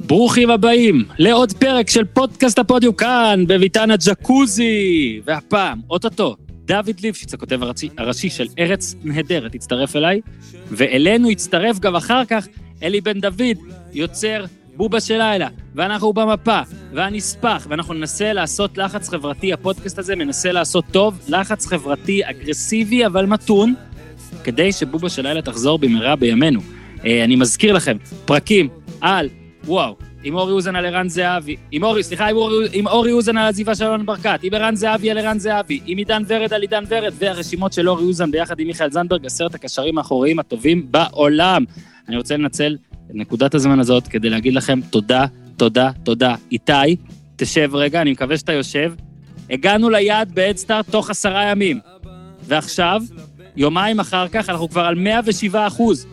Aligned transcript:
ברוכים 0.00 0.50
הבאים 0.50 1.04
לעוד 1.18 1.52
פרק 1.52 1.90
של 1.90 2.04
פודקאסט 2.04 2.58
הפודיום 2.58 2.94
כאן, 2.94 3.44
בביתן 3.48 3.90
הג'קוזי. 3.90 5.20
והפעם, 5.24 5.80
אוטוטו, 5.90 6.36
דוד 6.64 7.00
ליפשיץ, 7.02 7.34
הכותב 7.34 7.62
הראשי, 7.62 7.88
הראשי 7.98 8.30
של 8.30 8.46
ארץ 8.58 8.94
נהדרת, 9.04 9.54
הצטרף 9.54 9.96
אליי, 9.96 10.20
ואלינו 10.70 11.30
הצטרף 11.30 11.78
גם 11.78 11.96
אחר 11.96 12.24
כך 12.24 12.48
אלי 12.82 13.00
בן 13.00 13.20
דוד, 13.20 13.56
יוצר 13.92 14.44
בובה 14.76 15.00
של 15.00 15.18
לילה, 15.18 15.48
ואנחנו 15.74 16.12
במפה, 16.12 16.60
והנספח, 16.92 17.66
ואנחנו 17.70 17.94
ננסה 17.94 18.32
לעשות 18.32 18.78
לחץ 18.78 19.08
חברתי, 19.08 19.52
הפודקאסט 19.52 19.98
הזה 19.98 20.16
מנסה 20.16 20.52
לעשות 20.52 20.84
טוב, 20.90 21.18
לחץ 21.28 21.66
חברתי 21.66 22.20
אגרסיבי 22.24 23.06
אבל 23.06 23.26
מתון, 23.26 23.74
כדי 24.44 24.72
שבובה 24.72 25.08
של 25.08 25.22
לילה 25.22 25.42
תחזור 25.42 25.78
במהרה 25.78 26.16
בימינו. 26.16 26.60
אה, 27.04 27.24
אני 27.24 27.36
מזכיר 27.36 27.72
לכם, 27.72 27.96
פרקים 28.24 28.68
על, 29.00 29.28
וואו, 29.64 29.96
עם 30.24 30.34
אורי 30.34 30.52
אוזן 30.52 30.76
על 30.76 30.86
ערן 30.86 31.08
זהבי, 31.08 31.56
עם 31.70 31.82
אורי, 31.82 32.02
סליחה, 32.02 32.26
עם 32.26 32.36
אורי, 32.36 32.68
עם 32.72 32.86
אורי 32.86 33.12
אוזן 33.12 33.36
על 33.36 33.44
העזיבה 33.44 33.74
של 33.74 33.84
אלון 33.84 34.06
ברקת, 34.06 34.40
עם 34.42 34.54
ערן 34.54 34.76
זהבי 34.76 35.10
על 35.10 35.18
ערן 35.18 35.38
זהבי, 35.38 35.80
עם 35.86 35.98
עידן 35.98 36.22
ורד 36.28 36.52
על 36.52 36.62
עידן 36.62 36.84
ורד, 36.88 37.12
והרשימות 37.18 37.72
של 37.72 37.88
אורי 37.88 38.04
אוזן 38.04 38.30
ביחד 38.30 38.60
עם 38.60 38.66
מיכאל 38.66 38.90
זנדברג, 38.90 39.26
עשרת 39.26 39.54
הקשרים 39.54 39.98
האחוריים 39.98 40.38
הטובים 40.38 40.86
בעולם. 40.90 41.64
אני 42.08 42.16
רוצה 42.16 42.36
לנצל 42.36 42.76
את 43.10 43.14
נקודת 43.14 43.54
הזמן 43.54 43.80
הזאת 43.80 44.08
כדי 44.08 44.30
להגיד 44.30 44.54
לכם 44.54 44.80
תודה, 44.90 45.26
תודה, 45.56 45.90
תודה. 46.04 46.34
איתי, 46.52 46.96
תשב 47.36 47.70
רגע, 47.74 48.00
אני 48.00 48.12
מקווה 48.12 48.38
שאתה 48.38 48.52
יושב. 48.52 48.92
הגענו 49.50 49.90
ליעד 49.90 50.34
בהדסטארט 50.34 50.90
תוך 50.90 51.10
עשרה 51.10 51.50
ימים. 51.50 51.80
ועכשיו, 52.46 53.02
יומיים 53.56 54.00
אחר 54.00 54.28
כך, 54.28 54.50
אנחנו 54.50 54.68
כבר 54.68 54.80
על 54.80 54.94
107 54.94 55.66
אחוז. 55.66 56.06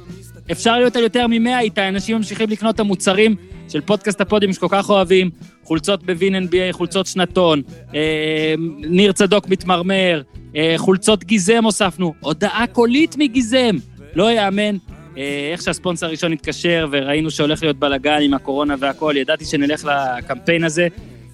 אפשר 0.52 0.78
להיות 0.78 0.96
על 0.96 1.04
יותר 1.04 1.28
מ-100 1.28 1.60
איתי, 1.60 1.88
אנשים 1.88 2.18
ממשיכים 2.18 2.50
לקנות 2.50 2.76
את 2.76 2.80
המוצרים 2.80 3.36
של 3.70 3.82
פודקאסט 3.82 4.22
הפודיום 4.22 4.54
שכל 4.54 4.68
כך 4.70 4.90
אוהבים, 4.90 5.30
חולצות 5.64 6.04
בווין 6.04 6.36
NBA, 6.36 6.72
חולצות 6.72 7.06
שנתון, 7.06 7.62
אה, 7.96 8.54
ניר 8.78 9.12
צדוק 9.12 9.50
מתמרמר, 9.50 10.22
אה, 10.56 10.74
חולצות 10.78 11.24
גיזם 11.24 11.64
הוספנו, 11.64 12.14
הודעה 12.20 12.66
קולית 12.68 13.16
מגיזם, 13.18 13.76
לא 14.16 14.32
יאמן. 14.32 14.78
אה, 15.18 15.50
איך 15.52 15.62
שהספונסר 15.62 16.06
הראשון 16.06 16.34
התקשר 16.34 16.88
וראינו 16.92 17.32
שהולך 17.32 17.64
להיות 17.64 17.78
בלאגן 17.78 18.20
עם 18.22 18.34
הקורונה 18.34 18.76
והכול, 18.80 19.18
ידעתי 19.18 19.46
שנלך 19.46 19.86
לקמפיין 19.86 20.64
הזה, 20.64 20.88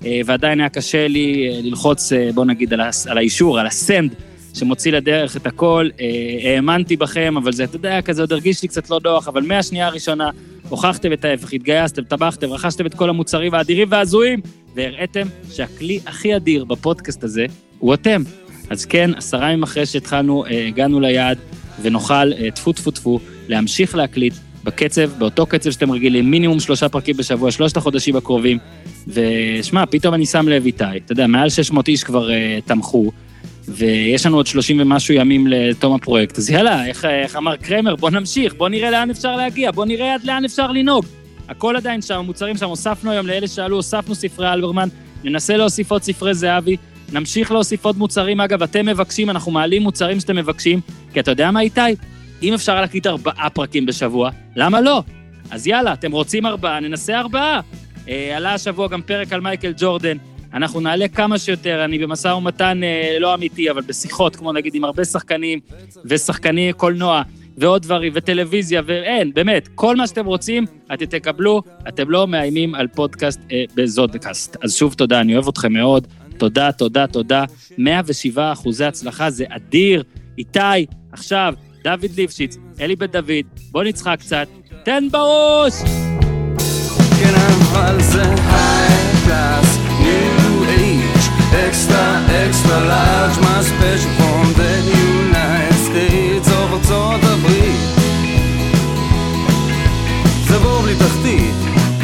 אה, 0.06 0.20
ועדיין 0.26 0.60
היה 0.60 0.70
קשה 0.70 1.08
לי 1.08 1.50
אה, 1.50 1.60
ללחוץ, 1.64 2.14
אה, 2.14 2.30
בוא 2.34 2.46
נגיד, 2.46 2.74
על 3.08 3.18
האישור, 3.18 3.60
על 3.60 3.68
הסנד. 3.68 4.16
שמוציא 4.58 4.92
לדרך 4.92 5.38
את 5.38 5.48
הכל, 5.48 5.90
אה, 6.00 6.56
האמנתי 6.56 6.96
בכם, 6.96 7.38
אבל 7.38 7.52
זה, 7.52 7.64
אתה 7.64 7.76
יודע, 7.76 8.02
כזה 8.02 8.22
עוד 8.22 8.32
הרגיש 8.32 8.62
לי 8.62 8.68
קצת 8.68 8.90
לא 8.90 9.00
נוח, 9.04 9.28
אבל 9.28 9.42
מהשנייה 9.42 9.88
הראשונה 9.88 10.30
הוכחתם 10.70 11.14
את 11.14 11.26
ההפך, 11.26 11.54
התגייסתם, 11.54 12.04
טבחתם, 12.04 12.48
רכשתם 12.48 12.86
את 12.86 12.94
כל 12.94 13.10
המוצרים 13.10 13.54
האדירים 13.54 13.88
וההזויים, 13.92 14.42
והראיתם 14.76 15.28
שהכלי 15.52 16.00
הכי 16.06 16.36
אדיר 16.36 16.66
בפודקאסט 16.66 17.24
הזה 17.24 17.46
הוא 17.80 17.94
אתם. 17.94 18.24
אז 18.70 18.86
כן, 18.86 19.12
עשרה 19.16 19.52
ימים 19.52 19.64
אחרי 19.64 19.86
שהתחלנו, 19.86 20.46
אה, 20.46 20.68
הגענו 20.68 21.00
ליעד, 21.00 21.38
ונוכל, 21.82 22.34
אה, 22.34 22.52
טפו 22.52 22.74
טפו 22.74 22.92
טפו, 22.92 23.20
להמשיך 23.48 23.96
להקליט 23.96 24.34
בקצב, 24.64 25.10
באותו 25.18 25.46
קצב 25.46 25.72
שאתם 25.72 25.92
רגילים, 25.92 26.32
מינימום 26.32 26.60
שלושה 26.60 26.90
פרקים 26.90 27.18
בשבוע, 27.18 27.52
שלושת 27.52 27.78
החודשים 27.78 28.16
הקרובים. 28.16 28.58
ושמע, 29.08 29.86
פתאום 29.86 30.14
אני 30.14 30.26
שם 30.26 30.48
לב 30.48 30.66
איתי, 30.66 30.84
אתה 31.06 31.12
יודע, 31.12 31.28
מעל 31.28 31.50
600 31.50 31.88
איש 31.88 32.04
כבר 32.04 32.30
uh, 32.30 32.34
תמכו, 32.66 33.12
ויש 33.68 34.26
לנו 34.26 34.38
עוד 34.38 34.48
30 34.48 34.80
ומשהו 34.80 35.14
ימים 35.14 35.48
לתום 35.48 35.96
הפרויקט, 35.96 36.38
אז 36.38 36.50
יאללה, 36.50 36.86
איך, 36.86 37.06
איך 37.06 37.36
אמר 37.36 37.56
קרמר, 37.56 37.96
בוא 37.96 38.10
נמשיך, 38.10 38.54
בוא 38.54 38.70
נראה 38.70 38.92
לאן 38.92 39.10
אפשר 39.10 39.36
להגיע, 39.36 39.72
בוא 39.72 39.86
נראה 39.86 40.14
עד 40.14 40.24
לאן 40.24 40.46
אפשר 40.46 40.72
לנהוג. 40.72 41.06
הכל 41.50 41.76
עדיין 41.76 42.02
שם, 42.02 42.16
המוצרים 42.16 42.58
שם, 42.58 42.66
הוספנו 42.66 43.12
היום 43.12 43.28
לאלה 43.28 43.48
שאלו, 43.48 43.76
הוספנו 43.76 44.16
ספרי 44.16 44.54
אלברמן, 44.54 44.88
ננסה 45.24 45.58
להוסיף 45.58 45.92
עוד 45.92 46.04
ספרי 46.04 46.34
זהבי, 46.34 46.78
נמשיך 47.14 47.52
להוסיף 47.52 47.86
עוד 47.86 47.98
מוצרים. 47.98 48.42
אגב, 48.42 48.64
אתם 48.64 48.86
מבקשים, 48.86 49.30
אנחנו 49.30 49.52
מעלים 49.52 49.82
מוצרים 49.82 50.20
שאתם 50.20 50.36
מבקשים, 50.36 50.80
כי 51.14 51.20
אתה 51.20 51.32
יודע 51.32 51.52
מה, 51.52 51.60
איתי? 51.60 51.82
אם 52.44 52.54
אפשר 52.54 52.82
להקליט 52.82 53.08
ארבעה 53.08 53.50
פרקים 53.50 53.86
בשבוע, 53.86 54.30
למה 54.56 54.82
לא? 54.82 55.04
אז 55.52 55.68
יאללה, 55.68 55.94
אתם 55.94 56.12
רוצים 56.12 56.46
ארבעה, 56.46 56.80
ננסה 56.80 57.20
ארבעה. 57.20 57.62
אה, 58.10 58.38
עלה 58.38 58.54
השבוע 58.54 58.88
גם 58.88 59.02
פרק 59.02 59.34
על 59.34 59.42
מייקל 59.42 59.74
ג'ורדן, 59.78 60.18
אנחנו 60.54 60.80
נעלה 60.80 61.08
כמה 61.08 61.40
שיותר, 61.40 61.86
אני 61.86 62.00
במשא 62.00 62.28
ומתן 62.28 62.84
אה, 62.84 63.18
לא 63.20 63.34
אמיתי, 63.34 63.72
אבל 63.72 63.82
בשיחות, 63.82 64.36
כמו 64.36 64.54
נגיד 64.54 64.76
עם 64.76 64.84
הרבה 64.84 65.06
שחקנים, 65.06 65.60
ושחקני 66.06 66.74
קולנוע, 66.74 67.22
ועוד 67.58 67.82
דברים, 67.82 68.12
וטלוויזיה, 68.16 68.82
ואין, 68.86 69.34
באמת, 69.34 69.68
כל 69.76 69.96
מה 69.96 70.08
שאתם 70.08 70.26
רוצים, 70.26 70.66
אתם 70.94 71.06
תקבלו, 71.06 71.62
אתם 71.88 72.10
לא 72.10 72.28
מאיימים 72.28 72.76
על 72.76 72.88
פודקאסט 72.88 73.40
אה, 73.52 73.64
בזודקאסט. 73.76 74.58
אז 74.64 74.76
שוב 74.76 74.94
תודה, 74.94 75.22
אני 75.22 75.34
אוהב 75.34 75.48
אתכם 75.48 75.74
מאוד, 75.74 76.08
תודה, 76.38 76.72
תודה, 76.72 77.08
תודה. 77.08 77.46
107 77.78 78.52
אחוזי 78.52 78.86
הצלחה, 78.86 79.30
זה 79.30 79.46
אדיר. 79.50 80.04
איתי, 80.38 80.86
עכשיו, 81.12 81.54
דוד 81.84 82.12
ליפשיץ, 82.18 82.58
אלי 82.82 82.96
בן 82.96 83.06
דוד, 83.06 83.46
בוא 83.72 83.84
נצחק 83.84 84.18
קצת, 84.20 84.48
תן 84.84 85.08
בראש! 85.12 85.74
כן 87.20 87.34
אבל 87.36 88.02
זה 88.02 88.24
age, 88.24 89.77
extra 91.54 92.04
extra 92.44 92.78
large, 92.92 93.38
my 93.46 93.62
special 93.72 94.12
from 94.20 94.46
the 94.60 94.74
United 95.12 95.80
States 95.88 96.48
of 96.48 96.74
ארצות 96.74 97.22
הברית. 97.24 97.98
זה 100.48 100.58
בור 100.60 100.82
בלי 100.82 100.96
תחתית, 100.96 101.56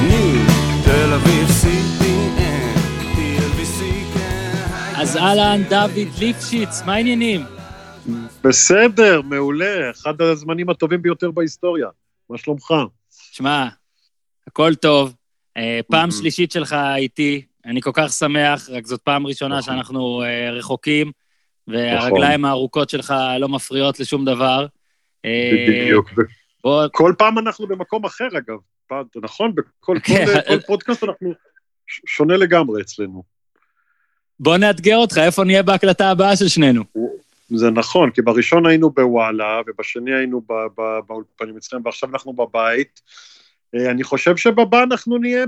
ניו, 0.07 0.47
תל 0.85 1.13
אביב, 1.13 1.47
CPN, 1.47 2.77
TLBC, 3.15 3.81
כן, 4.13 4.51
אז. 4.95 5.17
אהלן, 5.17 5.63
דוד 5.69 6.19
ליפשיץ, 6.19 6.81
מה 6.85 6.93
העניינים? 6.93 7.45
בסדר, 8.43 9.21
מעולה, 9.21 9.91
אחד 9.91 10.21
הזמנים 10.21 10.69
הטובים 10.69 11.01
ביותר 11.01 11.31
בהיסטוריה. 11.31 11.87
מה 12.29 12.37
שלומך? 12.37 12.73
שמע, 13.31 13.67
הכל 14.47 14.75
טוב. 14.75 15.13
אה, 15.57 15.79
פעם. 15.91 16.11
שלישית 16.11 16.51
שלך 16.51 16.75
איתי, 16.95 17.41
אני 17.65 17.81
כל 17.81 17.91
כך 17.93 18.11
שמח, 18.11 18.69
רק 18.69 18.85
זאת 18.85 19.01
פעם 19.01 19.27
ראשונה 19.27 19.57
נכון. 19.59 19.73
שאנחנו 19.73 20.23
אה, 20.23 20.51
רחוקים, 20.51 21.11
והרגליים 21.67 22.45
הארוכות 22.45 22.89
שלך 22.89 23.13
לא 23.39 23.49
מפריעות 23.49 23.99
לשום 23.99 24.25
דבר. 24.25 24.65
אה, 25.25 25.51
בדיוק. 25.69 26.09
בוא, 26.63 26.85
כל 26.91 27.13
פעם 27.17 27.37
אנחנו 27.39 27.67
במקום 27.67 28.05
אחר, 28.05 28.27
אגב. 28.37 28.57
פעם- 28.87 29.05
נכון? 29.21 29.51
בכל 29.55 29.97
כן. 30.03 30.25
כל- 30.25 30.41
כל 30.47 30.59
פודקאסט 30.67 31.03
אנחנו 31.03 31.33
שונה 32.05 32.37
לגמרי 32.37 32.81
אצלנו. 32.81 33.23
בוא 34.39 34.57
נאתגר 34.57 34.95
אותך, 34.97 35.17
איפה 35.17 35.43
נהיה 35.43 35.63
בהקלטה 35.63 36.09
הבאה 36.11 36.35
של 36.35 36.47
שנינו? 36.47 36.83
זה 37.49 37.71
נכון, 37.71 38.11
כי 38.11 38.21
בראשון 38.21 38.65
היינו 38.65 38.89
בוואלה, 38.89 39.61
ובשני 39.67 40.13
היינו 40.15 40.41
באולפנים 41.07 41.57
אצלם, 41.57 41.81
ועכשיו 41.85 42.09
אנחנו 42.09 42.33
בבית. 42.33 43.01
אה, 43.75 43.91
אני 43.91 44.03
חושב 44.03 44.35
שבבא 44.37 44.83
אנחנו 44.83 45.17
נהיה 45.17 45.45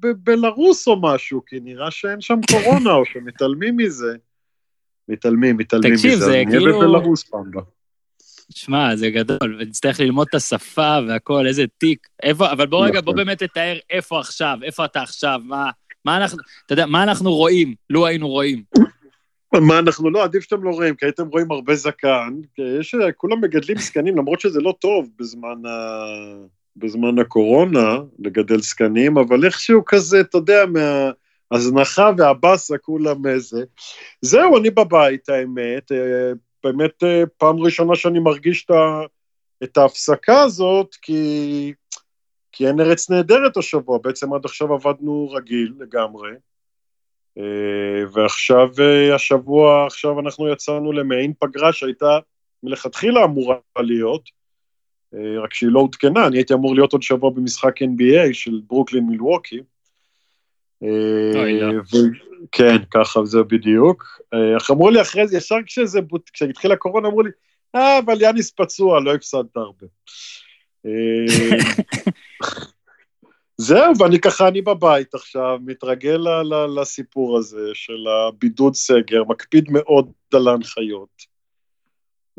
בבלארוס 0.00 0.88
או 0.88 1.00
משהו, 1.02 1.42
כי 1.46 1.60
נראה 1.60 1.90
שאין 1.90 2.20
שם 2.20 2.40
קורונה, 2.50 2.92
או 2.92 3.04
שמתעלמים 3.06 3.76
מזה. 3.76 4.16
מתעלמים, 5.08 5.56
מתעלמים 5.56 5.94
תקשיב, 5.94 6.12
מזה. 6.12 6.24
זה 6.24 6.26
אז 6.26 6.32
נהיה 6.32 6.46
כאילו- 6.50 6.80
בבלארוס 6.80 7.22
פעם 7.24 7.40
הבאה. 7.50 7.62
שמע, 8.50 8.96
זה 8.96 9.10
גדול, 9.10 9.56
ונצטרך 9.60 10.00
ללמוד 10.00 10.26
את 10.30 10.34
השפה 10.34 10.98
והכל, 11.08 11.46
איזה 11.46 11.64
תיק. 11.78 12.06
איפה, 12.22 12.52
אבל 12.52 12.66
בוא 12.66 12.86
רגע, 12.86 13.00
בוא. 13.00 13.14
באמת 13.14 13.42
תתאר 13.42 13.78
איפה 13.90 14.20
עכשיו, 14.20 14.58
איפה 14.62 14.84
אתה 14.84 15.02
עכשיו, 15.02 15.40
מה, 15.44 15.70
מה 16.04 16.16
אנחנו, 16.16 16.38
אתה 16.66 16.72
יודע, 16.72 16.86
מה 16.86 17.02
אנחנו 17.02 17.34
רואים, 17.34 17.74
לו 17.90 18.06
היינו 18.06 18.28
רואים. 18.28 18.62
מה 19.54 19.78
אנחנו 19.78 20.10
לא, 20.10 20.24
עדיף 20.24 20.42
שאתם 20.42 20.64
לא 20.64 20.70
רואים, 20.70 20.94
כי 20.94 21.06
הייתם 21.06 21.28
רואים 21.28 21.50
הרבה 21.50 21.74
זקן, 21.74 22.34
כי 22.54 22.62
יש, 22.80 22.94
כולם 23.16 23.40
מגדלים 23.40 23.78
זקנים, 23.78 24.16
למרות 24.16 24.40
שזה 24.40 24.60
לא 24.60 24.74
טוב 24.80 25.10
בזמן, 25.18 25.66
ה... 25.66 25.76
בזמן 26.76 27.18
הקורונה, 27.18 27.98
לגדל 28.18 28.60
זקנים, 28.60 29.18
אבל 29.18 29.44
איכשהו 29.44 29.84
כזה, 29.84 30.20
אתה 30.20 30.38
יודע, 30.38 30.64
מההזנחה 30.66 32.10
והבאסה 32.18 32.78
כולם 32.78 33.26
איזה. 33.26 33.64
זהו, 34.20 34.58
אני 34.58 34.70
בבית, 34.70 35.28
האמת, 35.28 35.92
אה, 35.92 36.32
באמת 36.64 37.02
אה, 37.02 37.22
פעם 37.38 37.58
ראשונה 37.60 37.96
שאני 37.96 38.18
מרגיש 38.18 38.66
את, 39.64 39.76
ההפסקה 39.76 40.40
הזאת, 40.40 40.94
כי... 41.02 41.72
כי 42.52 42.68
אין 42.68 42.80
ארץ 42.80 43.10
נהדרת 43.10 43.56
השבוע, 43.56 43.98
בעצם 43.98 44.32
עד 44.32 44.44
עכשיו 44.44 44.74
עבדנו 44.74 45.30
רגיל 45.30 45.72
לגמרי. 45.78 46.30
אה, 47.38 48.04
ועכשיו, 48.12 48.68
השבוע, 49.14 49.86
עכשיו 49.86 50.20
אנחנו 50.20 50.48
יצאנו 50.48 50.92
למעין 50.92 51.32
פגרה 51.38 51.72
שהייתה 51.72 52.18
מלכתחילה 52.62 53.24
אמורה 53.24 53.56
להיות, 53.78 54.35
רק 55.14 55.54
שהיא 55.54 55.70
לא 55.70 55.80
עודכנה, 55.80 56.26
אני 56.26 56.36
הייתי 56.36 56.54
אמור 56.54 56.74
להיות 56.74 56.92
עוד 56.92 57.02
שבוע 57.02 57.30
במשחק 57.30 57.82
NBA 57.82 58.32
של 58.32 58.60
ברוקלין 58.66 59.06
מילווקי. 59.06 59.60
אה, 60.82 61.52
לא. 61.60 61.80
ו- 61.80 62.26
כן, 62.52 62.76
ככה 62.90 63.24
זה 63.24 63.42
בדיוק. 63.42 64.20
אה, 64.34 64.56
אך 64.56 64.70
אמרו 64.70 64.90
לי 64.90 65.00
אחרי 65.00 65.28
זה, 65.28 65.36
ישר 65.36 65.56
כשזה, 65.66 66.00
כשהתחילה 66.32 66.74
הקורונה, 66.74 67.08
אמרו 67.08 67.22
לי, 67.22 67.30
אה, 67.74 67.98
אבל 67.98 68.22
יאניס 68.22 68.50
פצוע, 68.50 69.00
לא 69.00 69.14
הפסדת 69.14 69.56
הרבה. 69.56 69.86
אה, 70.86 70.90
זהו, 73.58 73.92
ואני 73.98 74.20
ככה, 74.20 74.48
אני 74.48 74.62
בבית 74.62 75.14
עכשיו, 75.14 75.58
מתרגל 75.64 76.20
לסיפור 76.80 77.38
הזה 77.38 77.70
של 77.74 78.06
הבידוד 78.08 78.74
סגר, 78.74 79.24
מקפיד 79.24 79.68
מאוד 79.70 80.12
על 80.34 80.48
ההנחיות. 80.48 81.35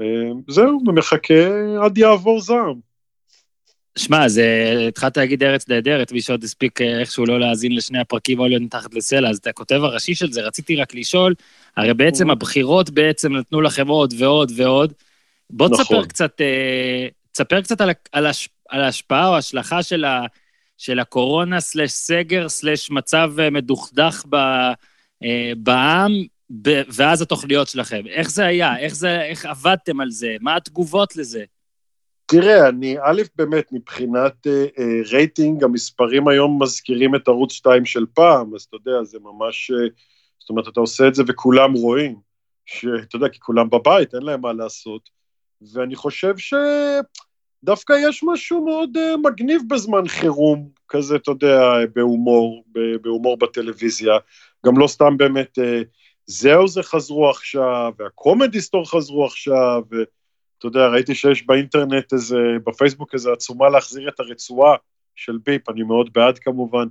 אה, 0.02 0.06
זהו, 0.48 0.82
ומחכה 0.88 1.34
עד 1.84 1.98
יעבור 1.98 2.42
זעם. 2.42 2.88
שמע, 3.98 4.28
זה, 4.28 4.76
התחלת 4.88 5.18
להגיד 5.18 5.44
ארץ 5.44 5.70
נהדרת, 5.70 6.12
מי 6.12 6.22
שעוד 6.22 6.44
הספיק 6.44 6.82
אה, 6.82 7.00
איכשהו 7.00 7.26
לא 7.26 7.40
להאזין 7.40 7.76
לשני 7.76 8.00
הפרקים 8.00 8.40
להיות 8.40 8.62
מתחת 8.62 8.94
לסלע, 8.94 9.30
אז 9.30 9.38
אתה 9.38 9.50
הכותב 9.50 9.80
הראשי 9.84 10.16
של 10.16 10.32
זה, 10.32 10.42
רציתי 10.42 10.76
רק 10.76 10.96
לשאול, 10.96 11.34
הרי 11.78 11.94
בעצם 11.94 12.30
הבחירות 12.30 12.90
בעצם 12.90 13.36
נתנו 13.36 13.62
לכם 13.62 13.88
עוד 13.88 14.14
ועוד 14.18 14.52
ועוד. 14.56 14.94
בוא 15.50 15.70
נכון. 15.70 15.84
תספר 15.84 16.06
קצת, 16.06 16.42
אה, 16.42 17.08
תספר 17.32 17.62
קצת 17.62 17.82
על, 17.82 17.90
על, 18.12 18.26
הש, 18.26 18.50
על 18.70 18.82
ההשפעה 18.82 19.28
או 19.28 19.36
ההשלכה 19.36 19.84
של, 19.84 20.06
ה, 20.06 20.22
של 20.78 21.00
הקורונה 21.00 21.60
סלש 21.60 21.92
סגר 21.92 22.50
סלש 22.50 22.92
מצב 22.92 23.34
אה, 23.40 23.50
מדוכדך 23.50 24.24
ב, 24.30 24.38
בעם, 25.58 26.12
ב, 26.50 26.82
ואז 26.88 27.22
התוכניות 27.22 27.68
שלכם. 27.68 28.02
איך 28.08 28.30
זה 28.30 28.46
היה? 28.46 28.80
איך, 28.80 28.96
זה, 28.96 29.22
איך 29.22 29.46
עבדתם 29.46 30.00
על 30.00 30.12
זה? 30.12 30.36
מה 30.42 30.56
התגובות 30.56 31.16
לזה? 31.16 31.44
תראה, 32.26 32.70
אני, 32.70 32.98
א', 33.02 33.22
באמת, 33.36 33.72
מבחינת 33.72 34.48
אה, 34.48 34.66
אה, 34.80 35.02
רייטינג, 35.12 35.64
המספרים 35.64 36.28
היום 36.28 36.62
מזכירים 36.64 37.16
את 37.16 37.28
ערוץ 37.28 37.52
2 37.52 37.86
של 37.86 38.06
פעם, 38.14 38.56
אז 38.56 38.62
אתה 38.62 38.76
יודע, 38.76 39.04
זה 39.04 39.18
ממש, 39.20 39.72
אה, 39.72 39.88
זאת 40.40 40.50
אומרת, 40.50 40.68
אתה 40.68 40.80
עושה 40.80 41.08
את 41.08 41.16
זה 41.16 41.24
וכולם 41.28 41.74
רואים, 41.74 42.16
שאתה 42.66 43.16
יודע, 43.16 43.30
כי 43.30 43.40
כולם 43.40 43.70
בבית, 43.70 44.16
אין 44.16 44.24
להם 44.24 44.42
מה 44.42 44.54
לעשות, 44.54 45.10
ואני 45.74 45.96
חושב 45.96 46.34
שדווקא 46.38 47.94
יש 48.08 48.24
משהו 48.24 48.66
מאוד 48.66 48.98
אה, 48.98 49.18
מגניב 49.18 49.62
בזמן 49.68 50.08
חירום, 50.08 50.70
כזה, 50.90 51.16
אתה 51.16 51.32
יודע, 51.32 51.60
בהומור, 51.96 52.64
בהומור 53.02 53.38
בטלוויזיה, 53.38 54.14
גם 54.66 54.78
לא 54.78 54.88
סתם 54.88 55.18
באמת, 55.18 55.60
אה, 55.60 55.82
זהו 56.28 56.68
זה 56.68 56.84
חזרו 56.84 57.30
עכשיו, 57.30 57.92
והקומדי 58.00 58.62
סטור 58.62 58.92
חזרו 58.92 59.26
עכשיו, 59.26 59.82
ו... 59.92 59.96
אתה 60.58 60.68
יודע, 60.68 60.88
ראיתי 60.88 61.16
שיש 61.16 61.46
באינטרנט 61.46 62.14
איזה, 62.14 62.38
בפייסבוק 62.66 63.14
איזה 63.14 63.32
עצומה 63.32 63.70
להחזיר 63.70 64.10
את 64.10 64.20
הרצועה 64.20 64.76
של 65.16 65.38
ביפ, 65.46 65.70
אני 65.70 65.84
מאוד 65.84 66.14
בעד 66.14 66.40
כמובן. 66.40 66.88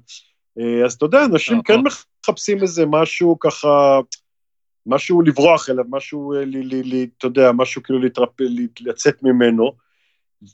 אה, 0.58 0.84
אז 0.84 0.92
אתה 0.92 1.04
יודע, 1.04 1.24
אנשים 1.24 1.62
כן 1.62 1.80
מחפשים 1.80 2.62
איזה 2.62 2.84
משהו 2.86 3.38
ככה, 3.40 4.00
משהו 4.86 5.22
לברוח 5.22 5.70
אליו, 5.70 5.84
משהו, 5.88 6.34
אה, 6.34 6.42
אתה 7.18 7.26
יודע, 7.26 7.52
משהו 7.52 7.82
כאילו 7.82 7.98
להתרפ... 7.98 8.40
לצאת 8.80 9.22
ממנו, 9.22 9.72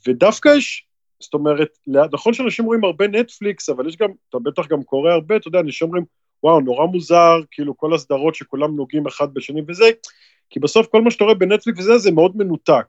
ודווקא 0.07 0.49
יש, 0.57 0.87
זאת 1.19 1.33
אומרת, 1.33 1.77
נכון 1.87 2.33
שאנשים 2.33 2.65
רואים 2.65 2.83
הרבה 2.83 3.07
נטפליקס, 3.07 3.69
אבל 3.69 3.87
יש 3.87 3.97
גם, 3.97 4.09
אתה 4.29 4.37
בטח 4.39 4.67
גם 4.67 4.83
קורא 4.83 5.11
הרבה, 5.11 5.35
אתה 5.35 5.47
יודע, 5.47 5.59
אנשים 5.59 5.87
אומרים, 5.87 6.05
וואו, 6.43 6.61
נורא 6.61 6.85
מוזר, 6.85 7.39
כאילו 7.51 7.77
כל 7.77 7.93
הסדרות 7.93 8.35
שכולם 8.35 8.75
נוגעים 8.75 9.07
אחד 9.07 9.33
בשני 9.33 9.61
וזה, 9.67 9.89
כי 10.49 10.59
בסוף 10.59 10.87
כל 10.87 11.01
מה 11.01 11.11
שאתה 11.11 11.23
רואה 11.23 11.35
בנטפליקס 11.35 11.79
וזה, 11.79 11.97
זה 11.97 12.11
מאוד 12.11 12.37
מנותק. 12.37 12.85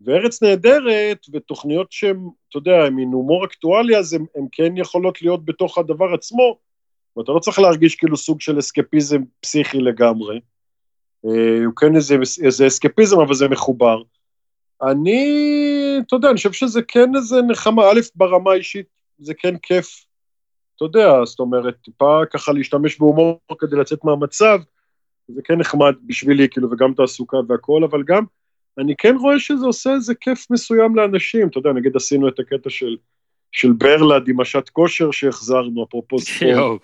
וארץ 0.00 0.42
נהדרת 0.42 1.26
ותוכניות 1.32 1.92
שהן, 1.92 2.28
אתה 2.48 2.58
יודע, 2.58 2.84
הן 2.84 2.92
מין 2.92 3.12
הומור 3.12 3.44
אקטואלי, 3.44 3.96
אז 3.96 4.12
הן 4.12 4.46
כן 4.52 4.76
יכולות 4.76 5.22
להיות 5.22 5.44
בתוך 5.44 5.78
הדבר 5.78 6.14
עצמו, 6.14 6.58
ואתה 7.16 7.32
לא 7.32 7.38
צריך 7.38 7.58
להרגיש 7.58 7.94
כאילו 7.94 8.16
סוג 8.16 8.40
של 8.40 8.58
אסקפיזם 8.58 9.22
פסיכי 9.40 9.78
לגמרי. 9.78 10.40
אה, 11.26 11.64
הוא 11.64 11.74
כן 11.76 11.96
איזה, 11.96 12.16
איזה 12.44 12.66
אסקפיזם, 12.66 13.20
אבל 13.20 13.34
זה 13.34 13.48
מחובר. 13.48 14.02
אני, 14.82 15.26
אתה 16.06 16.16
יודע, 16.16 16.28
אני 16.28 16.36
חושב 16.36 16.52
שזה 16.52 16.82
כן 16.82 17.16
איזה 17.16 17.42
נחמה, 17.42 17.82
א', 17.90 18.00
ברמה 18.14 18.52
האישית, 18.52 18.86
זה 19.18 19.34
כן 19.34 19.56
כיף, 19.62 20.03
אתה 20.76 20.84
יודע, 20.84 21.24
זאת 21.24 21.40
אומרת, 21.40 21.74
טיפה 21.84 22.20
ככה 22.32 22.52
להשתמש 22.52 22.98
בהומור 22.98 23.40
כדי 23.58 23.76
לצאת 23.76 24.04
מהמצב, 24.04 24.58
זה 25.28 25.40
כן 25.44 25.54
נחמד 25.58 25.94
בשבילי, 26.06 26.48
כאילו, 26.48 26.70
וגם 26.70 26.94
תעסוקה 26.94 27.36
והכל, 27.48 27.84
אבל 27.84 28.02
גם, 28.06 28.24
אני 28.78 28.94
כן 28.98 29.16
רואה 29.16 29.38
שזה 29.38 29.66
עושה 29.66 29.92
איזה 29.94 30.14
כיף 30.14 30.50
מסוים 30.50 30.96
לאנשים, 30.96 31.48
אתה 31.48 31.58
יודע, 31.58 31.72
נגיד 31.72 31.96
עשינו 31.96 32.28
את 32.28 32.38
הקטע 32.40 32.70
של, 32.70 32.96
של 33.52 33.72
ברלד 33.72 34.28
עם 34.28 34.40
השעת 34.40 34.68
כושר 34.68 35.10
שהחזרנו, 35.10 35.84
אפרופו 35.84 36.18
ספורט. 36.26 36.80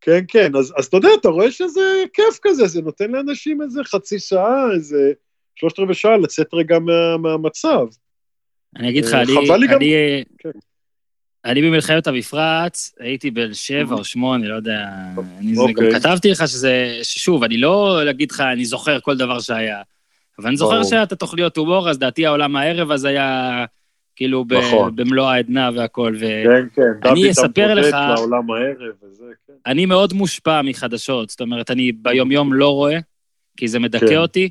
כן, 0.00 0.24
כן, 0.28 0.56
אז, 0.56 0.74
אז 0.76 0.86
אתה 0.86 0.96
יודע, 0.96 1.08
אתה 1.20 1.28
רואה 1.28 1.50
שזה 1.50 2.04
כיף 2.12 2.38
כזה, 2.42 2.66
זה 2.66 2.82
נותן 2.82 3.10
לאנשים 3.10 3.62
איזה 3.62 3.84
חצי 3.84 4.18
שעה, 4.18 4.72
איזה 4.74 5.12
שלושת 5.54 5.78
רבעי 5.78 5.94
שעה 5.94 6.16
לצאת 6.16 6.54
רגע 6.54 6.78
מה, 6.78 7.16
מהמצב. 7.16 7.86
אני 8.76 8.88
אגיד 8.90 9.04
לך, 9.04 9.14
אה, 9.14 9.22
אני, 9.22 9.32
לי 9.60 9.66
גם- 9.66 9.76
אני, 9.76 10.24
כן. 10.38 10.50
אני 11.44 11.62
במלחמת 11.62 12.06
המפרץ, 12.06 12.94
הייתי 13.00 13.30
בן 13.30 13.54
שבע 13.54 13.94
או 13.94 14.04
שמונה, 14.04 14.48
לא 14.48 14.54
יודע, 14.54 14.84
אני 15.38 15.52
גם 15.52 15.58
אוקיי. 15.60 15.94
כתבתי 15.94 16.30
לך 16.30 16.48
שזה, 16.48 16.98
ששוב, 17.02 17.44
אני 17.44 17.56
לא 17.56 18.10
אגיד 18.10 18.30
לך, 18.30 18.40
אני 18.40 18.64
זוכר 18.64 19.00
כל 19.00 19.16
דבר 19.16 19.40
שהיה, 19.40 19.82
אבל 20.38 20.46
אני 20.48 20.56
זוכר. 20.56 20.84
שהיה 20.84 21.02
את 21.02 21.12
התוכניות 21.12 21.56
הומור, 21.56 21.90
אז 21.90 21.98
דעתי 21.98 22.26
העולם 22.26 22.56
הערב 22.56 22.90
אז 22.90 23.04
היה 23.04 23.64
כאילו 24.16 24.44
נכון. 24.50 24.96
במלוא 24.96 25.26
העדנה 25.30 25.70
והכל, 25.74 26.14
ו... 26.20 26.26
כן, 26.44 26.82
כן, 27.02 27.30
אספר 27.30 27.74
לך- 27.74 27.96
לעולם 28.16 28.50
הערב 28.50 28.92
וזה, 29.02 29.24
כן. 29.46 29.52
אני 29.66 29.86
מאוד 29.86 30.12
מושפע 30.12 30.62
מחדשות, 30.62 31.30
זאת 31.30 31.40
אומרת, 31.40 31.70
אני 31.70 31.92
ביומיום 31.92 32.52
לא 32.52 32.74
רואה, 32.74 32.98
כי 33.56 33.68
זה 33.68 33.78
מדכא. 33.78 34.16
אותי, 34.16 34.50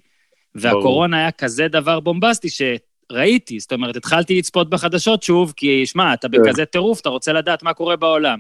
והקורונה 0.55 1.17
היה 1.17 1.31
כזה 1.31 1.67
דבר 1.67 1.99
בומבסטי 1.99 2.49
שראיתי, 3.11 3.59
זאת 3.59 3.73
אומרת, 3.73 3.95
התחלתי 3.95 4.37
לצפות 4.37 4.69
בחדשות 4.69 5.23
שוב, 5.23 5.53
כי 5.55 5.85
שמע, 5.85 6.13
אתה 6.13 6.27
כן. 6.29 6.41
בכזה 6.41 6.65
טירוף, 6.65 7.01
אתה 7.01 7.09
רוצה 7.09 7.33
לדעת 7.33 7.63
מה 7.63 7.73
קורה 7.73 7.95
בעולם. 7.95 8.39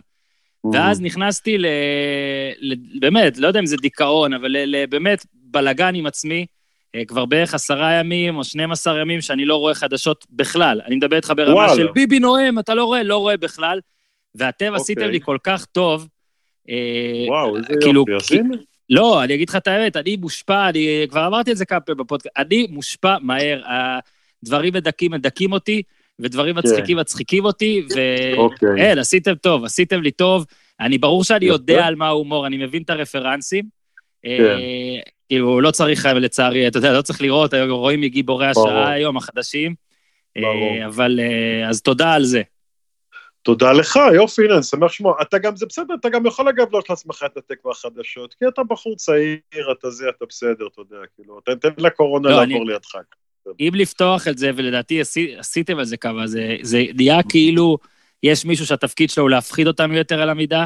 ואז 0.73 1.01
נכנסתי 1.01 1.57
ל... 1.57 1.65
ל... 2.59 2.75
באמת, 2.99 3.37
לא 3.37 3.47
יודע 3.47 3.59
אם 3.59 3.65
זה 3.65 3.77
דיכאון, 3.77 4.33
אבל 4.33 4.55
ל... 4.57 4.85
באמת 4.85 5.25
בלגן 5.33 5.95
עם 5.95 6.05
עצמי, 6.05 6.45
אה, 6.95 7.05
כבר 7.05 7.25
בערך 7.25 7.53
עשרה 7.53 7.93
ימים 7.93 8.37
או 8.37 8.43
12 8.43 9.01
ימים 9.01 9.21
שאני 9.21 9.45
לא 9.45 9.55
רואה 9.55 9.75
חדשות 9.75 10.25
בכלל. 10.29 10.81
אני 10.85 10.95
מדבר 10.95 11.15
איתך 11.15 11.33
ברמה 11.35 11.53
וואלה. 11.53 11.75
של 11.75 11.87
ביבי 11.93 12.19
נואם, 12.19 12.59
אתה 12.59 12.73
לא 12.73 12.85
רואה? 12.85 13.03
לא 13.03 13.17
רואה 13.17 13.37
בכלל. 13.37 13.79
ואתם 14.35 14.73
עשיתם 14.73 15.01
אוקיי. 15.01 15.11
לי 15.11 15.21
כל 15.21 15.37
כך 15.43 15.65
טוב. 15.65 16.07
אה, 16.69 17.25
וואו, 17.27 17.57
איזה 17.57 17.73
כאילו, 17.81 18.05
יופי, 18.07 18.33
אז 18.33 18.39
הנה. 18.39 18.57
לא, 18.89 19.23
אני 19.23 19.33
אגיד 19.33 19.49
לך 19.49 19.55
את 19.55 19.67
האמת, 19.67 19.97
אני 19.97 20.15
מושפע, 20.15 20.69
אני 20.69 21.05
כבר 21.09 21.27
אמרתי 21.27 21.51
את 21.51 21.57
זה 21.57 21.65
כמה 21.65 21.79
פעמים 21.79 21.97
בפודקאסט, 21.97 22.37
אני 22.37 22.67
מושפע 22.69 23.15
מהר, 23.21 23.61
הדברים 24.43 24.73
מדכאים 24.73 25.11
מדכאים 25.11 25.51
אותי, 25.51 25.81
ודברים 26.19 26.55
מצחיקים 26.55 26.97
מצחיקים 26.97 27.45
אותי, 27.45 27.87
אוקיי. 28.37 28.69
ואין, 28.69 28.99
עשיתם 28.99 29.35
טוב, 29.35 29.65
עשיתם 29.65 30.01
לי 30.01 30.11
טוב. 30.11 30.45
אני, 30.79 30.97
ברור 30.97 31.23
שאני 31.23 31.45
יפה. 31.45 31.53
יודע 31.53 31.85
על 31.85 31.95
מה 31.95 32.07
ההומור, 32.07 32.47
אני 32.47 32.57
מבין 32.57 32.81
את 32.81 32.89
הרפרנסים. 32.89 33.65
כן. 34.23 34.29
אה, 34.29 34.99
כאילו, 35.29 35.61
לא 35.61 35.71
צריך, 35.71 36.05
לצערי, 36.05 36.67
אתה 36.67 36.77
יודע, 36.77 36.93
לא 36.93 37.01
צריך 37.01 37.21
לראות, 37.21 37.53
רואים 37.69 38.01
מגיבורי. 38.01 38.47
השעה 38.47 38.91
היום, 38.91 39.17
החדשים. 39.17 39.75
אה, 40.37 40.41
ברור. 40.41 40.85
אבל, 40.85 41.19
אה, 41.19 41.69
אז 41.69 41.81
תודה 41.81 42.13
על 42.13 42.23
זה. 42.23 42.41
תודה 43.41 43.73
לך, 43.73 43.99
יופי, 44.15 44.45
הנה, 44.45 44.53
אני 44.53 44.63
שמח 44.63 44.91
לשמוע. 44.91 45.21
אתה 45.21 45.37
גם, 45.37 45.55
זה 45.55 45.65
בסדר, 45.65 45.93
אתה 45.99 46.09
גם 46.09 46.25
יכול 46.25 46.49
אגב 46.49 46.65
להראות 46.71 46.89
לעצמך 46.89 47.23
את 47.25 47.37
הטק 47.37 47.65
והחדשות, 47.65 48.33
כי 48.33 48.47
אתה 48.47 48.63
בחור 48.63 48.95
צעיר, 48.95 49.71
אתה 49.79 49.89
זה, 49.89 50.09
אתה 50.09 50.25
בסדר, 50.29 50.67
אתה 50.73 50.81
יודע, 50.81 50.97
כאילו, 51.15 51.41
תן, 51.41 51.69
לקורונה 51.77 52.29
לא, 52.29 52.43
לעבור 52.43 52.65
לידך. 52.65 52.95
אם 53.59 53.71
לפתוח 53.73 54.27
את 54.27 54.37
זה, 54.37 54.51
ולדעתי 54.55 55.01
עשי, 55.01 55.35
עשיתם 55.37 55.79
על 55.79 55.85
זה 55.85 55.97
כמה, 55.97 56.27
זה, 56.27 56.55
זה 56.61 56.83
נהיה 56.95 57.23
כאילו, 57.23 57.77
יש 58.23 58.45
מישהו 58.45 58.65
שהתפקיד 58.65 59.09
שלו 59.09 59.23
הוא 59.23 59.29
להפחיד 59.29 59.67
אותנו 59.67 59.93
יותר 59.93 60.21
על 60.21 60.29
המידה, 60.29 60.65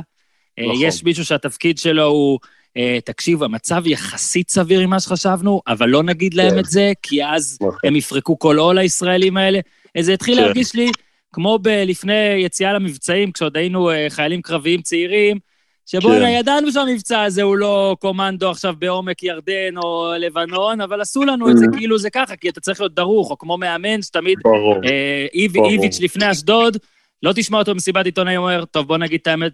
אה, 0.59 0.63
נכון. 0.65 0.75
יש 0.79 1.03
מישהו 1.03 1.25
שהתפקיד 1.25 1.77
שלו 1.77 2.05
הוא, 2.05 2.39
אה, 2.77 2.99
תקשיב, 3.05 3.43
המצב 3.43 3.87
יחסית 3.87 4.49
סביר 4.49 4.87
ממה 4.87 4.99
שחשבנו, 4.99 5.61
אבל 5.67 5.89
לא 5.89 6.03
נגיד 6.03 6.33
להם 6.33 6.51
כן. 6.51 6.59
את 6.59 6.65
זה, 6.65 6.91
כי 7.01 7.25
אז 7.25 7.57
נכון. 7.61 7.77
הם 7.83 7.95
יפרקו 7.95 8.39
כל 8.39 8.57
עול 8.57 8.77
הישראלים 8.77 9.37
האלה. 9.37 9.59
זה 9.99 10.13
התחיל 10.13 10.35
כן. 10.35 10.41
להרגיש 10.41 10.75
לי 10.75 10.91
כמו 11.33 11.59
לפני 11.65 12.13
יציאה 12.37 12.73
למבצעים, 12.73 13.31
כשעוד 13.31 13.57
היינו 13.57 13.91
אה, 13.91 14.05
חיילים 14.09 14.41
קרביים 14.41 14.81
צעירים, 14.81 15.39
שבואנה, 15.85 16.25
כן. 16.25 16.35
ידענו 16.39 16.71
שהמבצע 16.71 17.21
הזה 17.23 17.41
הוא 17.43 17.57
לא 17.57 17.95
קומנדו 17.99 18.49
עכשיו 18.51 18.73
בעומק 18.79 19.23
ירדן 19.23 19.77
או 19.77 20.11
לבנון, 20.19 20.81
אבל 20.81 21.01
עשו 21.01 21.23
לנו 21.23 21.49
את 21.51 21.57
זה 21.57 21.65
Mhm. 21.65 21.77
כאילו 21.77 21.97
זה 21.97 22.09
ככה, 22.09 22.35
כי 22.35 22.49
אתה 22.49 22.59
צריך 22.61 22.79
להיות 22.81 22.93
דרוך, 22.95 23.29
או 23.31 23.37
כמו 23.37 23.57
מאמן 23.57 24.01
שתמיד, 24.01 24.39
ברור. 24.43 24.75
אה, 24.85 25.25
איב- 25.33 25.53
ברור. 25.53 25.69
איביץ' 25.69 25.99
לפני 26.01 26.31
אשדוד, 26.31 26.77
לא 27.23 27.31
תשמע 27.35 27.57
אותו 27.57 27.73
במסיבת 27.73 28.05
עיתונאים 28.05 28.39
אומר, 28.41 28.65
טוב, 28.65 28.87
בוא 28.87 28.97
נגיד 28.97 29.19
את 29.21 29.27
האמת, 29.27 29.53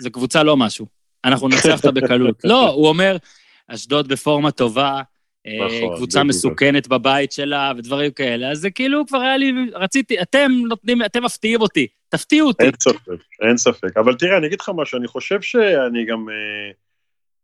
זו 0.00 0.10
קבוצה 0.10 0.42
לא 0.42 0.56
משהו, 0.56 0.86
אנחנו 1.24 1.48
ננצח 1.48 1.76
אותה 1.78 1.90
בקלות. 1.90 2.36
לא, 2.44 2.68
הוא 2.68 2.88
אומר, 2.88 3.16
אשדוד 3.68 4.08
בפורמה 4.08 4.50
טובה, 4.50 5.00
נכון, 5.46 5.96
קבוצה. 5.96 6.24
מסוכנת 6.24 6.88
בבית 6.88 7.32
שלה 7.32 7.72
ודברים 7.76 8.10
כאלה, 8.10 8.50
אז 8.50 8.58
זה 8.58 8.70
כאילו 8.70 9.06
כבר 9.06 9.18
היה 9.18 9.36
לי, 9.36 9.52
רציתי, 9.72 10.22
אתם 10.22 10.52
נותנים, 10.68 11.04
אתם 11.04 11.24
מפתיעים 11.24 11.60
אותי, 11.60 11.86
תפתיעו 12.08 12.48
אותי. 12.48 12.64
אין 12.64 12.72
ספק, 12.80 13.18
אין 13.48 13.56
ספק. 13.56 13.96
אבל 13.96 14.14
תראה, 14.14 14.36
אני 14.36 14.46
אגיד 14.46 14.60
לך 14.60 14.70
משהו, 14.74 14.98
אני 14.98 15.08
חושב 15.08 15.42
שאני 15.42 16.04
גם... 16.04 16.26
אה, 16.28 16.70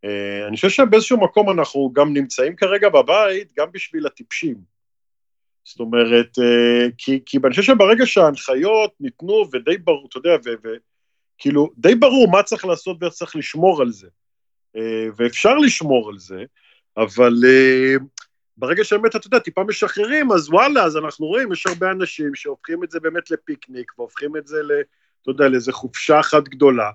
אה, 0.04 0.46
אני 0.48 0.56
חושב 0.56 0.68
שבאיזשהו 0.68 1.20
מקום 1.20 1.50
אנחנו 1.50 1.92
גם 1.92 2.14
נמצאים 2.14 2.56
כרגע 2.56 2.88
בבית, 2.88 3.48
גם 3.58 3.66
בשביל 3.72 4.06
הטיפשים. 4.06 4.56
זאת 5.64 5.80
אומרת, 5.80 6.38
אה, 6.38 6.86
כי, 6.98 7.20
כי 7.26 7.38
אני 7.44 7.50
חושב 7.50 7.62
שברגע 7.62 8.06
שההנחיות 8.06 8.92
ניתנו, 9.00 9.44
ודי 9.52 9.78
ברור, 9.78 10.06
אתה 10.08 10.18
יודע, 10.18 10.36
ו, 10.44 10.48
ו, 10.64 10.68
כאילו, 11.38 11.70
די 11.78 11.94
ברור 11.94 12.30
מה 12.30 12.42
צריך 12.42 12.64
לעשות 12.64 12.96
ואיך 13.00 13.14
צריך 13.14 13.36
לשמור 13.36 13.82
על 13.82 13.92
זה. 13.92 14.08
אה, 14.76 15.06
ואפשר 15.16 15.54
לשמור 15.54 16.08
על 16.08 16.18
זה, 16.18 16.44
אבל 16.96 17.34
אה, 17.46 17.94
ברגע 18.56 18.84
שבאמת, 18.84 19.16
אתה 19.16 19.26
יודע, 19.26 19.38
טיפה 19.38 19.64
משחררים, 19.64 20.32
אז 20.32 20.48
וואלה, 20.48 20.84
אז 20.84 20.96
אנחנו 20.96 21.26
רואים, 21.26 21.52
יש 21.52 21.66
הרבה 21.66 21.90
אנשים 21.90 22.34
שהופכים 22.34 22.84
את 22.84 22.90
זה 22.90 23.00
באמת 23.00 23.30
לפיקניק, 23.30 23.92
והופכים 23.98 24.36
את 24.36 24.46
זה, 24.46 24.62
ל, 24.62 24.72
אתה 25.22 25.30
יודע, 25.30 25.48
לאיזה 25.48 25.72
חופשה 25.72 26.20
אחת 26.20 26.48
גדולה. 26.48 26.90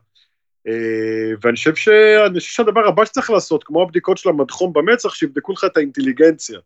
אה, 0.67 1.31
ואני 1.41 1.55
חושב, 1.55 1.75
ש... 1.75 1.87
אני 2.27 2.39
חושב 2.39 2.51
שהדבר 2.51 2.87
הבא 2.87 3.05
שצריך 3.05 3.29
לעשות, 3.29 3.63
כמו 3.63 3.81
הבדיקות 3.81 4.17
של 4.17 4.29
המדחום 4.29 4.73
במצח, 4.73 5.13
שיבדקו 5.13 5.51
לך 5.51 5.63
את 5.65 5.77
האינטליגנציה. 5.77 6.59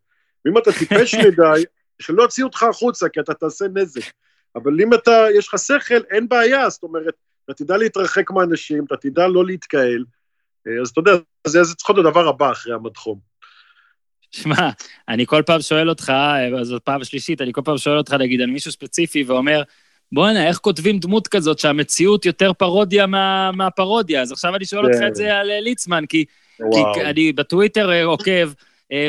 ואם 0.46 0.58
אתה 0.58 0.72
טיפש 0.80 1.16
מדי, 1.26 1.64
שלא 2.00 2.24
יוציאו 2.24 2.48
אותך 2.48 2.64
החוצה, 2.64 3.10
כי 3.10 3.20
אתה 3.20 3.34
תעשה 3.34 3.66
נזק. 3.74 4.02
אבל 4.56 4.82
אם 4.82 4.94
אתה, 4.94 5.26
יש 5.36 5.48
לך 5.48 5.60
שכל, 5.60 6.02
אין 6.12 6.30
בעיה, 6.30 6.70
זאת 6.70 6.84
אומרת, 6.84 7.14
אתה 7.46 7.54
תדע 7.54 7.78
להתרחק 7.78 8.32
מאנשים, 8.32 8.86
אתה 8.86 8.98
תדע 8.98 9.28
לא 9.28 9.46
להתקהל, 9.46 10.04
אז 10.82 10.90
אתה 10.90 11.00
יודע, 11.00 11.12
זה, 11.48 11.64
זה 11.64 11.76
צריך 11.76 11.90
להיות 11.90 12.06
הדבר 12.06 12.28
הבא 12.28 12.52
אחרי 12.52 12.74
המדחום. 12.74 13.20
שמע, 14.32 14.70
אני 15.10 15.26
כל 15.26 15.42
פעם 15.46 15.62
שואל 15.62 15.90
אותך, 15.90 16.10
אה, 16.10 16.64
זאת 16.64 16.82
פעם 16.82 17.04
שלישית, 17.04 17.42
אני 17.42 17.54
כל 17.54 17.62
פעם 17.66 17.78
שואל 17.78 17.98
אותך, 17.98 18.14
נגיד, 18.14 18.42
על 18.42 18.50
מישהו 18.50 18.72
ספציפי 18.72 19.24
ואומר, 19.24 19.62
בואנה, 20.12 20.48
איך 20.48 20.58
כותבים 20.58 21.00
דמות 21.00 21.28
כזאת 21.28 21.60
שהמציאות 21.60 22.26
יותר 22.26 22.54
פרודיה 22.54 23.08
מה, 23.08 23.52
מהפרודיה? 23.52 24.22
אז 24.22 24.32
עכשיו 24.32 24.56
אני 24.56 24.66
שואל 24.66 24.86
אותך 24.86 24.98
את 25.08 25.16
זה 25.16 25.38
על 25.38 25.52
אה, 25.52 25.60
ליצמן, 25.60 26.06
כי, 26.06 26.26
כי 26.74 27.02
אני 27.02 27.32
בטוויטר 27.32 28.04
עוקב 28.04 28.52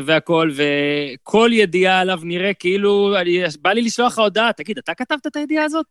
והכול, 0.04 0.52
וכל 0.54 1.50
ידיעה 1.52 2.00
עליו 2.00 2.20
נראה 2.23 2.54
כאילו, 2.54 3.16
אני, 3.20 3.42
בא 3.62 3.70
לי 3.70 3.82
לשלוח 3.82 4.12
לך 4.12 4.18
הודעה, 4.18 4.52
תגיד, 4.52 4.78
אתה 4.78 4.94
כתבת 4.94 5.26
את 5.26 5.37
הידיעה 5.37 5.64
הזאת? 5.64 5.87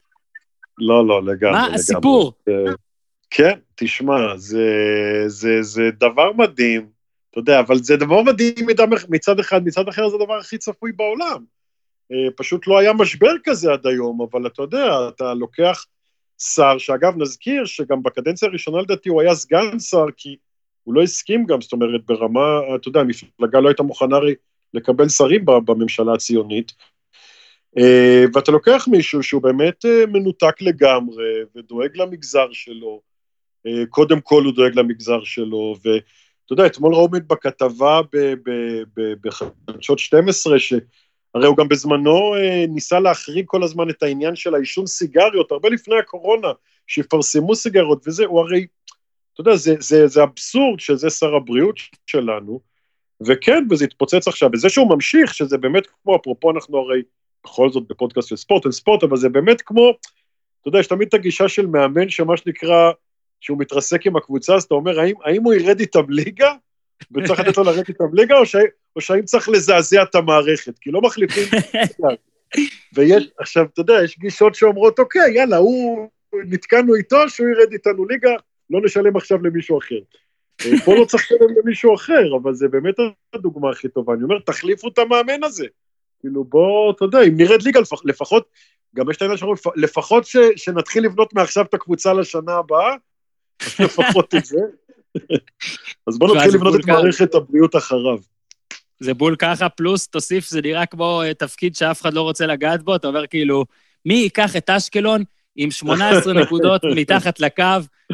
לא, 0.78 1.08
לא, 1.08 1.24
לגמרי. 1.24 1.52
מה 1.52 1.62
לגמרי. 1.62 1.76
הסיפור? 1.76 2.34
כן, 3.36 3.60
תשמע, 3.76 4.38
זה, 4.38 4.68
זה, 5.28 5.62
זה 5.62 5.90
דבר 6.00 6.32
מדהים, 6.32 6.90
אתה 7.32 7.40
יודע, 7.40 7.60
אבל 7.60 7.78
זה 7.78 7.98
דבר 7.98 8.22
מדהים 8.22 8.68
מצד 9.10 9.40
אחד, 9.40 9.64
מצד 9.64 9.88
אחר 9.90 10.10
זה 10.10 10.16
הדבר 10.16 10.38
הכי 10.38 10.58
צפוי 10.58 10.92
בעולם. 10.92 11.44
אה, 12.12 12.32
פשוט 12.36 12.68
לא 12.68 12.80
היה 12.80 12.94
משבר 12.94 13.32
כזה 13.44 13.74
עד 13.74 13.88
היום, 13.88 14.22
אבל 14.22 14.48
אתה 14.48 14.62
יודע, 14.62 15.08
אתה 15.08 15.34
לוקח 15.34 15.86
שר, 16.40 16.78
שאגב, 16.78 17.14
נזכיר 17.18 17.66
שגם 17.66 18.04
בקדנציה 18.04 18.48
הראשונה 18.48 18.82
לדעתי 18.82 19.10
הוא 19.10 19.22
היה 19.22 19.36
סגן 19.36 19.80
שר, 19.80 20.06
כי 20.18 20.36
הוא 20.84 20.94
לא 20.94 21.02
הסכים 21.02 21.46
גם, 21.46 21.62
זאת 21.62 21.74
אומרת, 21.74 22.06
ברמה, 22.06 22.60
אתה 22.76 22.88
יודע, 22.88 23.00
המפלגה 23.00 23.60
לא 23.60 23.68
הייתה 23.68 23.84
מוכנה 23.84 24.18
לקבל 24.74 25.10
שרים 25.10 25.46
בממשלה 25.46 26.14
הציונית, 26.14 26.72
אה, 27.78 28.24
ואתה 28.34 28.52
לוקח 28.52 28.88
מישהו 28.92 29.24
שהוא 29.24 29.42
באמת 29.42 29.86
אה, 29.86 30.06
מנותק 30.06 30.62
לגמרי 30.62 31.34
ודואג 31.56 31.90
למגזר 31.96 32.48
שלו, 32.52 33.13
קודם 33.90 34.22
כל 34.22 34.44
הוא 34.44 34.54
דואג 34.54 34.80
למגזר 34.80 35.24
שלו, 35.24 35.76
ואתה 35.84 36.54
יודע, 36.54 36.66
אתמול 36.66 36.94
ראו 36.94 37.08
בכתבה 37.10 38.02
בחדשות 39.22 40.00
12, 40.00 40.60
שהרי 40.60 41.48
הוא 41.48 41.58
גם 41.58 41.68
בזמנו 41.68 42.34
ניסה 42.68 43.00
להחריג 43.00 43.46
כל 43.48 43.64
הזמן 43.64 43.90
את 43.90 44.04
העניין 44.04 44.36
של 44.36 44.56
העישון 44.56 44.86
סיגריות, 44.86 45.52
הרבה 45.52 45.70
לפני 45.70 45.96
הקורונה, 46.00 46.48
שיפרסמו 46.88 47.56
סיגריות 47.56 48.08
וזה, 48.08 48.26
הוא 48.26 48.40
הרי, 48.40 48.66
אתה 49.34 49.42
יודע, 49.42 49.56
זה, 49.56 49.76
זה, 49.80 50.08
זה 50.08 50.24
אבסורד 50.24 50.80
שזה 50.80 51.10
שר 51.10 51.36
הבריאות 51.36 51.76
שלנו, 52.06 52.60
וכן, 53.28 53.68
וזה 53.70 53.86
התפוצץ 53.86 54.28
עכשיו, 54.28 54.50
וזה 54.54 54.70
שהוא 54.70 54.90
ממשיך, 54.90 55.34
שזה 55.34 55.58
באמת 55.58 55.84
כמו, 55.88 56.16
אפרופו 56.16 56.52
אנחנו 56.52 56.78
הרי 56.78 57.02
בכל 57.44 57.70
זאת 57.70 57.84
בפודקאסט 57.88 58.28
של 58.28 58.36
ספורט, 58.36 58.66
אין 58.66 58.72
ספורט, 58.72 59.04
אבל 59.04 59.18
זה 59.18 59.30
באמת 59.30 59.62
כמו, 59.62 59.92
אתה 60.62 60.68
יודע, 60.68 60.80
יש 60.80 60.88
תמיד 60.88 61.08
את 61.08 61.14
הגישה 61.14 61.50
של 61.50 61.66
מאמן 61.66 62.10
שמה 62.10 62.38
שנקרא, 62.38 62.92
שהוא 63.44 63.60
מתרסק 63.60 64.06
עם 64.08 64.16
הקבוצה, 64.16 64.56
אז 64.56 64.64
אתה 64.64 64.76
אומר, 64.76 65.00
האם, 65.00 65.16
האם 65.24 65.44
הוא 65.44 65.54
ירד 65.54 65.80
איתם 65.80 66.10
ליגה, 66.10 66.54
וצריך 67.12 67.40
לתת 67.40 67.58
לו 67.58 67.64
לרדת 67.64 67.90
איתם 67.90 68.14
ליגה, 68.14 68.38
או, 68.38 68.46
ש... 68.46 68.56
או 68.96 69.02
שהאם 69.02 69.26
צריך 69.26 69.50
לזעזע 69.50 70.04
את 70.04 70.16
המערכת, 70.16 70.80
כי 70.80 70.92
לא 70.92 71.02
מחליפים... 71.02 71.44
ויש, 72.94 73.30
עכשיו, 73.40 73.66
אתה 73.74 73.82
יודע, 73.82 73.94
יש 74.04 74.20
גישות 74.20 74.56
שאומרות, 74.56 75.00
אוקיי, 75.00 75.34
יאללה, 75.36 75.58
הוא, 75.58 76.10
נתקענו 76.34 76.96
איתו, 76.96 77.30
שהוא 77.30 77.48
ירד 77.50 77.72
איתנו 77.72 78.06
ליגה, 78.06 78.32
לא 78.70 78.82
נשלם 78.84 79.18
עכשיו 79.18 79.44
למישהו 79.44 79.80
אחר. 79.80 80.00
אה, 80.66 80.72
פה 80.86 80.96
לא 80.96 81.06
צריך 81.06 81.24
לשלם 81.24 81.58
למישהו 81.64 81.96
אחר, 81.96 82.36
אבל 82.42 82.54
זה 82.54 82.68
באמת 82.68 82.96
הדוגמה 83.34 83.70
הכי 83.70 83.88
טובה. 83.88 84.14
אני 84.14 84.24
אומר, 84.24 84.40
תחליפו 84.40 84.88
את 84.88 84.98
המאמן 84.98 85.44
הזה. 85.44 85.66
כאילו 86.20 86.44
בוא, 86.44 86.92
אתה 86.92 87.06
יודע, 87.06 87.22
אם 87.22 87.38
נרד 87.38 87.62
ליגה 87.62 87.80
לפח, 87.80 88.06
לפחות, 88.06 88.48
גם 88.96 89.10
יש 89.10 89.18
את 89.18 89.22
העניין 89.22 89.38
שאומרים, 89.38 89.58
לפחות 89.76 90.26
ש, 90.26 90.38
שנתחיל 90.56 91.06
לבנות 91.06 91.34
מעכשיו 91.34 91.66
את 91.66 91.74
הקבוצה 91.74 92.14
לשנה 92.14 92.54
הבאה, 92.54 92.96
לפחות 93.86 94.36
את 94.36 94.46
זה. 94.46 94.60
אז 96.08 96.18
בוא 96.18 96.36
נתחיל 96.36 96.56
לבנות 96.56 96.76
את 96.76 96.86
מערכת 96.88 97.36
הבריאות 97.36 97.76
אחריו. 97.76 98.18
זה 99.00 99.14
בול 99.14 99.36
ככה, 99.36 99.70
פלוס 99.70 100.08
תוסיף, 100.08 100.50
זה 100.50 100.62
נראה 100.62 100.86
כמו 100.86 101.22
uh, 101.24 101.34
תפקיד 101.34 101.76
שאף 101.76 102.02
אחד 102.02 102.14
לא 102.14 102.22
רוצה 102.22 102.46
לגעת 102.46 102.84
בו, 102.84 102.96
אתה 102.96 103.08
אומר 103.08 103.28
כאילו, 103.28 103.66
מי 104.06 104.14
ייקח 104.14 104.56
את 104.56 104.70
אשקלון 104.70 105.24
עם 105.56 105.72
18 105.72 106.34
נקודות 106.42 106.82
מתחת 106.96 107.40
לקו, 107.40 107.64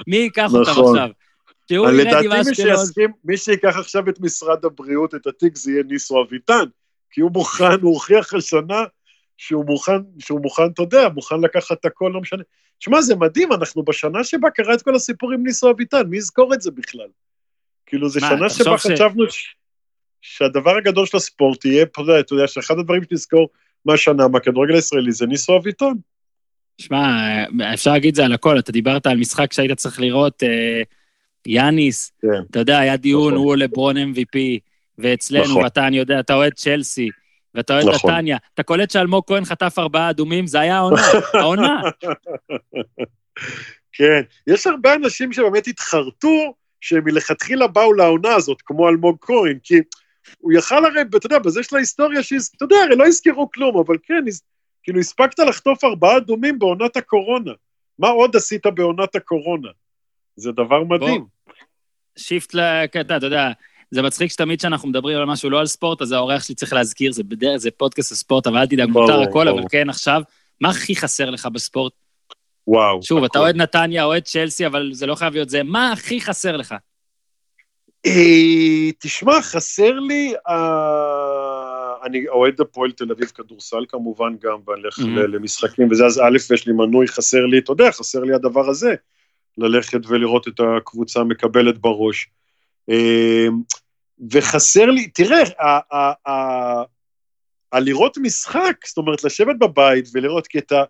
מי 0.07 0.17
ייקח 0.17 0.53
אותם 0.53 0.71
נכון. 0.71 0.97
עכשיו? 0.97 1.09
שהוא 1.69 1.89
ירד 1.89 2.23
עם 2.23 2.31
אשקלון. 2.31 2.85
מי 3.25 3.37
שייקח 3.37 3.77
עכשיו 3.77 4.09
את 4.09 4.19
משרד 4.19 4.65
הבריאות, 4.65 5.15
את 5.15 5.27
התיק, 5.27 5.57
זה 5.57 5.71
יהיה 5.71 5.83
ניסו 5.83 6.23
אביטן. 6.23 6.63
כי 7.11 7.21
הוא 7.21 7.31
מוכן, 7.31 7.81
הוא 7.81 7.93
הוכיח 7.93 8.33
השנה 8.33 8.83
שהוא 9.37 9.65
מוכן, 9.65 9.97
שהוא 10.19 10.41
מוכן, 10.41 10.63
אתה 10.73 10.81
יודע, 10.81 11.09
מוכן 11.09 11.41
לקחת 11.41 11.79
את 11.79 11.85
הכל, 11.85 12.11
לא 12.13 12.21
משנה. 12.21 12.43
שמע, 12.79 13.01
זה 13.01 13.15
מדהים, 13.15 13.53
אנחנו 13.53 13.83
בשנה 13.83 14.23
שבה 14.23 14.49
קרה 14.49 14.73
את 14.73 14.81
כל 14.81 14.95
הסיפור 14.95 15.33
עם 15.33 15.43
ניסו 15.43 15.71
אביטן, 15.71 16.07
מי 16.07 16.17
יזכור 16.17 16.53
את 16.53 16.61
זה 16.61 16.71
בכלל? 16.71 17.07
כאילו, 17.85 18.09
זו 18.09 18.19
שנה 18.19 18.49
שבה 18.49 18.77
ש... 18.77 18.87
חשבנו 18.87 19.31
ש... 19.31 19.55
שהדבר 20.21 20.77
הגדול 20.77 21.05
של 21.05 21.17
הספורט 21.17 21.65
יהיה, 21.65 21.83
אתה 21.83 22.33
יודע, 22.33 22.47
שאחד 22.47 22.79
הדברים 22.79 23.01
שנזכור 23.09 23.49
מהשנה, 23.85 24.27
מהכדורגל 24.27 24.75
הישראלי, 24.75 25.11
זה 25.11 25.25
ניסו 25.25 25.57
אביטן. 25.57 25.93
שמע, 26.77 27.07
אפשר 27.73 27.91
להגיד 27.91 28.15
זה 28.15 28.25
על 28.25 28.33
הכל, 28.33 28.59
אתה 28.59 28.71
דיברת 28.71 29.07
על 29.07 29.17
משחק 29.17 29.53
שהיית 29.53 29.77
צריך 29.77 29.99
לראות, 29.99 30.43
אה, 30.43 30.81
יאניס, 31.45 32.11
כן. 32.21 32.27
אתה 32.51 32.59
יודע, 32.59 32.79
היה 32.79 32.97
דיון, 32.97 33.33
נכון. 33.33 33.45
הוא 33.45 33.55
לברון 33.55 33.97
MVP, 33.97 34.59
ואצלנו, 34.97 35.43
נכון. 35.43 35.63
ואתה, 35.63 35.87
אני 35.87 35.97
יודע, 35.97 36.19
אתה 36.19 36.33
אוהד 36.33 36.53
צ'לסי, 36.53 37.09
ואתה 37.55 37.73
אוהד 37.73 37.95
נכון. 37.95 38.11
נתניה. 38.11 38.37
אתה 38.53 38.63
קולט 38.63 38.91
שאלמוג 38.91 39.23
כהן 39.27 39.45
חטף 39.45 39.75
ארבעה 39.77 40.09
אדומים, 40.09 40.47
זה 40.47 40.59
היה 40.59 40.77
העונה, 40.77 41.01
העונה. 41.41 41.81
כן, 43.93 44.21
יש 44.47 44.67
הרבה 44.67 44.93
אנשים 44.93 45.33
שבאמת 45.33 45.67
התחרטו, 45.67 46.53
שהם 46.81 47.03
מלכתחילה 47.05 47.67
באו 47.67 47.93
לעונה 47.93 48.35
הזאת, 48.35 48.61
כמו 48.61 48.89
אלמוג 48.89 49.17
כהן, 49.21 49.57
כי 49.63 49.75
הוא 50.37 50.53
יכל 50.53 50.85
הרי, 50.85 51.01
אתה 51.01 51.25
יודע, 51.25 51.39
בזה 51.39 51.63
של 51.63 51.75
ההיסטוריה, 51.75 52.23
שאתה 52.23 52.63
יודע, 52.63 52.75
הרי 52.75 52.95
לא 52.95 53.07
הזכירו 53.07 53.51
כלום, 53.51 53.77
אבל 53.77 53.95
כן, 54.03 54.23
כאילו 54.83 54.99
הספקת 54.99 55.39
לחטוף 55.39 55.83
ארבעה 55.83 56.17
אדומים 56.17 56.59
בעונת 56.59 56.97
הקורונה. 56.97 57.51
מה 57.99 58.07
עוד 58.07 58.35
עשית 58.35 58.65
בעונת 58.65 59.15
הקורונה? 59.15 59.67
זה 60.35 60.51
דבר 60.51 60.83
מדהים. 60.83 61.25
שיפט 62.17 62.53
לקטע, 62.53 63.17
אתה 63.17 63.25
יודע, 63.25 63.51
זה 63.91 64.01
מצחיק 64.01 64.31
שתמיד 64.31 64.59
כשאנחנו 64.59 64.89
מדברים 64.89 65.17
על 65.17 65.25
משהו 65.25 65.49
לא 65.49 65.59
על 65.59 65.65
ספורט, 65.65 66.01
אז 66.01 66.11
האורח 66.11 66.43
שלי 66.43 66.55
צריך 66.55 66.73
להזכיר, 66.73 67.11
זה 67.11 67.23
בדרך, 67.23 67.57
זה 67.57 67.71
פודקאסט 67.71 68.11
הספורט, 68.11 68.47
אבל 68.47 68.57
אל 68.57 68.67
תדאג, 68.67 68.89
מותר 68.89 69.21
הכל, 69.21 69.47
אבל 69.47 69.63
כן, 69.69 69.89
עכשיו, 69.89 70.21
מה 70.61 70.69
הכי 70.69 70.95
חסר 70.95 71.29
לך 71.29 71.45
בספורט? 71.45 71.93
וואו. 72.67 73.03
שוב, 73.03 73.23
אתה 73.23 73.39
אוהד 73.39 73.55
נתניה, 73.55 74.03
אוהד 74.03 74.23
צ'לסי, 74.23 74.65
אבל 74.65 74.89
זה 74.93 75.05
לא 75.05 75.15
חייב 75.15 75.33
להיות 75.33 75.49
זה. 75.49 75.63
מה 75.63 75.91
הכי 75.91 76.21
חסר 76.21 76.57
לך? 76.57 76.75
אה, 78.05 78.91
תשמע, 78.99 79.41
חסר 79.41 79.99
לי, 79.99 80.33
אה, 80.49 81.93
אני 82.03 82.27
אוהד 82.27 82.61
הפועל 82.61 82.91
תל 82.91 83.11
אביב 83.11 83.27
כדורסל 83.27 83.85
כמובן 83.89 84.35
גם, 84.41 84.57
ואני 84.67 84.81
הולך 84.81 84.99
למשחקים 85.33 85.91
וזה, 85.91 86.05
אז 86.05 86.19
א', 86.19 86.53
יש 86.53 86.67
לי 86.67 86.73
מנוי, 86.73 87.07
חסר 87.07 87.45
לי, 87.45 87.57
אתה 87.57 87.71
יודע, 87.71 87.91
חסר 87.91 88.19
לי 88.19 88.33
הדבר 88.33 88.69
הזה, 88.69 88.95
ללכת 89.57 89.99
ולראות 90.07 90.47
את 90.47 90.59
הקבוצה 90.77 91.23
מקבלת 91.23 91.77
בראש. 91.77 92.29
אמ, 92.89 93.61
וחסר 94.31 94.85
לי, 94.85 95.07
תראה, 95.07 95.43
הלראות 97.71 98.17
משחק, 98.17 98.75
זאת 98.87 98.97
אומרת, 98.97 99.23
לשבת 99.23 99.55
בבית 99.59 100.05
ולראות 100.13 100.47
קטע, 100.47 100.83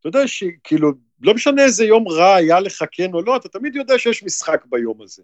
אתה 0.00 0.08
יודע 0.08 0.26
שכאילו, 0.26 0.92
לא 1.20 1.34
משנה 1.34 1.64
איזה 1.64 1.84
יום 1.84 2.08
רע 2.08 2.34
היה 2.34 2.60
לך 2.60 2.84
כן 2.90 3.14
או 3.14 3.22
לא, 3.22 3.36
אתה 3.36 3.48
תמיד 3.48 3.76
יודע 3.76 3.98
שיש 3.98 4.22
משחק 4.22 4.64
ביום 4.66 5.02
הזה. 5.02 5.22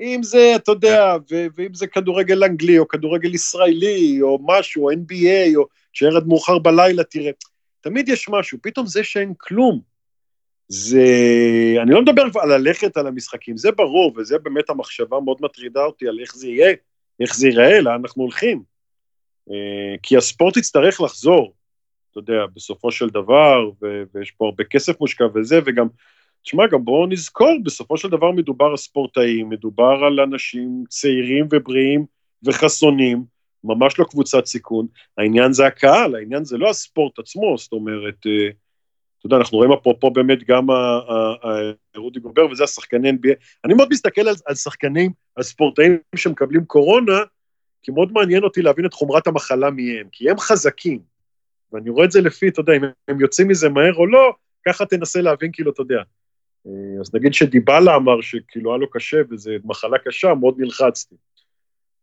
אם 0.00 0.20
זה, 0.22 0.52
אתה 0.56 0.72
יודע, 0.72 1.16
ואם 1.56 1.74
זה 1.74 1.86
כדורגל 1.86 2.44
אנגלי, 2.44 2.78
או 2.78 2.88
כדורגל 2.88 3.34
ישראלי, 3.34 4.18
או 4.22 4.38
משהו, 4.46 4.90
NBA, 4.90 5.56
או 5.56 5.66
שערד 5.92 6.26
מאוחר 6.26 6.58
בלילה, 6.58 7.04
תראה, 7.04 7.30
תמיד 7.80 8.08
יש 8.08 8.28
משהו, 8.28 8.58
פתאום 8.62 8.86
זה 8.86 9.04
שאין 9.04 9.34
כלום, 9.38 9.80
זה, 10.72 11.04
אני 11.82 11.90
לא 11.90 12.02
מדבר 12.02 12.22
על 12.40 12.56
ללכת 12.56 12.96
על 12.96 13.06
המשחקים, 13.06 13.56
זה 13.56 13.72
ברור, 13.72 14.12
וזה 14.16 14.38
באמת 14.38 14.70
המחשבה 14.70 15.20
מאוד 15.20 15.36
מטרידה 15.40 15.84
אותי 15.84 16.08
על 16.08 16.18
איך 16.20 16.34
זה 16.36 16.48
יהיה, 16.48 16.74
איך 17.20 17.36
זה 17.36 17.48
ייראה, 17.48 17.80
לאן 17.80 18.00
אנחנו 18.00 18.22
הולכים. 18.22 18.62
אה, 19.50 19.96
כי 20.02 20.16
הספורט 20.16 20.56
יצטרך 20.56 21.00
לחזור, 21.00 21.54
אתה 22.10 22.18
יודע, 22.18 22.46
בסופו 22.54 22.92
של 22.92 23.08
דבר, 23.08 23.70
ו- 23.82 24.02
ויש 24.14 24.30
פה 24.30 24.44
הרבה 24.44 24.64
כסף 24.64 25.00
מושקע 25.00 25.24
וזה, 25.34 25.60
וגם, 25.66 25.86
תשמע, 26.42 26.66
גם 26.66 26.84
בואו 26.84 27.06
נזכור, 27.06 27.56
בסופו 27.64 27.96
של 27.96 28.08
דבר 28.08 28.30
מדובר 28.30 28.66
על 28.66 28.76
ספורטאים, 28.76 29.48
מדובר 29.48 29.98
על 30.06 30.20
אנשים 30.20 30.84
צעירים 30.88 31.46
ובריאים 31.52 32.04
וחסונים, 32.44 33.24
ממש 33.64 33.98
לא 33.98 34.04
קבוצת 34.04 34.46
סיכון. 34.46 34.86
העניין 35.18 35.52
זה 35.52 35.66
הקהל, 35.66 36.14
העניין 36.14 36.44
זה 36.44 36.58
לא 36.58 36.70
הספורט 36.70 37.18
עצמו, 37.18 37.54
זאת 37.58 37.72
אומרת, 37.72 38.26
אה, 38.26 38.50
אתה 39.20 39.26
יודע, 39.26 39.36
אנחנו 39.36 39.58
רואים 39.58 39.72
אפרופו 39.72 40.10
באמת 40.10 40.44
גם 40.44 40.66
רודי 41.96 42.20
גובר, 42.20 42.46
וזה 42.50 42.64
השחקני 42.64 43.10
NBA. 43.10 43.34
אני 43.64 43.74
מאוד 43.74 43.88
מסתכל 43.90 44.28
על, 44.28 44.34
על 44.46 44.54
שחקנים, 44.54 45.12
על 45.36 45.42
ספורטאים 45.42 45.98
שמקבלים 46.16 46.64
קורונה, 46.64 47.18
כי 47.82 47.90
מאוד 47.90 48.12
מעניין 48.12 48.44
אותי 48.44 48.62
להבין 48.62 48.86
את 48.86 48.94
חומרת 48.94 49.26
המחלה 49.26 49.70
מהם, 49.70 50.06
כי 50.12 50.30
הם 50.30 50.38
חזקים. 50.38 50.98
ואני 51.72 51.90
רואה 51.90 52.04
את 52.04 52.10
זה 52.10 52.20
לפי, 52.20 52.48
אתה 52.48 52.60
יודע, 52.60 52.72
אם 52.72 52.82
הם 53.08 53.20
יוצאים 53.20 53.48
מזה 53.48 53.68
מהר 53.68 53.94
או 53.94 54.06
לא, 54.06 54.32
ככה 54.68 54.86
תנסה 54.86 55.20
להבין, 55.20 55.50
כאילו, 55.52 55.72
אתה 55.72 55.82
יודע. 55.82 56.02
אה, 56.66 57.00
אז 57.00 57.14
נגיד 57.14 57.34
שדיבלה 57.34 57.96
אמר 57.96 58.20
שכאילו 58.20 58.70
היה 58.70 58.78
לו 58.78 58.90
קשה 58.90 59.16
וזו 59.30 59.50
מחלה 59.64 59.98
קשה, 59.98 60.34
מאוד 60.34 60.54
נלחצתי. 60.58 61.14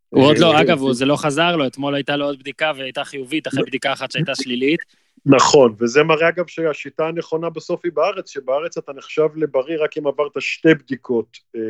הוא 0.09 0.23
עוד 0.23 0.37
לא, 0.37 0.53
אה, 0.53 0.61
אגב, 0.61 0.91
זה 0.91 1.05
לא 1.05 1.15
חזר 1.15 1.55
לו, 1.55 1.67
אתמול 1.67 1.95
הייתה 1.95 2.15
לו 2.15 2.25
עוד 2.25 2.39
בדיקה 2.39 2.71
והייתה 2.77 3.03
חיובית 3.03 3.47
אחרי 3.47 3.63
בדיקה 3.63 3.93
אחת 3.93 4.11
שהייתה 4.11 4.35
שלילית. 4.35 4.79
נכון, 5.27 5.75
וזה 5.79 6.03
מראה 6.03 6.29
אגב 6.29 6.47
שהשיטה 6.47 7.07
הנכונה 7.07 7.49
בסוף 7.49 7.81
היא 7.83 7.91
בארץ, 7.91 8.29
שבארץ 8.29 8.77
אתה 8.77 8.93
נחשב 8.93 9.27
לבריא 9.35 9.77
רק 9.83 9.97
אם 9.97 10.07
עברת 10.07 10.31
שתי 10.39 10.73
בדיקות 10.73 11.37
אה, 11.55 11.61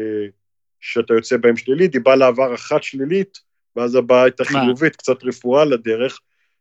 שאתה 0.79 1.13
יוצא 1.13 1.37
בהן 1.37 1.55
שלילי, 1.55 1.87
דיבלה 1.87 2.27
עבר 2.27 2.53
אחת 2.55 2.83
שלילית, 2.83 3.39
ואז 3.75 3.95
הבאה 3.95 4.23
הייתה? 4.23 4.43
חיובית, 4.45 4.95
קצת 4.95 5.23
רפואה 5.23 5.65
לדרך, 5.65 6.19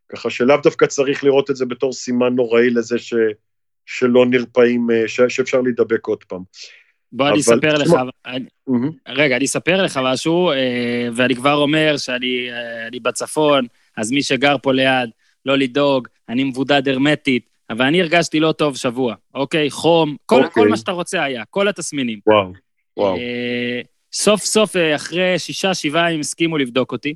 ככה 0.09 0.31
שלאו 0.31 0.57
דווקא 0.62 0.87
צריך 0.87 1.25
לראות 1.25 1.50
את 1.50 1.57
זה 1.57 1.67
בתור 1.67 1.93
סימן 1.93 2.35
נוראי 2.35 2.71
לזה 2.71 2.99
ש, 2.99 3.15
שלא 3.87 4.26
נרפאים, 4.26 4.91
אה, 4.91 5.09
ש, 5.09 5.21
שאפשר 5.29 5.61
להידבק 5.61 6.07
עוד 6.07 6.25
פעם. 6.25 6.43
בוא 7.12 7.25
אני 7.29 7.33
אבל- 7.33 7.41
אספר 7.41 7.75
לך, 7.75 7.91
אני- 8.26 8.45
מהמם. 8.67 8.91
רגע, 9.09 9.37
אני 9.37 9.45
אספר 9.45 9.83
לך 9.83 10.00
משהו, 10.05 10.50
אה, 10.50 10.57
ואני 11.15 11.35
כבר 11.35 11.55
אומר 11.55 11.97
שאני 11.97 12.50
אה, 12.50 12.87
אני 12.87 13.00
בצפון, 13.00 13.67
אז 13.97 14.12
מי 14.12 14.23
שגר 14.23 14.57
פה 14.62 14.73
ליד, 14.73 15.11
לא 15.47 15.59
לדאוג, 15.59 16.09
אני 16.29 16.45
מבודד 16.45 16.88
הרמטית, 16.88 17.47
אבל 17.71 17.85
אני 17.85 18.00
הרגשתי 18.00 18.41
לא 18.41 18.53
טוב 18.53 18.76
שבוע, 18.76 19.15
אוקיי? 19.35 19.71
חום, 19.71 20.17
כל, 20.26 20.35
אוקיי. 20.45 20.50
כל 20.62 20.69
מה 20.69 20.76
שאתה 20.76 20.93
רוצה 20.93 21.23
היה, 21.25 21.45
כל 21.50 21.69
התסמינים. 21.69 22.19
וואו, 22.26 22.53
וואו. 22.97 23.17
אה, 23.17 23.81
סוף 24.12 24.41
סוף, 24.45 24.76
אה, 24.76 24.95
אחרי 24.97 25.38
שישה, 25.38 25.75
שבעה, 25.75 26.11
הם 26.12 26.21
הסכימו 26.21 26.59
לבדוק 26.59 26.93
אותי. 26.93 27.15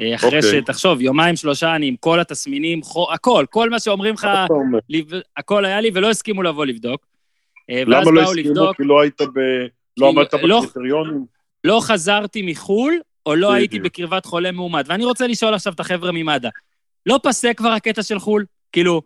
אה, 0.00 0.14
אחרי 0.14 0.36
אוקיי. 0.38 0.60
שתחשוב, 0.60 1.00
יומיים, 1.00 1.36
שלושה, 1.36 1.76
אני 1.76 1.86
עם 1.86 1.96
כל 2.00 2.20
התסמינים, 2.20 2.82
חו- 2.82 3.12
הכל, 3.12 3.44
כל 3.50 3.70
מה 3.70 3.80
שאומרים 3.80 4.14
לך? 4.14 4.28
לב- 4.88 5.20
הכל 5.36 5.64
היה 5.64 5.80
לי, 5.80 5.90
ולא 5.94 6.10
הסכימו 6.10 6.42
לבוא 6.42 6.66
לבדוק. 6.66 7.06
אה, 7.70 7.82
למה 7.86 8.10
לא 8.10 8.20
הסכימו? 8.22 8.48
לבדוק, 8.48 8.76
כי 8.76 8.82
לא 8.84 9.00
היית 9.00 9.20
ב... 9.20 9.38
לא 9.96 10.08
עמדת 10.08 10.34
לא- 10.34 10.60
בקריטריונים? 10.60 11.24
לא 11.64 11.80
חזרתי 11.82 12.42
מחו"ל, 12.42 12.94
או 13.26 13.34
לא 13.34 13.52
הייתי. 13.52 13.78
בקרבת 13.80 14.26
חולה 14.26 14.52
מאומת. 14.52 14.84
ואני 14.88 15.04
רוצה 15.04 15.26
לשאול 15.26 15.54
עכשיו 15.54 15.72
את 15.72 15.80
החבר'ה 15.80 16.12
ממד"א, 16.12 16.48
לא 17.08 17.20
פסק 17.22 17.58
כבר 17.58 17.68
הקטע 17.68 18.02
של 18.02 18.18
חו"ל? 18.18 18.44
כאילו, 18.72 19.02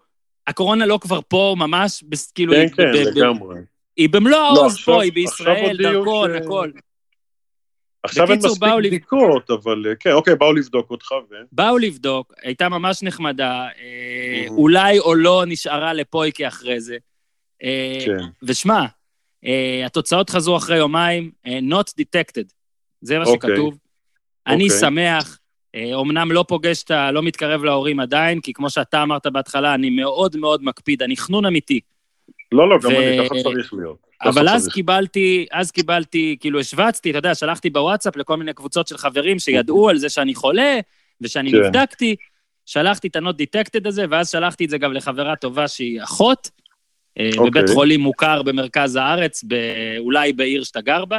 הקורונה 0.47 0.87
לא 0.87 0.99
כבר 1.03 1.21
פה 1.29 1.55
ממש, 1.59 2.05
בס- 2.09 2.31
כאילו, 2.31 2.53
כן, 2.53 2.67
כן, 2.77 2.93
לגמרי. 2.93 3.57
היא 3.97 4.09
במלוא 4.09 4.31
לא, 4.39 4.57
העוז 4.61 4.73
עכשיו- 4.75 4.95
פה, 4.95 5.03
היא 5.03 5.13
בישראל, 5.13 5.77
דרכון, 5.83 6.31
ש- 6.31 6.41
הכל. 6.45 6.71
עכשיו 8.03 8.31
אין 8.31 8.39
מספיק 8.39 8.69
בדיקות, 8.85 9.51
אבל 9.51 9.87
אה, 9.89 9.95
כן, 9.95 10.13
אוקיי, 10.13 10.37
באו 10.37 10.53
לבדוק 10.53 10.91
אותך, 10.91 11.13
ו... 11.31 11.35
באו 11.53 11.79
לבדוק, 11.79 12.33
הייתה 12.43 12.69
ממש 12.69 13.03
נחמדה, 13.03 13.69
אה. 13.79 14.47
אולי 14.49 14.99
או 14.99 15.15
לא 15.15 15.45
נשארה 15.47 15.93
לפויקי 15.93 16.49
אחרי 16.49 16.81
זה. 16.81 16.97
אה, 17.63 17.99
כן. 18.07 18.25
ושמע, 18.43 18.85
אה, 19.45 19.83
התוצאות 19.87 20.31
חזרו 20.31 20.57
אחרי 20.57 20.77
יומיים, 20.77 21.31
not 21.47 21.93
detected, 22.01 22.53
זה 23.01 23.19
מה 23.19 23.25
אוקיי. 23.25 23.51
שכתוב. 23.51 23.79
אני 24.47 24.65
אוקיי. 24.65 24.79
שמח, 24.81 25.39
אומנם 25.95 26.33
לא 26.33 26.45
פוגש 26.49 26.83
את 26.83 26.91
ה... 26.91 27.11
לא 27.11 27.23
מתקרב 27.23 27.65
להורים 27.65 28.01
עדיין, 28.01 28.41
כי 28.41 28.53
כמו 28.53 28.71
שאתה 28.71 29.03
אמרת 29.03 29.27
בהתחלה, 29.27 29.75
אני 29.75 29.91
מאוד 29.91 30.37
מאוד 30.37 30.65
מקפיד, 30.65 31.03
אני 31.03 31.17
חנון 31.17 31.45
אמיתי. 31.47 31.81
לא, 32.53 32.69
לא, 32.69 32.79
גם 32.83 32.93
ו- 32.93 32.97
אני, 32.97 33.29
ככה 33.29 33.35
צריך 33.43 33.75
להיות. 33.75 33.97
אבל 34.25 34.49
אז 34.49 34.63
צריך. 34.63 34.75
קיבלתי, 34.75 35.47
אז 35.53 35.71
קיבלתי, 35.71 36.37
כאילו 36.41 36.61
השווצתי, 36.61 37.11
אתה 37.11 37.19
יודע, 37.19 37.35
שלחתי 37.35 37.71
בוואטסאפ 37.71 38.17
לכל 38.17 38.37
מיני 38.37 38.53
קבוצות 38.53 38.89
של 38.89 38.97
חברים 38.97 39.39
שידעו 39.39 39.89
על 39.89 39.97
זה 39.97 40.09
שאני 40.09 40.35
חולה, 40.35 40.81
ושאני 41.21 41.53
כן. 41.53 41.59
נבדקתי, 41.59 42.17
שלחתי 42.67 43.09
את 43.09 43.17
ה-not 43.17 43.33
detected 43.43 43.89
הזה, 43.89 44.05
ואז 44.11 44.31
שלחתי 44.31 44.65
את 44.65 44.71
זה 44.71 44.79
גם 44.79 44.93
לחברה 44.93 45.37
טובה 45.37 45.69
שהיא 45.69 46.03
אחות, 46.03 46.51
אה, 47.19 47.31
אוקיי. 47.37 47.51
בבית 47.51 47.75
חולים 47.75 48.01
מוכר 48.01 48.43
במרכז 48.43 48.97
הארץ, 48.97 49.45
אולי 49.99 50.33
בעיר 50.33 50.65
שאתה 50.65 50.81
גר 50.81 51.05
בה. 51.05 51.19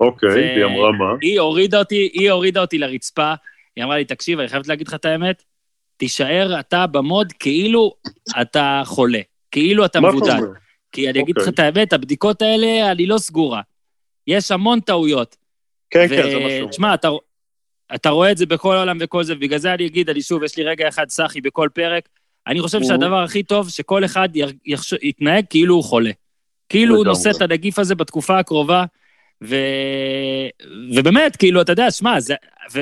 אוקיי, 0.00 0.28
ו- 0.28 0.56
היא 0.56 0.64
אמרה 0.64 0.92
מה? 0.92 1.12
היא 1.20 1.40
הורידה 1.40 1.78
אותי, 1.78 2.08
היא 2.12 2.30
הורידה 2.30 2.60
אותי 2.60 2.78
לרצפה, 2.78 3.32
היא 3.78 3.84
אמרה 3.84 3.96
לי, 3.96 4.04
תקשיב, 4.04 4.38
אני 4.38 4.48
חייבת 4.48 4.68
להגיד 4.68 4.88
לך 4.88 4.94
את 4.94 5.04
האמת, 5.04 5.42
תישאר 5.96 6.60
אתה 6.60 6.86
במוד 6.86 7.32
כאילו 7.32 7.94
אתה 8.40 8.82
חולה, 8.84 9.20
כאילו 9.50 9.84
אתה 9.84 10.00
מבודד. 10.00 10.40
כי 10.92 11.10
אני 11.10 11.22
אגיד 11.22 11.36
לך 11.38 11.48
אוקיי. 11.48 11.54
את 11.54 11.76
האמת, 11.76 11.92
הבדיקות 11.92 12.42
האלה, 12.42 12.90
אני 12.92 13.06
לא 13.06 13.18
סגורה. 13.18 13.60
יש 14.26 14.50
המון 14.50 14.80
טעויות. 14.80 15.36
כן, 15.90 16.08
כן, 16.08 16.30
זה 16.30 16.38
מה 16.38 16.50
שהוא. 16.58 16.70
תשמע, 16.70 16.94
אתה, 16.94 17.08
אתה 17.94 18.08
רואה 18.10 18.32
את 18.32 18.36
זה 18.36 18.46
בכל 18.46 18.76
העולם 18.76 18.98
וכל 19.00 19.24
זה, 19.24 19.34
ובגלל 19.34 19.58
זה 19.58 19.74
אני 19.74 19.86
אגיד, 19.86 20.10
אני 20.10 20.22
שוב, 20.22 20.42
יש 20.42 20.56
לי 20.56 20.64
רגע 20.64 20.88
אחד 20.88 21.08
סאחי 21.08 21.40
בכל 21.40 21.68
פרק, 21.74 22.08
אני 22.46 22.60
חושב 22.60 22.78
Mhm. 22.78 22.84
שהדבר 22.84 23.22
הכי 23.22 23.42
טוב, 23.42 23.70
שכל 23.70 24.04
אחד 24.04 24.28
יחש... 24.66 24.94
יתנהג 25.02 25.44
כאילו 25.50 25.74
הוא 25.74 25.84
חולה. 25.84 26.10
כאילו 26.68 26.96
הוא. 26.96 27.04
נושא 27.04 27.30
את 27.30 27.42
הנגיף 27.42 27.78
הזה 27.78 27.94
בתקופה 27.94 28.38
הקרובה, 28.38 28.84
ו... 29.44 29.56
ובאמת, 30.94 31.36
כאילו, 31.36 31.60
אתה 31.60 31.72
יודע, 31.72 31.90
שמע, 31.90 32.20
זה... 32.20 32.34
ו... 32.72 32.80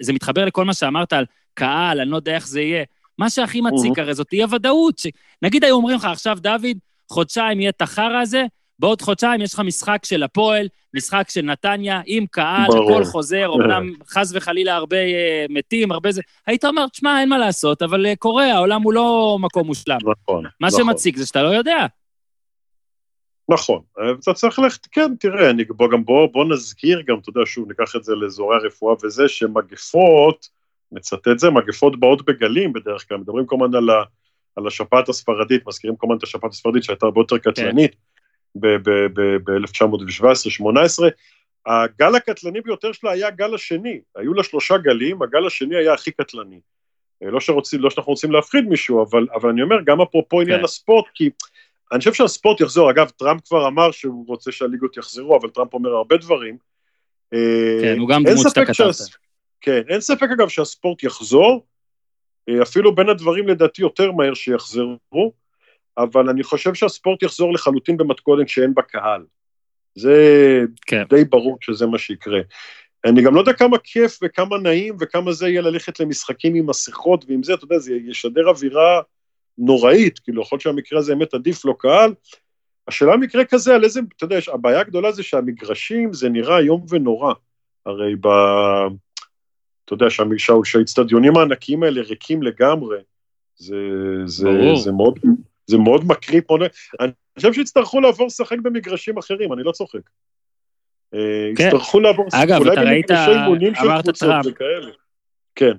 זה 0.00 0.12
מתחבר 0.12 0.44
לכל 0.44 0.64
מה 0.64 0.74
שאמרת 0.74 1.12
על 1.12 1.24
קהל, 1.54 2.00
אני 2.00 2.10
לא 2.10 2.16
יודע 2.16 2.34
איך 2.34 2.48
זה 2.48 2.60
יהיה. 2.60 2.84
מה 3.18 3.30
שהכי 3.30 3.60
מציק. 3.60 3.98
הרי 3.98 4.14
זאת 4.14 4.32
אי-הוודאות. 4.32 4.98
ש... 4.98 5.06
נגיד 5.42 5.64
היו 5.64 5.74
אומרים 5.74 5.96
לך, 5.96 6.04
עכשיו, 6.04 6.38
דוד, 6.40 6.76
חודשיים 7.10 7.60
יהיה 7.60 7.70
את 7.70 7.82
החרא 7.82 8.20
הזה, 8.20 8.44
בעוד 8.78 9.02
חודשיים 9.02 9.40
יש 9.40 9.54
לך 9.54 9.60
משחק 9.60 10.04
של 10.04 10.22
הפועל, 10.22 10.68
משחק 10.94 11.26
של 11.30 11.42
נתניה, 11.42 12.00
עם 12.06 12.26
קהל. 12.30 12.66
הכל 12.66 13.04
חוזר, 13.04 13.52
אמנם 13.54 13.92
חס 14.12 14.32
וחלילה 14.34 14.74
הרבה 14.74 14.96
אה, 14.96 15.46
מתים, 15.48 15.92
הרבה 15.92 16.12
זה... 16.12 16.20
היית 16.46 16.64
אומר, 16.64 16.86
תשמע, 16.88 17.20
אין 17.20 17.28
מה 17.28 17.38
לעשות, 17.38 17.82
אבל 17.82 18.06
אה, 18.06 18.16
קורה, 18.16 18.52
העולם 18.52 18.82
הוא 18.82 18.92
לא 18.92 19.36
מקום 19.40 19.66
מושלם. 19.66 19.98
נכון, 20.02 20.44
מה 20.60 20.68
נכון. 20.68 20.80
שמציק 20.80 21.16
זה 21.16 21.26
שאתה 21.26 21.42
לא 21.42 21.48
יודע. 21.48 21.86
נכון, 23.48 23.82
אה, 23.98 24.10
אתה 24.22 24.32
צריך 24.32 24.58
ללכת, 24.58 24.86
כן, 24.86 25.16
תראה, 25.20 25.50
אני, 25.50 25.64
בוא, 25.64 25.90
גם 25.90 26.04
בוא, 26.04 26.28
בוא 26.32 26.44
נזכיר 26.44 27.02
גם, 27.06 27.18
אתה 27.18 27.30
יודע, 27.30 27.40
שוב, 27.46 27.68
ניקח 27.68 27.96
את 27.96 28.04
זה 28.04 28.14
לאזורי 28.14 28.56
הרפואה 28.56 28.94
וזה, 29.02 29.28
שמגפות, 29.28 30.48
נצטט 30.92 31.38
זה, 31.38 31.50
מגפות 31.50 32.00
באות 32.00 32.24
בגלים 32.24 32.72
בדרך 32.72 33.08
כלל, 33.08 33.18
מדברים 33.18 33.46
כל 33.46 33.56
הזמן 33.56 33.74
על, 33.74 33.90
ה, 33.90 34.02
על 34.56 34.66
השפעת 34.66 35.08
הספרדית, 35.08 35.66
מזכירים 35.66 35.96
כל 35.96 36.06
הזמן 36.06 36.16
את 36.16 36.22
השפעת 36.22 36.52
הספרדית 36.52 36.84
שהייתה 36.84 37.06
הרבה 37.06 37.20
יותר 37.20 37.38
קטלנית 37.38 37.96
ב-1917-18, 38.54 40.64
הגל 41.66 42.14
הקטלני 42.14 42.60
ביותר 42.60 42.92
שלה 42.92 43.10
היה 43.10 43.26
הגל 43.26 43.54
השני, 43.54 44.00
היו 44.16 44.34
לה 44.34 44.42
שלושה 44.42 44.78
גלים, 44.78 45.22
הגל 45.22 45.46
השני 45.46 45.76
היה 45.76 45.94
הכי 45.94 46.10
קטלני. 46.10 46.60
אה, 47.22 47.30
לא, 47.30 47.40
שרוצים, 47.40 47.80
לא 47.80 47.90
שאנחנו 47.90 48.12
רוצים 48.12 48.32
להפחיד 48.32 48.64
מישהו, 48.64 49.02
אבל, 49.02 49.26
אבל 49.34 49.50
אני 49.50 49.62
אומר, 49.62 49.76
גם 49.84 50.00
אפרופו 50.00 50.40
עניין 50.40 50.58
כן. 50.58 50.64
הספורט, 50.64 51.04
כי 51.14 51.30
אני 51.94 51.98
חושב 51.98 52.12
שהספורט 52.14 52.60
יחזור, 52.60 52.90
אגב, 52.90 53.08
טראמפ 53.08 53.48
כבר 53.48 53.68
אמר 53.68 53.90
שהוא 53.90 54.24
רוצה 54.28 54.52
שהליגות 54.52 54.96
יחזרו, 54.96 55.36
אבל 55.40 55.50
טראמפ 55.50 55.74
אומר 55.74 55.90
הרבה 55.90 56.16
דברים. 56.16 56.56
אה, 57.34 57.78
כן, 57.82 57.98
הוא 57.98 58.08
גם 58.08 58.22
דמות 58.24 58.46
שאתה 58.48 58.60
כתבת. 58.64 58.74
שהס- 58.76 59.16
כן, 59.60 59.82
אין 59.88 60.00
ספק 60.00 60.28
אגב 60.32 60.48
שהספורט 60.48 61.02
יחזור, 61.02 61.66
אה, 62.48 62.62
אפילו 62.62 62.94
בין 62.94 63.08
הדברים 63.08 63.48
לדעתי 63.48 63.82
יותר 63.82 64.12
מהר 64.12 64.34
שיחזרו, 64.34 65.32
אבל 65.98 66.28
אני 66.28 66.42
חושב 66.42 66.74
שהספורט 66.74 67.22
יחזור 67.22 67.52
לחלוטין 67.54 67.96
במתכונת 67.96 68.48
שאין 68.48 68.74
בה 68.74 68.82
קהל. 68.82 69.24
זה 69.94 70.60
כן. 70.86 71.02
די 71.10 71.24
ברור 71.24 71.58
שזה 71.60 71.86
מה 71.86 71.98
שיקרה. 71.98 72.40
אני 73.04 73.22
גם 73.22 73.34
לא 73.34 73.40
יודע 73.40 73.52
כמה 73.52 73.78
כיף 73.78 74.18
וכמה 74.22 74.58
נעים 74.58 74.96
וכמה 75.00 75.32
זה 75.32 75.48
יהיה 75.48 75.60
ללכת 75.62 76.00
למשחקים 76.00 76.54
עם 76.54 76.66
מסכות 76.70 77.24
ועם 77.28 77.42
זה, 77.42 77.54
אתה 77.54 77.64
יודע, 77.64 77.78
זה 77.78 77.94
ישדר 77.94 78.48
אווירה 78.48 79.00
נוראית, 79.58 80.18
כאילו, 80.18 80.42
יכול 80.42 80.56
להיות 80.56 80.62
שהמקרה 80.62 80.98
הזה 80.98 81.14
באמת 81.14 81.34
עדיף 81.34 81.64
לו 81.64 81.78
קהל. 81.78 82.14
השאלה 82.88 83.16
במקרה 83.16 83.44
כזה, 83.44 83.74
על 83.74 83.84
איזה, 83.84 84.00
אתה 84.16 84.24
יודע, 84.24 84.38
הבעיה 84.52 84.80
הגדולה 84.80 85.12
זה 85.12 85.22
שהמגרשים, 85.22 86.12
זה 86.12 86.28
נראה 86.28 86.58
איום 86.58 86.86
ונורא. 86.88 87.34
הרי 87.86 88.16
ב... 88.20 88.26
אתה 89.84 89.94
יודע, 89.94 90.06
שהאיצטדיונים 90.64 91.36
הענקיים 91.36 91.82
האלה 91.82 92.00
ריקים 92.02 92.42
לגמרי. 92.42 92.98
זה, 93.56 93.76
זה, 94.24 94.44
ברור. 94.48 94.76
זה 94.76 94.92
מאוד, 94.92 95.18
זה 95.66 95.78
מאוד 95.78 96.04
מקריפ. 96.06 96.50
מאוד... 96.50 96.60
אני 97.00 97.10
חושב 97.36 97.52
שיצטרכו 97.52 98.00
לעבור 98.00 98.26
לשחק 98.26 98.58
במגרשים 98.62 99.18
אחרים, 99.18 99.52
אני 99.52 99.62
לא 99.62 99.72
צוחק. 99.72 100.00
אה, 101.14 101.20
כן. 101.56 101.64
יצטרכו 101.66 102.00
לעבור, 102.00 102.26
אגב, 102.32 102.60
אולי 102.60 102.72
אתה 102.72 102.80
ראית- 102.82 103.10
במגרשי 103.10 103.30
אימונים 103.40 103.74
של 103.74 103.80
אמרת 103.80 104.02
קבוצות 104.04 104.28
טראמפ. 104.30 104.46
וכאלה. 104.46 104.90
כן, 105.54 105.72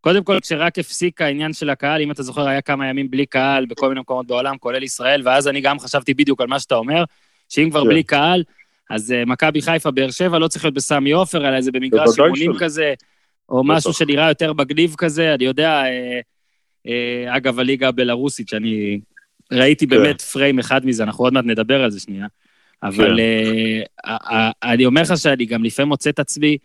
קודם 0.00 0.24
כל, 0.24 0.40
כשרק 0.40 0.78
הפסיק 0.78 1.20
העניין 1.20 1.52
של 1.52 1.70
הקהל, 1.70 2.02
אם 2.02 2.10
אתה 2.10 2.22
זוכר, 2.22 2.48
היה 2.48 2.60
כמה 2.60 2.88
ימים 2.88 3.10
בלי 3.10 3.26
קהל 3.26 3.66
בכל 3.66 3.88
מיני 3.88 4.00
מקומות 4.00 4.26
בעולם, 4.26 4.58
כולל 4.58 4.82
ישראל, 4.82 5.22
ואז 5.24 5.48
אני 5.48 5.60
גם 5.60 5.78
חשבתי 5.78 6.14
בדיוק 6.14 6.40
על 6.40 6.46
מה 6.46 6.60
שאתה 6.60 6.74
אומר, 6.74 7.04
שאם 7.48 7.70
כבר 7.70 7.82
כן. 7.82 7.88
בלי 7.88 8.02
קהל, 8.02 8.42
אז 8.90 9.12
אה, 9.12 9.24
מכבי 9.24 9.62
חיפה, 9.62 9.90
באר 9.90 10.10
שבע, 10.10 10.38
לא 10.38 10.48
צריך 10.48 10.64
להיות 10.64 10.74
בסמי 10.74 11.10
עופר, 11.10 11.48
אלא 11.48 11.56
איזה 11.56 11.72
במגרש 11.72 12.18
אימונים. 12.18 12.52
כזה, 12.58 12.94
או 13.48 13.64
משהו. 13.64 13.92
שנראה 13.92 14.28
יותר 14.28 14.52
מגניב 14.52 14.94
כזה, 14.98 15.34
אני 15.34 15.44
יודע, 15.44 15.70
אה, 15.70 16.20
אה, 16.86 17.36
אגב, 17.36 17.58
הליגה 17.58 17.88
הבלארוסית, 17.88 18.48
שאני 18.48 19.00
ראיתי 19.52 19.86
כן. 19.86 19.96
באמת 19.96 20.20
פריים 20.20 20.58
אחד 20.58 20.86
מזה, 20.86 21.02
אנחנו 21.02 21.24
עוד 21.24 21.32
מעט 21.32 21.44
נדבר 21.44 21.84
על 21.84 21.90
זה 21.90 22.00
שנייה, 22.00 22.26
אבל 22.82 23.20
כן. 24.04 24.10
אני 24.62 24.86
אומר 24.86 25.02
לך 25.02 25.18
שאני 25.18 25.46
גם 25.46 25.64
לפעמים 25.64 25.88
מוצא 25.88 26.10
את 26.10 26.18
עצמי, 26.18 26.58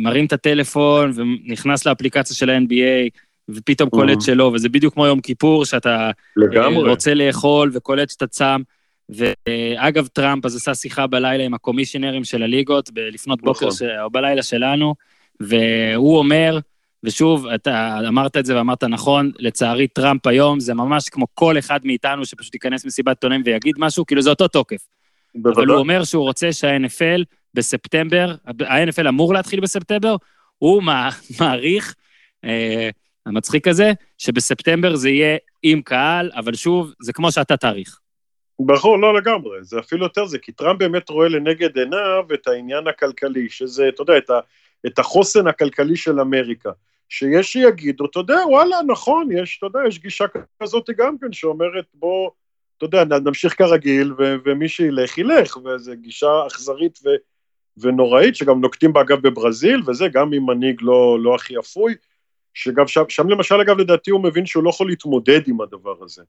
מרים 0.00 0.26
את 0.26 0.32
הטלפון 0.32 1.12
ונכנס 1.14 1.86
לאפליקציה 1.86 2.36
של 2.36 2.50
ה-NBA, 2.50 3.10
ופתאום 3.48 3.90
קולט 3.90 4.18
Mhm. 4.18 4.24
שלא, 4.24 4.50
וזה 4.54 4.68
בדיוק 4.68 4.94
כמו 4.94 5.06
יום 5.06 5.20
כיפור, 5.20 5.64
שאתה 5.64 6.10
לגמרי. 6.36 6.84
אה, 6.84 6.90
רוצה 6.90 7.14
לאכול 7.14 7.70
וקולט 7.74 8.10
שאתה 8.10 8.26
צם. 8.26 8.62
ואגב, 9.08 10.06
טראמפ 10.06 10.44
אז 10.46 10.56
עשה 10.56 10.74
שיחה 10.74 11.06
בלילה 11.06 11.44
עם 11.44 11.54
הקומישיונרים 11.54 12.24
של 12.24 12.42
הליגות, 12.42 12.90
לפנות 13.12 13.42
בוקר, 13.42 13.66
נכון. 13.66 13.78
ש... 13.78 13.82
או 14.02 14.10
בלילה 14.10 14.42
שלנו, 14.42 14.94
והוא 15.40 16.18
אומר, 16.18 16.58
ושוב, 17.04 17.46
אתה 17.46 17.98
אמרת 18.08 18.36
את 18.36 18.46
זה 18.46 18.56
ואמרת 18.56 18.84
נכון, 18.84 19.30
לצערי 19.38 19.88
טראמפ 19.88 20.26
היום 20.26 20.60
זה 20.60 20.74
ממש 20.74 21.08
כמו 21.08 21.26
כל 21.34 21.58
אחד 21.58 21.80
מאיתנו 21.84 22.24
שפשוט 22.26 22.54
ייכנס 22.54 22.84
מסיבת 22.84 23.08
עיתונאים 23.08 23.42
ויגיד 23.44 23.74
משהו, 23.78 24.06
כאילו 24.06 24.22
זה 24.22 24.30
אותו 24.30 24.48
תוקף. 24.48 24.86
אבל 25.34 25.42
בוודאי. 25.42 25.66
הוא 25.74 25.80
אומר 25.80 26.04
שהוא 26.04 26.22
רוצה 26.22 26.52
שה-NFL 26.52 27.22
בספטמבר, 27.54 28.34
ה-NFL 28.46 29.08
אמור 29.08 29.34
להתחיל 29.34 29.60
בספטמבר, 29.60 30.16
הוא 30.58 30.82
מע- 30.82 31.08
מעריך, 31.40 31.94
אה, 32.44 32.90
המצחיק 33.26 33.68
הזה, 33.68 33.92
שבספטמבר 34.18 34.96
זה 34.96 35.10
יהיה 35.10 35.38
עם 35.62 35.82
קהל, 35.82 36.30
אבל 36.34 36.54
שוב, 36.54 36.92
זה 37.02 37.12
כמו 37.12 37.32
שאתה 37.32 37.56
תאריך. 37.56 37.98
ברור, 38.58 38.98
לא 38.98 39.14
לגמרי, 39.14 39.58
זה 39.60 39.78
אפילו 39.78 40.04
יותר 40.04 40.26
זה, 40.26 40.38
כי 40.38 40.52
טראמפ 40.52 40.78
באמת 40.78 41.08
רואה 41.08 41.28
לנגד 41.28 41.78
עיניו 41.78 42.24
את 42.34 42.46
העניין 42.46 42.86
הכלכלי, 42.86 43.48
שזה, 43.48 43.88
אתה 43.88 44.02
יודע, 44.02 44.18
את, 44.18 44.30
ה, 44.30 44.40
את 44.86 44.98
החוסן 44.98 45.46
הכלכלי 45.46 45.96
של 45.96 46.20
אמריקה. 46.20 46.70
שיש 47.08 47.52
שיגידו, 47.52 48.06
אתה 48.06 48.18
יודע, 48.18 48.38
וואלה, 48.48 48.76
נכון, 48.86 49.28
יש, 49.32 49.56
אתה 49.58 49.66
יודע, 49.66 49.80
יש 49.88 49.98
גישה 49.98 50.24
כזאת 50.62 50.90
גם 50.96 51.16
כן, 51.20 51.32
שאומרת, 51.32 51.84
בוא, 51.94 52.30
אתה 52.76 52.84
יודע, 52.86 53.04
נמשיך 53.04 53.58
כרגיל, 53.58 54.12
ו, 54.12 54.34
ומי 54.44 54.68
שילך, 54.68 55.18
ילך, 55.18 55.56
וזו 55.56 55.92
גישה 55.94 56.46
אכזרית 56.46 56.98
ו, 57.04 57.08
ונוראית, 57.76 58.36
שגם 58.36 58.60
נוקטים 58.60 58.92
בה, 58.92 59.00
אגב, 59.00 59.20
בברזיל, 59.20 59.82
וזה 59.86 60.08
גם 60.08 60.32
עם 60.32 60.46
מנהיג 60.46 60.82
לא, 60.82 61.18
לא 61.20 61.34
הכי 61.34 61.58
אפוי, 61.58 61.94
שגם 62.54 62.86
שם, 62.86 63.02
שם 63.08 63.28
למשל, 63.28 63.54
אגב, 63.54 63.78
לדעתי 63.78 64.10
הוא 64.10 64.22
מבין 64.22 64.46
שהוא 64.46 64.64
לא 64.64 64.70
יכול 64.70 64.88
להתמודד 64.88 65.40
עם 65.48 65.60
הדבר 65.60 65.94
הזה. 66.00 66.22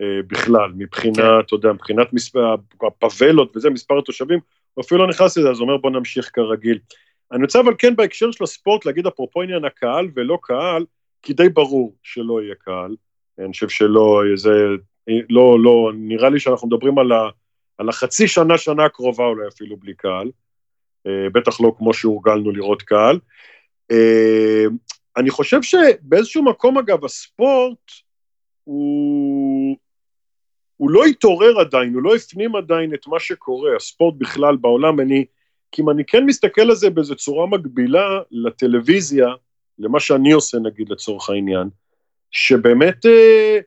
אה, 0.00 0.22
בכלל, 0.26 0.72
מבחינה, 0.76 1.14
כן. 1.14 1.40
אתה 1.46 1.54
יודע, 1.54 1.72
מבחינת 1.72 2.12
מספר, 2.12 2.54
הפאבלות 2.82 3.56
וזה, 3.56 3.70
מספר 3.70 3.98
התושבים, 3.98 4.38
הוא 4.74 4.82
אפילו 4.82 5.00
לא 5.00 5.08
נכנס 5.08 5.38
לזה, 5.38 5.50
אז 5.50 5.58
הוא 5.58 5.68
אומר 5.68 5.76
בוא 5.76 5.90
נמשיך 5.90 6.30
כרגיל. 6.32 6.78
אני 7.32 7.42
רוצה 7.42 7.60
אבל 7.60 7.74
כן 7.78 7.96
בהקשר 7.96 8.30
של 8.30 8.44
הספורט 8.44 8.86
להגיד 8.86 9.06
אפרופו 9.06 9.42
עניין 9.42 9.64
הקהל 9.64 10.08
ולא 10.14 10.38
קהל, 10.42 10.84
כי 11.22 11.32
די 11.32 11.48
ברור 11.48 11.94
שלא 12.02 12.42
יהיה 12.42 12.54
קהל. 12.54 12.96
אני 13.38 13.52
חושב 13.52 13.68
שלא, 13.68 14.22
זה, 14.34 14.50
לא, 15.30 15.58
לא, 15.62 15.92
נראה 15.94 16.30
לי 16.30 16.40
שאנחנו 16.40 16.68
מדברים 16.68 16.98
על, 16.98 17.12
ה, 17.12 17.28
על 17.78 17.88
החצי 17.88 18.28
שנה, 18.28 18.58
שנה 18.58 18.84
הקרובה 18.84 19.24
אולי 19.24 19.48
אפילו 19.48 19.76
בלי 19.76 19.94
קהל. 19.94 20.30
אה, 21.06 21.30
בטח 21.32 21.60
לא 21.60 21.72
כמו 21.78 21.94
שהורגלנו 21.94 22.50
לראות 22.50 22.82
קהל. 22.82 23.18
אה, 23.90 24.64
אני 25.16 25.30
חושב 25.30 25.62
שבאיזשהו 25.62 26.44
מקום, 26.44 26.78
אגב, 26.78 27.04
הספורט 27.04 27.90
הוא, 28.64 29.76
הוא 30.76 30.90
לא 30.90 31.04
התעורר 31.04 31.60
עדיין, 31.60 31.94
הוא 31.94 32.02
לא 32.02 32.14
הפנים 32.14 32.56
עדיין 32.56 32.94
את 32.94 33.06
מה 33.06 33.20
שקורה, 33.20 33.76
הספורט 33.76 34.14
בכלל 34.18 34.56
בעולם, 34.56 35.00
אני, 35.00 35.24
כי 35.72 35.82
אם 35.82 35.90
אני 35.90 36.04
כן 36.04 36.24
מסתכל 36.24 36.62
על 36.62 36.74
זה 36.74 36.90
באיזו 36.90 37.16
צורה 37.16 37.46
מקבילה 37.46 38.20
לטלוויזיה, 38.30 39.26
למה 39.78 40.00
שאני 40.00 40.32
עושה 40.32 40.58
נגיד 40.58 40.90
לצורך 40.90 41.30
העניין, 41.30 41.68
שבאמת, 42.30 43.06
אה, 43.06 43.58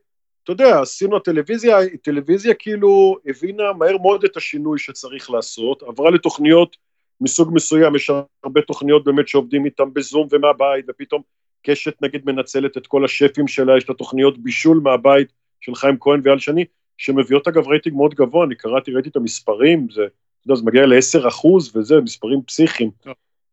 אתה 0.43 0.52
יודע, 0.52 0.82
עשינו 0.82 1.17
הטלוויזיה, 1.17 1.78
טלוויזיה 2.02 2.54
כאילו 2.54 3.17
הבינה 3.26 3.74
מהר 3.74 3.98
מאוד 3.98 4.24
את 4.24 4.38
השינוי 4.38 4.80
שצריך 4.80 5.30
לעשות, 5.30 5.84
עברה 5.84 6.12
לתוכניות 6.12 6.78
מסוג 7.24 7.54
מסוים, 7.54 7.96
יש 7.96 8.12
הרבה 8.44 8.62
תוכניות 8.62 9.04
באמת 9.04 9.28
שעובדים 9.28 9.66
איתם 9.66 9.94
בזום 9.94 10.28
ומהבית, 10.32 10.86
ופתאום 10.90 11.22
קשת 11.64 12.02
נגיד 12.02 12.22
מנצלת 12.26 12.78
את 12.78 12.88
כל 12.88 13.06
השפים 13.06 13.48
שלה, 13.48 13.78
יש 13.78 13.84
את 13.84 13.90
התוכניות 13.90 14.38
בישול 14.38 14.80
מהבית 14.84 15.28
של 15.62 15.76
חיים 15.76 15.98
כהן 16.00 16.22
ואייל 16.24 16.40
שני, 16.40 16.66
שמביאות 16.98 17.48
אגב 17.48 17.68
רייטינג 17.68 17.96
מאוד 17.96 18.14
גבוה, 18.14 18.46
אני 18.46 18.56
קראתי, 18.56 18.92
ראיתי 18.92 19.10
את 19.10 19.16
המספרים, 19.16 19.88
זה, 19.92 20.02
אתה 20.04 20.12
יודע, 20.46 20.56
זה 20.56 20.66
מגיע 20.66 20.86
ל-10 20.86 21.28
אחוז 21.28 21.78
וזה, 21.78 22.02
מספרים 22.02 22.42
פסיכיים. 22.42 22.92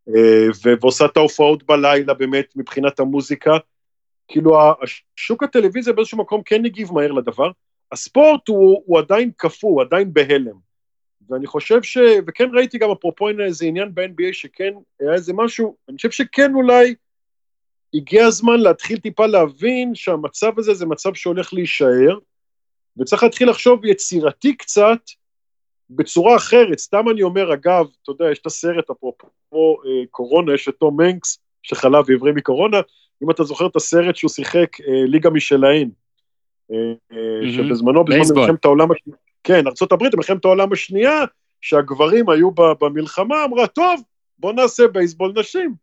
אה, 0.08 0.74
ועושה 0.80 1.04
את 1.04 1.16
ההופעות 1.16 1.62
בלילה 1.62 2.14
באמת 2.14 2.52
מבחינת 2.56 3.00
המוזיקה. 3.00 3.58
כאילו 4.28 4.58
השוק 4.82 5.42
הטלוויזיה 5.42 5.92
באיזשהו 5.92 6.18
מקום 6.18 6.42
כן 6.44 6.64
הגיב 6.64 6.92
מהר 6.92 7.12
לדבר. 7.12 7.50
הספורט 7.92 8.48
הוא, 8.48 8.82
הוא 8.86 8.98
עדיין 8.98 9.30
קפוא, 9.36 9.70
הוא 9.70 9.82
עדיין 9.82 10.12
בהלם. 10.12 10.69
ואני 11.30 11.46
חושב 11.46 11.82
ש... 11.82 11.98
וכן 12.26 12.48
ראיתי 12.52 12.78
גם 12.78 12.90
אפרופו 12.90 13.28
הנה 13.28 13.44
איזה 13.44 13.66
עניין 13.66 13.94
ב-NBA 13.94 14.32
שכן 14.32 14.72
היה 15.00 15.12
איזה 15.12 15.32
משהו, 15.32 15.76
אני 15.88 15.96
חושב 15.96 16.10
שכן 16.10 16.54
אולי 16.54 16.94
הגיע 17.94 18.26
הזמן 18.26 18.60
להתחיל 18.60 18.98
טיפה 18.98 19.26
להבין 19.26 19.94
שהמצב 19.94 20.58
הזה 20.58 20.74
זה 20.74 20.86
מצב 20.86 21.14
שהולך 21.14 21.54
להישאר, 21.54 22.18
וצריך 22.96 23.22
להתחיל 23.22 23.50
לחשוב 23.50 23.84
יצירתי 23.84 24.56
קצת 24.56 25.00
בצורה 25.90 26.36
אחרת. 26.36 26.78
סתם 26.78 27.08
אני 27.08 27.22
אומר, 27.22 27.54
אגב, 27.54 27.86
אתה 28.02 28.10
יודע, 28.10 28.30
יש 28.32 28.38
את 28.38 28.46
הסרט 28.46 28.90
אפרופו 28.90 29.26
אה, 29.52 30.06
קורונה, 30.10 30.54
יש 30.54 30.68
את 30.68 30.74
תום 30.74 31.00
הנקס 31.00 31.38
שחלה 31.62 31.98
והבריא 32.06 32.32
מקורונה, 32.32 32.80
אם 33.22 33.30
אתה 33.30 33.44
זוכר 33.44 33.66
את 33.66 33.76
הסרט 33.76 34.16
שהוא 34.16 34.30
שיחק, 34.30 34.80
אה, 34.80 35.04
ליגה 35.06 35.30
משלהן, 35.30 35.90
אה, 36.72 36.76
מהמם. 37.10 37.52
שבזמנו, 37.52 38.04
בזמן. 38.04 38.40
מלחמת 38.40 38.64
העולם 38.64 38.92
השנייה, 38.92 39.18
כן, 39.44 39.66
ארה"ב, 39.66 40.04
במלחמת 40.12 40.44
העולם 40.44 40.72
השנייה, 40.72 41.24
שהגברים 41.60 42.28
היו 42.28 42.50
במלחמה, 42.54 43.44
אמרה, 43.44 43.66
טוב, 43.66 44.02
בוא 44.38 44.52
נעשה 44.52 44.88
בייסבול 44.88 45.32
נשים. 45.36 45.74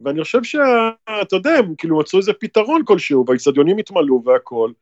ואני 0.00 0.24
חושב 0.24 0.44
שאתה 0.44 1.36
יודע, 1.36 1.50
הם 1.50 1.74
כאילו 1.78 1.98
מצאו 1.98 2.18
איזה 2.18 2.32
פתרון 2.32 2.82
כלשהו, 2.84 3.24
והאיצטדיונים 3.26 3.78
התמלאו 3.78 4.24
והכול, 4.24 4.72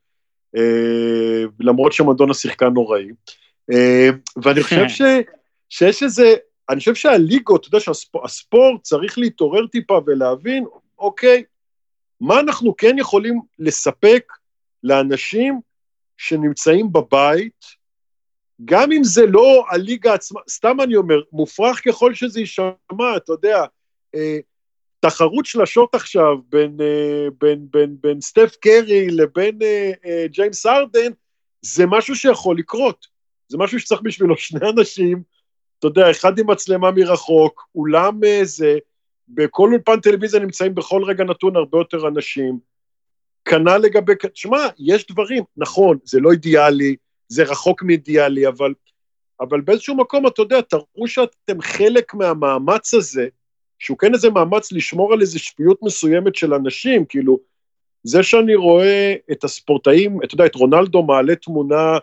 אה, 0.57 1.43
למרות 1.61 1.93
שמדונה 1.93 2.35
שיחקה 2.35 2.69
נוראי. 2.69 3.09
אה, 3.73 4.09
ואני 4.43 4.63
חושב 4.63 4.89
ש, 4.89 5.03
שיש 5.69 6.03
איזה, 6.03 6.35
אני 6.71 6.79
חושב 6.79 6.95
שהליגות, 6.95 7.61
אתה 7.61 7.69
יודע 7.69 7.81
שהספורט 7.81 8.83
צריך 8.83 9.19
להתעורר 9.19 9.67
טיפה 9.67 10.01
ולהבין, 10.07 10.65
אוקיי, 10.99 11.45
מה 12.21 12.41
אנחנו 12.41 12.77
כן 12.77 12.99
יכולים 12.99 13.41
לספק 13.59 14.33
לאנשים 14.83 15.61
שנמצאים 16.17 16.93
בבית, 16.93 17.82
גם 18.65 18.93
אם 18.93 19.05
זה 19.05 19.27
לא 19.27 19.65
הליגה 19.71 20.15
עצמה, 20.15 20.41
סתם 20.49 20.81
אני 20.81 20.97
אומר, 20.97 21.21
מופרך 21.33 21.81
ככל 21.89 22.15
שזה 22.15 22.41
יישמע, 22.41 23.17
אתה 23.17 23.33
יודע, 23.33 23.65
אה, 24.15 24.39
תחרות 25.01 25.47
שלשות 25.47 25.95
עכשיו 25.95 26.37
בין, 26.49 26.77
אה, 26.81 27.27
בין, 27.41 27.67
בין, 27.71 27.97
בין 28.01 28.21
סטף 28.21 28.57
קרי 28.61 29.11
לבין 29.11 29.59
אה, 29.63 29.93
אה, 30.07 30.27
ג'יימס 30.29 30.67
ארדן, 30.67 31.13
זה 31.63 31.87
משהו 31.87 32.17
שיכול 32.17 32.59
לקרות. 32.59 33.07
זה 33.49 33.59
משהו 33.59 33.81
שצריך 33.81 34.01
בשבילו 34.01 34.37
שני 34.37 34.69
אנשים, 34.71 35.23
אתה 35.79 35.87
יודע, 35.87 36.11
אחד 36.11 36.39
עם 36.39 36.51
מצלמה 36.51 36.91
מרחוק, 36.91 37.69
אולם 37.75 38.25
אה, 38.25 38.41
זה, 38.45 38.79
בכל 39.29 39.69
אולפן 39.73 40.01
טלוויזיה 40.01 40.41
נמצאים 40.41 40.75
בכל 40.75 41.03
רגע 41.05 41.25
נתון 41.25 41.57
הרבה 41.57 41.79
יותר 41.79 42.09
אנשים. 42.09 42.59
כנ"ל 43.45 43.79
לגבי, 43.79 44.13
שמע, 44.35 44.67
יש 44.79 45.07
דברים, 45.07 45.45
נכון, 45.57 45.99
זה 46.05 46.21
לא 46.21 46.33
אידיאלי, 46.33 46.97
זה 47.33 47.43
רחוק 47.43 47.83
מאידיאלי, 47.83 48.49
אבל, 48.49 48.75
אבל 49.41 49.61
באיזשהו 49.61 49.97
מקום, 49.97 50.27
אתה 50.27 50.43
יודע, 50.43 50.61
תראו 50.61 51.07
שאתם 51.07 51.61
חלק 51.61 52.15
מהמאמץ 52.15 52.95
הזה, 52.95 53.29
שהוא 53.79 53.99
כן 53.99 54.15
איזה 54.15 54.31
מאמץ 54.31 54.73
לשמור 54.73 55.13
על 55.13 55.21
איזו 55.21 55.39
שפיות 55.39 55.83
מסוימת 55.83 56.35
של 56.37 56.55
אנשים, 56.55 57.05
כאילו, 57.05 57.39
זה 58.03 58.23
שאני 58.23 58.55
רואה 58.55 59.15
את 59.33 59.45
הספורטאים, 59.45 60.23
אתה 60.25 60.35
יודע, 60.35 60.47
את 60.47 60.55
רונלדו 60.55 61.03
מעלה 61.03 61.37
תמונה 61.37 61.99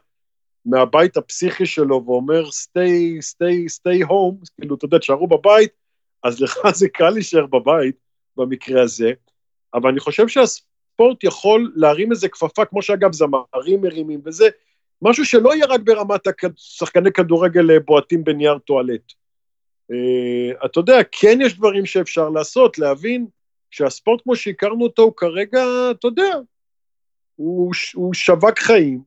מהבית 0.65 1.18
הפסיכי 1.18 1.65
שלו 1.65 2.04
ואומר, 2.06 2.44
stay, 2.44 3.20
stay, 3.22 3.78
stay 3.78 4.08
home, 4.08 4.46
כאילו, 4.60 4.76
אתה 4.76 4.86
יודע, 4.86 4.98
תשארו 4.98 5.28
בבית, 5.28 5.72
אז 6.24 6.42
לך 6.42 6.58
זה 6.80 6.89
קל 6.89 7.10
להישאר 7.10 7.46
בבית 7.46 7.96
במקרה 8.38 8.82
הזה, 8.82 9.12
אבל 9.74 9.89
אני 9.89 10.00
חושב 10.00 10.28
שהספורט 10.28 11.24
יכול 11.24 11.72
להרים 11.76 12.12
איזה 12.12 12.30
כפפה, 12.30 12.65
כמו 12.65 12.82
שאגב 12.82 13.13
זמרים 13.13 13.82
מרימים 13.82 14.22
וזה, 14.26 14.50
משהו 15.02 15.26
שלא 15.26 15.56
יהיה 15.56 15.66
רק 15.66 15.82
ברמת 15.82 16.22
שחקני 16.56 17.12
כדורגל 17.12 17.72
אה, 17.72 17.80
בועטים 17.80 18.24
בנייר 18.24 18.58
טואלט. 18.58 19.14
Uh, 19.92 20.66
אתה 20.66 20.80
יודע, 20.80 20.98
כן 21.12 21.40
יש 21.42 21.58
דברים 21.58 21.86
שאפשר 21.86 22.30
לעשות, 22.30 22.80
להבין 22.80 23.28
שהספורט 23.72 24.22
כמו 24.24 24.36
שהכרנו 24.36 24.84
אותו 24.84 25.02
הוא 25.02 25.14
כרגע, 25.18 25.64
אתה 25.92 26.08
יודע, 26.08 26.36
הוא, 27.36 27.72
הוא 27.94 28.14
שווק 28.14 28.60
חיים, 28.60 29.02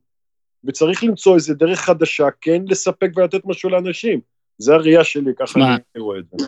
וצריך 0.63 1.03
למצוא 1.03 1.35
איזה 1.35 1.53
דרך 1.53 1.79
חדשה, 1.79 2.27
כן 2.41 2.61
לספק 2.67 3.09
ולתת 3.15 3.45
משהו 3.45 3.69
לאנשים. 3.69 4.19
זה 4.57 4.73
הראייה 4.73 5.03
שלי, 5.03 5.31
ככה 5.39 5.47
שמע, 5.47 5.75
אני 5.75 6.03
רואה 6.03 6.19
את 6.19 6.23
זה. 6.31 6.45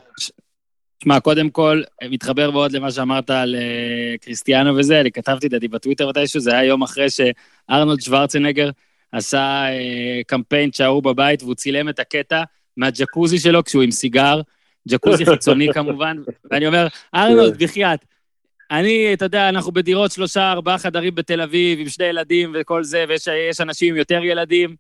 שמע, 1.04 1.20
קודם 1.20 1.50
כל, 1.50 1.82
מתחבר 2.10 2.52
מאוד 2.52 2.72
למה 2.72 2.92
שאמרת 2.92 3.30
על 3.30 3.56
אה, 3.56 4.18
קריסטיאנו 4.22 4.76
וזה, 4.76 5.02
אני 5.02 5.12
כתבתי 5.12 5.46
לדעתי 5.46 5.68
בטוויטר 5.68 6.10
מתישהו, 6.10 6.40
זה 6.40 6.52
היה 6.52 6.64
יום 6.64 6.84
אחרי 6.84 7.08
שארנולד 7.10 8.02
שוורצנגר 8.02 8.70
עשה 9.16 9.66
אה, 9.68 10.22
קמפיין 10.28 10.72
שההוא 10.72 11.04
בבית, 11.04 11.44
והוא 11.44 11.56
צילם 11.56 11.90
את 11.90 12.00
הקטע 12.00 12.44
מהג'קוזי 12.78 13.40
שלו 13.40 13.64
כשהוא 13.64 13.84
עם 13.84 13.92
סיגר, 13.92 14.42
ג'קוזי 14.90 15.26
חיצוני 15.32 15.68
כמובן, 15.74 16.18
ואני 16.52 16.68
אומר, 16.68 16.88
ארנולד, 17.16 17.64
בחייאת, 17.64 18.00
אני, 18.72 19.14
אתה 19.14 19.26
יודע, 19.26 19.50
אנחנו 19.50 19.72
בדירות 19.72 20.12
שלושה, 20.12 20.52
ארבעה 20.52 20.78
חדרים 20.78 21.16
בתל 21.16 21.42
אביב, 21.42 21.80
עם 21.80 21.90
שני 21.90 22.06
ילדים 22.06 22.56
וכל 22.56 22.84
זה, 22.84 23.06
ויש 23.10 23.28
יש 23.50 23.62
אנשים 23.62 23.94
עם 23.94 24.00
יותר 24.00 24.24
ילדים. 24.24 24.76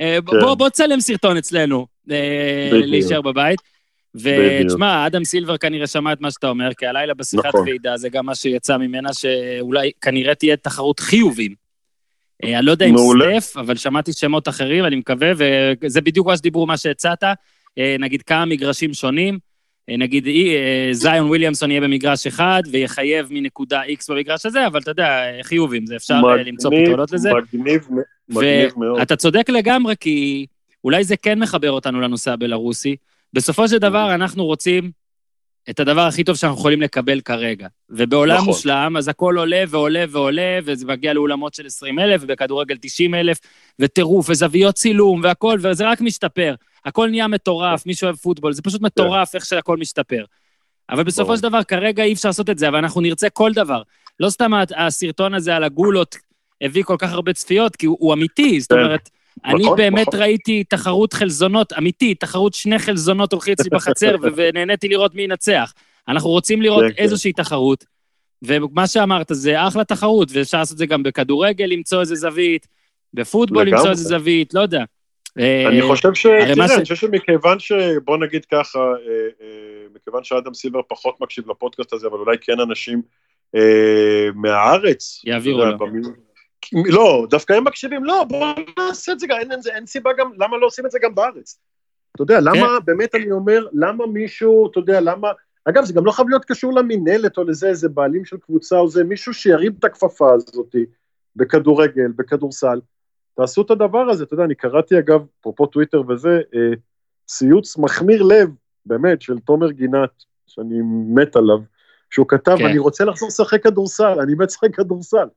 אה, 0.00 0.20
בוא, 0.20 0.34
כן. 0.40 0.58
בוא 0.58 0.68
תצלם 0.68 1.00
סרטון 1.00 1.36
אצלנו, 1.36 1.86
אה, 2.10 2.68
בדיוק. 2.72 2.86
להישאר 2.86 3.22
בבית. 3.22 3.60
ותשמע, 4.14 5.06
אדם 5.06 5.24
סילבר 5.24 5.56
כנראה 5.56 5.86
שמע 5.86 6.12
את 6.12 6.20
מה 6.20 6.30
שאתה 6.30 6.48
אומר, 6.48 6.74
כי 6.74 6.86
הלילה 6.86 7.14
בשיחת 7.14 7.46
נכון. 7.46 7.68
ועידה 7.68 7.96
זה 7.96 8.08
גם 8.08 8.26
מה 8.26 8.34
שיצא 8.34 8.76
ממנה, 8.76 9.12
שאולי 9.12 9.90
כנראה 10.00 10.34
תהיה 10.34 10.56
תחרות 10.56 11.00
חיובים. 11.00 11.54
אה, 12.44 12.58
אני 12.58 12.66
לא 12.66 12.70
יודע 12.70 12.86
אם. 12.86 12.96
סטף, 12.96 13.56
אבל 13.56 13.76
שמעתי 13.76 14.12
שמות 14.12 14.48
אחרים, 14.48 14.84
אני 14.84 14.96
מקווה, 14.96 15.32
וזה 15.82 16.00
בדיוק 16.00 16.26
מה 16.26 16.36
שדיברו, 16.36 16.66
מה 16.66 16.76
שהצעת. 16.76 17.24
אה, 17.78 17.96
נגיד 17.98 18.22
כמה 18.22 18.44
מגרשים 18.44 18.94
שונים, 18.94 19.38
אה, 19.90 19.96
נגיד 19.96 20.26
זיון 20.92 21.26
וויליאמסון 21.26 21.70
יהיה 21.70 21.80
במגרש 21.80 22.26
אחד, 22.26 22.62
ויחייב 22.70 23.26
מנקודה 23.30 23.82
X 23.84 24.04
במגרש 24.08 24.46
הזה, 24.46 24.66
אבל 24.66 24.80
אתה 24.80 24.90
יודע, 24.90 25.20
חיובים, 25.42 25.86
זה 25.86 25.96
אפשר 25.96 26.14
אה, 26.14 26.42
למצוא 26.42 26.70
מגניב, 26.70 26.86
פתרונות 26.86 27.12
לזה. 27.12 27.30
מגניב, 27.54 27.88
מגניב 28.28 28.72
מאוד. 28.76 28.98
ואתה 28.98 29.16
צודק 29.16 29.48
לגמרי, 29.48 29.94
כי 30.00 30.46
אולי 30.84 31.04
זה 31.04 31.16
כן 31.16 31.38
מחבר 31.38 31.70
אותנו 31.70 32.00
לנושא 32.00 32.32
הבלארוסי. 32.32 32.96
בסופו 33.32 33.68
של 33.68 33.78
דבר, 33.78 34.14
אנחנו 34.14 34.44
רוצים 34.44 34.90
את 35.70 35.80
הדבר 35.80 36.00
הכי 36.00 36.24
טוב 36.24 36.36
שאנחנו 36.36 36.58
יכולים 36.58 36.82
לקבל 36.82 37.20
כרגע. 37.20 37.68
ובעולם 37.90 38.34
נכון. 38.36 38.46
מושלם, 38.46 38.96
אז 38.96 39.08
הכל 39.08 39.38
עולה 39.38 39.64
ועולה 39.68 40.04
ועולה, 40.10 40.58
וזה 40.64 40.86
מגיע 40.86 41.12
לאולמות 41.12 41.54
של 41.54 41.66
20 41.66 41.98
אלף, 41.98 42.20
ובכדורגל 42.24 42.76
90 42.80 43.14
אלף, 43.14 43.38
וטירוף, 43.78 44.30
וזוויות 44.30 44.74
צילום, 44.74 45.20
והכל, 45.24 45.58
וזה 45.62 45.88
רק 45.88 46.00
משתפר. 46.00 46.54
הכל 46.84 47.08
נהיה 47.08 47.28
מטורף, 47.28 47.86
מי 47.86 47.94
שאוהב 47.94 48.16
פוטבול, 48.16 48.52
זה 48.52 48.62
פשוט 48.62 48.80
מטורף 48.80 49.34
איך 49.34 49.44
שהכל 49.44 49.76
משתפר. 49.76 50.24
אבל 50.90 51.02
בסופו 51.02 51.24
ברור. 51.24 51.36
של 51.36 51.42
דבר, 51.42 51.62
כרגע 51.62 52.04
אי 52.04 52.12
אפשר 52.12 52.28
לעשות 52.28 52.50
את 52.50 52.58
זה, 52.58 52.68
אבל 52.68 52.78
אנחנו 52.78 53.00
נרצה 53.00 53.30
כל 53.30 53.52
דבר. 53.52 53.82
לא 54.20 54.30
סתם 54.30 54.50
הסרטון 54.76 55.34
הזה 55.34 55.56
על 55.56 55.64
הגולות 55.64 56.16
הביא 56.60 56.82
כל 56.82 56.96
כך 56.98 57.12
הרבה 57.12 57.32
צפיות, 57.32 57.76
כי 57.76 57.86
הוא, 57.86 57.96
הוא 58.00 58.14
אמיתי, 58.14 58.60
זאת 58.60 58.72
כן. 58.72 58.78
אומרת, 58.78 59.10
אני 59.44 59.62
נכון, 59.62 59.76
באמת 59.76 60.08
נכון. 60.08 60.20
ראיתי 60.20 60.64
תחרות 60.64 61.12
חלזונות 61.12 61.72
אמיתית, 61.72 62.20
תחרות 62.20 62.54
שני 62.54 62.78
חלזונות 62.78 63.32
הולכים 63.32 63.52
אצלי 63.52 63.70
בחצר, 63.70 64.16
ונהניתי 64.36 64.88
לראות 64.88 65.14
מי 65.14 65.22
ינצח. 65.22 65.72
אנחנו 66.08 66.30
רוצים 66.30 66.62
לראות 66.62 66.84
כן, 66.84 66.92
כן. 66.92 67.02
איזושהי 67.02 67.32
תחרות, 67.32 67.84
ומה 68.42 68.86
שאמרת, 68.86 69.26
זה 69.30 69.66
אחלה 69.68 69.84
תחרות, 69.84 70.28
ואפשר 70.32 70.58
לעשות 70.58 70.72
את 70.72 70.78
זה 70.78 70.86
גם 70.86 71.02
בכדורגל, 71.02 71.64
למצוא 71.64 72.00
איזה 72.00 72.14
זווית, 72.14 72.66
בפוטבול. 73.14 73.68
למצוא 73.68 73.90
איזה 73.90 74.04
זווית, 74.04 74.54
לא 74.54 74.60
יודע. 74.60 74.84
אני 75.36 75.80
אה, 75.80 75.86
חושב 75.86 76.14
ש... 76.14 76.22
תראה, 76.22 76.74
אני 76.74 76.82
חושב 76.82 76.94
שמכיוון 76.94 77.58
ש... 77.58 77.72
בוא 78.04 78.18
נגיד 78.18 78.44
ככה, 78.44 78.78
אה, 78.78 79.28
אה, 79.42 79.86
מכיוון 79.94 80.24
שאדם 80.24 80.54
סילבר 80.54 80.80
פחות 80.88 81.20
מקשיב 81.20 81.50
לפודקאסט 81.50 81.92
הזה, 81.92 82.06
אבל 82.06 82.18
אולי 82.18 82.36
כן 82.40 82.60
אנשים 82.60 83.02
מהארץ. 84.34 85.22
יעבירו 85.24 85.64
לו. 85.64 85.76
לא, 86.72 87.26
דווקא 87.30 87.52
הם 87.52 87.64
מקשיבים, 87.64 88.04
לא, 88.04 88.24
בוא 88.24 88.46
נעשה 88.78 89.12
את 89.12 89.20
זה, 89.20 89.26
אין, 89.30 89.52
אין, 89.52 89.60
אין 89.74 89.86
סיבה 89.86 90.10
גם, 90.18 90.30
למה 90.38 90.56
לא 90.56 90.66
עושים 90.66 90.86
את 90.86 90.90
זה 90.90 90.98
גם 91.02 91.14
בארץ? 91.14 91.58
אתה 92.14 92.22
יודע, 92.22 92.40
למה, 92.40 92.78
כן. 92.78 92.84
באמת 92.84 93.14
אני 93.14 93.30
אומר, 93.30 93.66
למה 93.72 94.06
מישהו, 94.06 94.70
אתה 94.70 94.78
יודע, 94.78 95.00
למה, 95.00 95.28
אגב, 95.64 95.84
זה 95.84 95.92
גם 95.92 96.06
לא 96.06 96.12
חייב 96.12 96.28
להיות 96.28 96.44
קשור 96.44 96.72
למינהלת 96.72 97.38
או 97.38 97.44
לזה, 97.44 97.68
איזה 97.68 97.88
בעלים 97.88 98.24
של 98.24 98.36
קבוצה 98.36 98.78
או 98.78 98.88
זה, 98.88 99.04
מישהו 99.04 99.34
שירים 99.34 99.72
את 99.78 99.84
הכפפה 99.84 100.32
הזאת 100.34 100.74
בכדורגל, 101.36 102.12
בכדורסל, 102.16 102.80
תעשו 103.36 103.62
את 103.62 103.70
הדבר 103.70 104.10
הזה, 104.10 104.24
אתה 104.24 104.34
יודע, 104.34 104.44
אני 104.44 104.54
קראתי 104.54 104.98
אגב, 104.98 105.20
אפרופו 105.40 105.66
טוויטר 105.66 106.02
וזה, 106.08 106.40
אה, 106.54 106.76
ציוץ 107.26 107.78
מחמיר 107.78 108.22
לב, 108.22 108.48
באמת, 108.86 109.22
של 109.22 109.38
תומר 109.38 109.70
גינת, 109.70 110.10
שאני 110.46 110.80
מת 111.14 111.36
עליו, 111.36 111.58
שהוא 112.10 112.28
כתב, 112.28 112.56
כן. 112.58 112.66
אני 112.66 112.78
רוצה 112.78 113.04
לחזור 113.04 113.28
לשחק 113.28 113.62
כדורסל, 113.62 114.20
אני 114.20 114.34
מת 114.34 114.48
לשחק 114.48 114.74
כדורסל. 114.74 115.28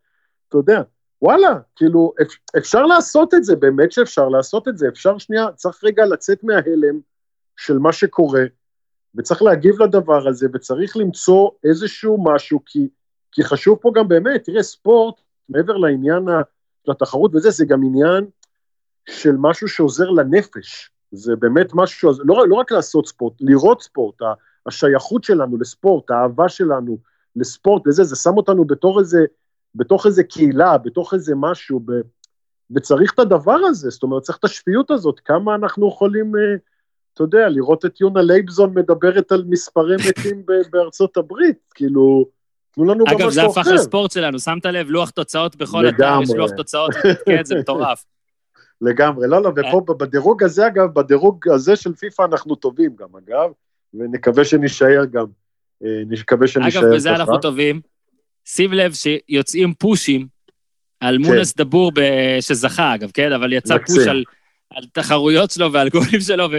אתה 0.50 0.58
יודע, 0.58 0.82
וואלה, 1.24 1.60
כאילו, 1.76 2.14
אפ- 2.22 2.58
אפשר 2.58 2.86
לעשות 2.86 3.34
את 3.34 3.44
זה, 3.44 3.56
באמת 3.56 3.92
שאפשר 3.92 4.30
לעשות 4.30 4.68
את 4.68 4.78
זה, 4.78 4.88
אפשר 4.88 5.18
שנייה, 5.18 5.52
צריך 5.56 5.84
רגע 5.84 6.06
לצאת 6.06 6.44
מההלם 6.44 7.00
של 7.58 7.78
מה 7.78 7.94
שקורה, 7.94 8.44
וצריך 9.16 9.42
להגיב 9.42 9.82
לדבר 9.82 10.28
הזה, 10.28 10.48
וצריך 10.54 10.98
למצוא 10.98 11.50
איזשהו 11.64 12.24
משהו, 12.24 12.60
כי, 12.66 12.88
כי 13.32 13.44
חשוב 13.44 13.78
פה 13.82 13.92
גם 13.96 14.08
באמת, 14.08 14.44
תראה, 14.44 14.64
ספורט, 14.64 15.16
מעבר 15.50 15.78
לעניין 15.78 16.26
של 16.86 16.92
התחרות 16.92 17.36
וזה, 17.36 17.50
זה 17.50 17.66
גם 17.66 17.84
עניין 17.84 18.26
של 19.10 19.36
משהו 19.38 19.68
שעוזר 19.68 20.10
לנפש. 20.10 20.92
זה 21.12 21.36
באמת 21.36 21.68
משהו, 21.74 22.12
לא, 22.24 22.48
לא 22.48 22.56
רק 22.56 22.72
לעשות 22.72 23.08
ספורט, 23.08 23.34
לראות 23.40 23.82
ספורט, 23.82 24.16
השייכות 24.66 25.24
שלנו 25.24 25.58
לספורט, 25.58 26.12
האהבה 26.12 26.50
שלנו 26.50 26.98
לספורט 27.36 27.88
וזה, 27.88 28.04
זה 28.04 28.16
שם 28.16 28.38
אותנו 28.38 28.66
בתור 28.66 29.00
איזה, 29.00 29.26
בתוך 29.76 30.06
איזה 30.06 30.24
קהילה, 30.24 30.78
בתוך 30.78 31.14
איזה 31.14 31.34
משהו, 31.36 31.80
ב, 31.80 31.92
וצריך 32.76 33.14
את 33.14 33.20
הדבר 33.20 33.58
הזה, 33.70 33.90
זאת 33.90 34.04
אומרת, 34.04 34.22
צריך 34.22 34.38
את 34.38 34.44
השפיות 34.44 34.92
הזאת, 34.92 35.20
כמה 35.20 35.56
אנחנו 35.56 35.88
יכולים, 35.88 36.36
אה, 36.36 36.56
אתה 37.14 37.24
יודע, 37.24 37.50
לראות 37.50 37.86
את 37.86 38.02
יונה 38.02 38.22
לייבזון 38.22 38.74
מדברת 38.76 39.32
על 39.32 39.44
מספרי 39.48 39.96
מתים 40.10 40.44
בארצות 40.72 41.18
הברית, 41.18 41.58
כאילו, 41.76 42.26
תנו 42.72 42.86
לנו 42.86 43.06
גם 43.06 43.16
אגב, 43.16 43.30
זה 43.30 43.44
הפך. 43.44 43.68
לספורט 43.74 44.12
שלנו, 44.12 44.40
שמת 44.40 44.66
לב, 44.66 44.90
לוח 44.90 45.10
תוצאות 45.10 45.56
בכל 45.56 45.90
אתר, 45.90 46.20
יש. 46.24 46.30
לוח 46.30 46.52
תוצאות, 46.58 46.92
כן, 47.26 47.44
זה 47.44 47.56
מטורף. 47.56 48.06
לגמרי, 48.82 49.28
לא, 49.28 49.42
לא, 49.42 49.50
ופה 49.50 49.94
בדירוג 50.00 50.44
הזה, 50.44 50.68
אגב, 50.68 50.94
בדירוג 50.94 51.50
הזה 51.50 51.76
של 51.76 51.94
פיפ"א 51.94 52.26
אנחנו 52.26 52.56
טובים 52.56 52.96
גם, 52.96 53.08
אגב, 53.18 53.50
ונקווה 53.94 54.46
שנישאר 54.46 55.06
גם, 55.06 55.26
אה, 55.84 56.02
נקווה 56.08 56.48
שנישאר 56.48 56.82
אגב, 56.82 56.94
בזה 56.96 57.10
ככה. 57.10 57.22
אנחנו 57.22 57.38
טובים. 57.38 57.82
שים 58.46 58.74
לב 58.74 58.94
שיוצאים 58.94 59.74
פושים 59.74 60.28
על 61.00 61.18
כן. 61.18 61.22
מונס 61.22 61.56
דבור 61.56 61.92
ב- 61.96 62.38
שזכה, 62.42 62.96
אגב, 62.96 63.12
כן? 63.14 63.32
אבל 63.32 63.54
יצא 63.54 63.76
מקסים. 63.76 63.96
פוש 63.96 64.08
על, 64.08 64.24
על 64.70 64.84
תחרויות 64.94 65.52
שלו 65.52 65.72
ועל 65.74 65.90
גולים 65.90 66.22
שלו, 66.22 66.50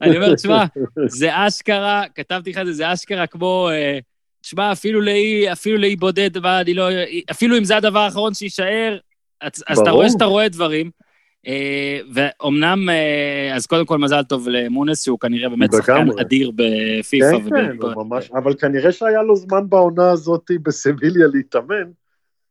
ואני 0.00 0.16
אומר, 0.16 0.34
תשמע, 0.34 0.64
זה 1.06 1.28
אשכרה, 1.32 2.02
כתבתי 2.14 2.50
לך 2.50 2.58
את 2.58 2.66
זה, 2.66 2.72
זה 2.72 2.92
אשכרה 2.92 3.26
כמו, 3.26 3.68
אה, 3.72 3.98
תשמע, 4.40 4.72
אפילו 4.72 5.00
לאי, 5.00 5.52
אפילו 5.52 5.78
לאי 5.78 5.96
בודד, 5.96 6.38
מה, 6.38 6.60
אני 6.60 6.74
לא, 6.74 6.88
אפילו 7.30 7.58
אם 7.58 7.64
זה 7.64 7.76
הדבר 7.76 7.98
האחרון 7.98 8.34
שיישאר, 8.34 8.98
אז, 9.40 9.64
אז 9.66 9.78
אתה. 9.78 9.90
רואה 9.90 10.10
שאתה 10.10 10.24
רואה 10.24 10.48
דברים. 10.48 10.90
אה, 11.46 11.98
ואומנם, 12.14 12.88
אה, 12.88 13.54
אז 13.54 13.66
קודם 13.66 13.86
כל 13.86 13.98
מזל 13.98 14.22
טוב 14.22 14.48
למונס, 14.48 15.04
שהוא 15.04 15.18
כנראה 15.18 15.48
באמת 15.48 15.70
שחקן. 15.72 16.06
אדיר 16.20 16.50
בפיפ"א. 16.54 17.38
כן, 17.50 17.78
כן, 17.80 17.86
ממש, 17.96 18.30
אבל 18.30 18.54
כנראה 18.54 18.92
שהיה 18.92 19.22
לו 19.22 19.36
זמן 19.36 19.68
בעונה 19.68 20.10
הזאת 20.10 20.50
בסביליה 20.62 21.26
להתאמן. 21.32 21.90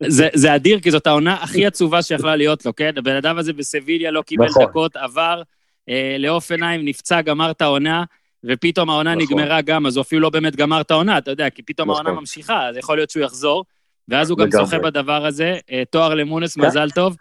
זה, 0.08 0.28
זה 0.34 0.56
אדיר, 0.56 0.80
כי 0.80 0.92
זאת 0.92 1.08
העונה 1.08 1.34
הכי 1.34 1.66
עצובה 1.66 2.02
שיכולה 2.02 2.36
להיות 2.36 2.66
לו, 2.66 2.76
כן? 2.76 2.92
הבן 2.98 3.16
אדם 3.16 3.38
הזה 3.38 3.54
בסביליה 3.54 4.12
לא 4.12 4.22
קיבל 4.22 4.46
נכון. 4.46 4.66
דקות, 4.66 4.96
עבר 4.96 5.42
אה, 5.90 6.16
לעוף 6.20 6.52
עיניים, 6.52 6.86
נפצע, 6.86 7.22
גמר 7.22 7.52
את 7.52 7.62
העונה, 7.62 8.04
ופתאום 8.44 8.90
העונה 8.90 9.16
נכון. 9.16 9.40
נגמרה 9.40 9.62
גם, 9.62 9.86
אז 9.86 9.98
הוא 9.98 10.02
אפילו 10.02 10.22
לא 10.22 10.30
באמת 10.30 10.56
גמר 10.56 10.82
את 10.82 10.92
העונה, 10.92 11.18
אתה 11.18 11.32
יודע, 11.32 11.50
כי 11.50 11.62
פתאום 11.62 11.92
נכון. 11.92 12.06
העונה 12.06 12.20
ממשיכה, 12.20 12.68
אז 12.68 12.78
יכול 12.78 12.98
להיות 12.98 13.10
שהוא 13.10 13.24
יחזור, 13.24 13.66
ואז 14.08 14.30
הוא 14.30 14.38
גם. 14.38 14.52
זוכה 14.52 14.80
בדבר 14.80 15.26
הזה, 15.26 15.58
תואר 15.90 16.14
למונס, 16.14 16.56
כן. 16.56 16.66
מזל 16.66 16.90
טוב. 16.90 17.16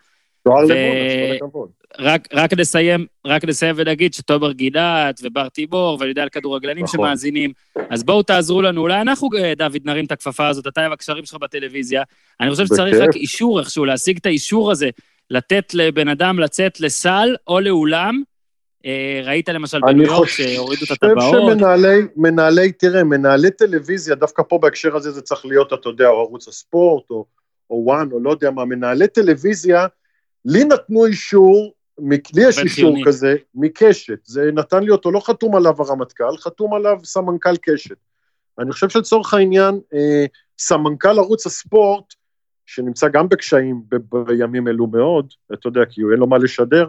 הכבוד. 1.36 1.68
רק, 1.98 2.28
רק 2.32 2.52
נסיים, 2.52 3.06
רק 3.26 3.44
נסיים 3.44 3.74
ונגיד 3.78 4.14
שתומר 4.14 4.52
גינת 4.52 5.20
ובר 5.22 5.48
טיבור, 5.48 5.96
ואני 6.00 6.10
יודע 6.10 6.22
על 6.22 6.28
כדורגלנים 6.28 6.84
נכון. 6.84 7.00
שמאזינים, 7.00 7.52
אז 7.90 8.04
בואו 8.04 8.22
תעזרו 8.22 8.62
לנו, 8.62 8.80
אולי 8.80 9.00
אנחנו, 9.00 9.28
אה, 9.38 9.52
דוד, 9.56 9.78
נרים 9.84 10.04
את 10.04 10.12
הכפפה 10.12 10.48
הזאת, 10.48 10.66
אתה 10.66 10.86
עם 10.86 10.92
הקשרים 10.92 11.24
שלך 11.24 11.38
בטלוויזיה. 11.40 12.02
אני 12.40 12.50
חושב 12.50 12.66
שצריך. 12.66 12.96
רק 12.96 13.16
אישור 13.16 13.60
איכשהו, 13.60 13.84
להשיג 13.84 14.16
את 14.16 14.26
האישור 14.26 14.70
הזה, 14.70 14.90
לתת 15.30 15.74
לבן 15.74 16.08
אדם 16.08 16.38
לצאת 16.38 16.80
לסל 16.80 17.36
או 17.46 17.60
לאולם. 17.60 18.22
אה, 18.86 19.20
ראית 19.24 19.48
למשל 19.48 19.78
אני 19.84 19.94
בניו 19.94 20.06
יורק 20.06 20.28
חושב 20.28 20.44
שהורידו 20.44 20.84
את 20.84 20.90
הטבעות. 20.90 21.50
שמנהלי, 21.50 22.00
מנהלי, 22.16 22.72
תראה, 22.72 23.04
מנהלי 23.04 23.50
טלוויזיה, 23.50 24.14
דווקא 24.14 24.42
פה 24.48 24.58
בהקשר 24.58 24.96
הזה 24.96 25.10
זה 25.10 25.22
צריך 25.22 25.46
להיות, 25.46 25.72
אתה 25.72 25.88
יודע, 25.88 26.08
או 26.08 26.20
ערוץ 26.20 26.48
הספורט, 26.48 27.10
או, 27.10 27.24
או 27.70 27.82
וואן, 27.84 28.08
או 28.12 28.20
לא 28.20 28.30
יודע 28.30 28.50
מה, 28.50 28.64
מנהלי 28.64 29.08
טלוויזיה, 29.08 29.86
לי 30.44 30.64
נתנו 30.64 31.06
אישור, 31.06 31.74
לי 32.34 32.48
יש 32.48 32.58
אישור. 32.58 32.96
כזה, 33.06 33.36
מקשת, 33.54 34.18
זה 34.24 34.50
נתן 34.52 34.82
לי 34.82 34.90
אותו, 34.90 35.12
לא 35.12 35.20
חתום 35.20 35.56
עליו 35.56 35.74
הרמטכ"ל, 35.78 36.36
חתום 36.36 36.74
עליו 36.74 36.98
סמנכ"ל 37.04 37.56
קשת. 37.56 37.96
אני 38.58 38.72
חושב 38.72 38.88
שלצורך 38.88 39.34
העניין, 39.34 39.80
אה, 39.94 40.24
סמנכ"ל 40.58 41.18
ערוץ 41.18 41.46
הספורט, 41.46 42.04
שנמצא 42.66 43.08
גם 43.08 43.28
בקשיים 43.28 43.82
ב- 43.88 44.24
בימים 44.26 44.68
אלו 44.68 44.86
מאוד, 44.86 45.32
אתה 45.52 45.68
יודע, 45.68 45.84
כי 45.90 46.00
אין 46.00 46.18
לו 46.18 46.26
מה 46.26 46.38
לשדר, 46.38 46.88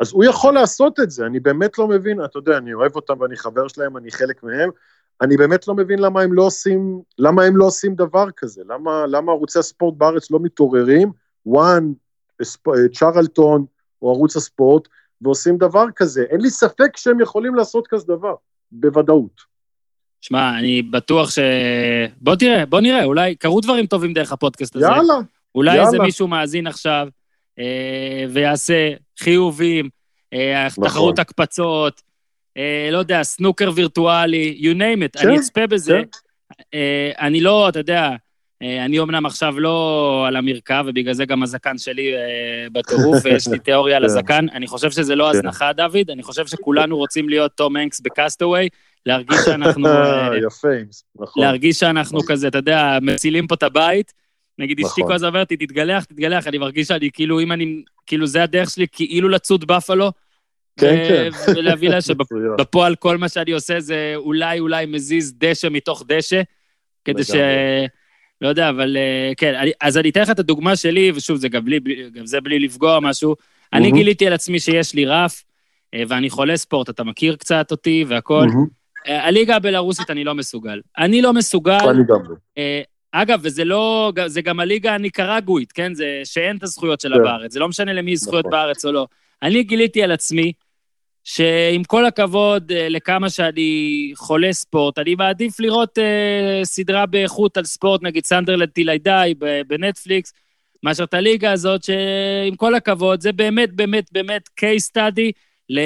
אז 0.00 0.12
הוא 0.12 0.24
יכול 0.24 0.54
לעשות 0.54 1.00
את 1.00 1.10
זה, 1.10 1.26
אני 1.26 1.40
באמת 1.40 1.78
לא 1.78 1.88
מבין, 1.88 2.24
אתה 2.24 2.38
יודע, 2.38 2.58
אני 2.58 2.74
אוהב 2.74 2.96
אותם 2.96 3.20
ואני 3.20 3.36
חבר 3.36 3.68
שלהם, 3.68 3.96
אני 3.96 4.10
חלק 4.10 4.42
מהם, 4.42 4.70
אני 5.20 5.36
באמת 5.36 5.68
לא 5.68 5.74
מבין 5.74 5.98
למה 5.98 6.22
הם 6.22 6.32
לא 6.32 6.42
עושים, 6.42 7.02
למה 7.18 7.44
הם 7.44 7.56
לא 7.56 7.64
עושים 7.64 7.94
דבר 7.94 8.26
כזה, 8.36 8.62
למה, 8.68 9.04
למה 9.08 9.32
ערוצי 9.32 9.58
הספורט 9.58 9.94
בארץ 9.96 10.30
לא 10.30 10.38
מתעוררים, 10.42 11.12
וואן, 11.46 11.92
צ'רלטון 12.92 13.64
או 14.02 14.10
ערוץ 14.10 14.36
הספורט, 14.36 14.88
ועושים 15.22 15.56
דבר 15.56 15.84
כזה. 15.96 16.24
אין 16.30 16.40
לי 16.40 16.50
ספק 16.50 16.96
שהם 16.96 17.20
יכולים 17.20 17.54
לעשות 17.54 17.86
כזה 17.86 18.06
דבר, 18.06 18.34
בוודאות. 18.72 19.40
שמע, 20.20 20.58
אני 20.58 20.82
בטוח 20.82 21.30
ש... 21.30 21.38
בוא 22.20 22.36
תראה, 22.36 22.66
בוא 22.66 22.80
נראה, 22.80 23.04
אולי 23.04 23.34
קרו 23.34 23.60
דברים 23.60 23.86
טובים 23.86 24.12
דרך 24.12 24.32
הפודקאסט 24.32 24.76
הזה. 24.76 24.86
יאללה, 24.86 25.14
אולי 25.54 25.70
יאללה. 25.70 25.86
איזה 25.86 25.98
מישהו 25.98 26.28
מאזין 26.28 26.66
עכשיו 26.66 27.08
אה, 27.58 28.24
ויעשה 28.30 28.90
חיובים, 29.18 29.88
אה, 30.32 30.66
נכון. 30.66 30.84
תחרות 30.84 31.18
הקפצות, 31.18 32.02
אה, 32.56 32.88
לא 32.92 32.98
יודע, 32.98 33.22
סנוקר 33.22 33.70
וירטואלי, 33.74 34.60
you 34.60 34.76
name 34.76 35.02
it, 35.04 35.20
כן, 35.20 35.28
אני 35.28 35.38
אצפה 35.38 35.66
בזה. 35.66 36.00
כן. 36.02 36.18
אה, 36.74 37.12
אני 37.18 37.40
לא, 37.40 37.68
אתה 37.68 37.78
יודע, 37.78 38.02
אה, 38.02 38.16
אני 38.62 39.00
אמנם 39.00 39.26
עכשיו 39.26 39.60
לא 39.60 40.24
על 40.28 40.36
המרכב, 40.36 40.84
ובגלל 40.86 41.14
זה 41.14 41.24
גם 41.24 41.42
הזקן 41.42 41.78
שלי 41.78 42.14
אה, 42.14 42.66
בטירוף, 42.72 43.18
ויש 43.24 43.48
לי 43.48 43.58
תיאוריה 43.64 43.96
על 43.96 44.02
כן. 44.02 44.06
הזקן. 44.06 44.46
אני 44.52 44.66
חושב 44.66 44.90
שזה 44.90 45.14
לא 45.14 45.24
כן. 45.24 45.38
הזנחה, 45.38 45.72
דוד, 45.72 46.10
אני 46.10 46.22
חושב 46.22 46.46
שכולנו 46.46 46.96
רוצים 46.96 47.28
להיות 47.28 47.52
תום 47.52 47.76
הנקס 47.76 48.00
בקאסטווי, 48.00 48.68
להרגיש 49.06 49.38
שאנחנו... 49.44 49.86
אה, 49.96 50.30
יפה, 50.46 50.68
נכון. 51.20 51.42
להרגיש 51.42 51.78
שאנחנו 51.78 52.20
כזה, 52.26 52.48
אתה 52.48 52.58
יודע, 52.58 52.98
מצילים 53.02 53.46
פה 53.46 53.54
את 53.54 53.62
הבית. 53.62 54.12
נגיד 54.58 54.80
אשתי 54.80 55.00
נכון. 55.00 55.06
כל 55.06 55.14
הזמן 55.14 55.28
אומרת 55.28 55.50
לי, 55.50 55.56
תתגלח, 55.56 56.04
תתגלח, 56.04 56.46
אני 56.46 56.58
מרגיש 56.58 56.88
שאני 56.88 57.10
כאילו, 57.12 57.40
אם 57.40 57.52
אני, 57.52 57.82
כאילו 58.06 58.26
זה 58.26 58.42
הדרך 58.42 58.70
שלי, 58.70 58.86
כאילו 58.92 59.28
לצוד 59.28 59.64
בפלו. 59.64 60.12
כן, 60.80 60.96
כן. 61.08 61.52
ולהביא 61.56 61.88
לה. 61.88 62.00
שבפועל 62.00 62.96
כל 63.04 63.18
מה 63.18 63.28
שאני 63.28 63.52
עושה 63.52 63.80
זה 63.80 64.12
אולי 64.16 64.60
אולי 64.60 64.86
מזיז 64.86 65.34
דשא 65.38 65.68
מתוך 65.70 66.04
דשא, 66.06 66.42
כדי 67.04 67.24
ש... 67.24 67.30
לא 68.40 68.48
יודע, 68.48 68.68
אבל 68.68 68.96
אה, 68.96 69.32
כן, 69.36 69.54
אני, 69.54 69.70
אז 69.80 69.98
אני 69.98 70.10
אתן 70.10 70.20
לך 70.22 70.30
את 70.30 70.38
הדוגמה 70.38 70.76
שלי, 70.76 71.12
ושוב, 71.14 71.36
זה 71.36 71.48
גם, 71.48 71.64
בלי, 71.64 71.80
גם 72.12 72.26
זה 72.26 72.40
בלי 72.40 72.58
לפגוע 72.58 73.00
משהו. 73.00 73.36
אני 73.72 73.82
מהמם. 73.82 73.96
גיליתי 73.96 74.26
על 74.26 74.32
עצמי 74.32 74.60
שיש 74.60 74.94
לי 74.94 75.06
רף, 75.06 75.44
אה, 75.94 76.02
ואני 76.08 76.30
חולה 76.30 76.56
ספורט, 76.56 76.90
אתה 76.90 77.04
מכיר 77.04 77.36
קצת 77.36 77.70
אותי 77.70 78.04
והכול. 78.08 78.48
אה, 79.08 79.26
הליגה 79.26 79.56
הבלארוסית 79.56 80.10
אני 80.10 80.24
לא 80.24 80.34
מסוגל. 80.34 80.80
אני 80.98 81.22
לא 81.22 81.32
מסוגל, 81.32 81.88
אני 81.90 82.02
גם 82.08 82.22
לא. 82.28 82.34
אה, 82.58 82.82
אגב, 83.12 83.40
וזה 83.42 83.64
לא, 83.64 84.12
זה 84.26 84.42
גם 84.42 84.60
הליגה 84.60 84.94
הניקרגואית, 84.94 85.72
כן? 85.72 85.94
זה 85.94 86.20
שאין 86.24 86.56
את 86.56 86.62
הזכויות 86.62 87.00
שלה 87.00 87.16
כן. 87.16 87.22
בארץ, 87.22 87.52
זה 87.52 87.60
לא 87.60 87.68
משנה 87.68 87.92
למי 87.92 88.10
יש 88.10 88.18
זכויות 88.18 88.46
נכון. 88.46 88.50
בארץ 88.50 88.84
או 88.84 88.92
לא. 88.92 89.06
אני 89.42 89.62
גיליתי 89.62 90.02
על 90.02 90.12
עצמי, 90.12 90.52
שעם 91.24 91.84
כל 91.84 92.04
הכבוד 92.04 92.72
אה, 92.72 92.88
לכמה 92.88 93.30
שאני 93.30 94.12
חולה 94.16 94.52
ספורט, 94.52 94.98
אני 94.98 95.14
מעדיף 95.14 95.60
לראות 95.60 95.98
אה, 95.98 96.60
סדרה 96.64 97.06
באיכות 97.06 97.56
על 97.56 97.64
ספורט, 97.64 98.02
נגיד 98.02 98.26
סנדרלד 98.26 98.68
טילי 98.68 98.98
די 98.98 99.34
בנטפליקס, 99.66 100.32
מאשר 100.82 101.04
את 101.04 101.14
הליגה 101.14 101.52
הזאת, 101.52 101.84
שעם 101.84 102.56
כל 102.56 102.74
הכבוד, 102.74 103.20
זה 103.20 103.32
באמת, 103.32 103.72
באמת, 103.72 104.12
באמת 104.12 104.48
case 104.60 104.90
study 104.92 105.30
ל... 105.70 105.80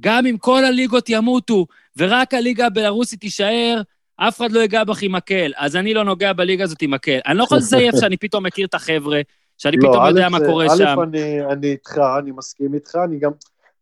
גם 0.00 0.26
אם 0.26 0.36
כל 0.38 0.64
הליגות 0.64 1.08
ימותו, 1.08 1.66
ורק 1.96 2.34
הליגה 2.34 2.66
הבלארוסית 2.66 3.20
תישאר, 3.20 3.82
אף 4.16 4.36
אחד 4.36 4.52
לא 4.52 4.60
ייגע 4.60 4.84
בך 4.84 5.02
עם 5.02 5.12
מקל. 5.12 5.52
אז 5.56 5.76
אני 5.76 5.94
לא 5.94 6.04
נוגע 6.04 6.32
בליגה 6.32 6.64
הזאת 6.64 6.82
עם 6.82 6.90
מקל. 6.90 7.18
אני 7.26 7.38
לא 7.38 7.44
יכול 7.44 7.58
לזייף 7.58 7.94
שאני 8.00 8.16
פתאום 8.16 8.46
מכיר 8.46 8.66
את 8.66 8.74
החבר'ה, 8.74 9.20
שאני 9.58 9.76
לא, 9.76 9.88
פתאום 9.88 10.06
יודע 10.06 10.26
א', 10.26 10.28
מה 10.28 10.38
קורה 10.40 10.66
א', 10.66 10.76
שם. 10.76 10.96
אני, 11.02 11.44
אני 11.44 11.70
איתך, 11.70 12.00
אני 12.18 12.30
מסכים 12.30 12.74
איתך, 12.74 12.98
אני 13.04 13.18
גם, 13.18 13.30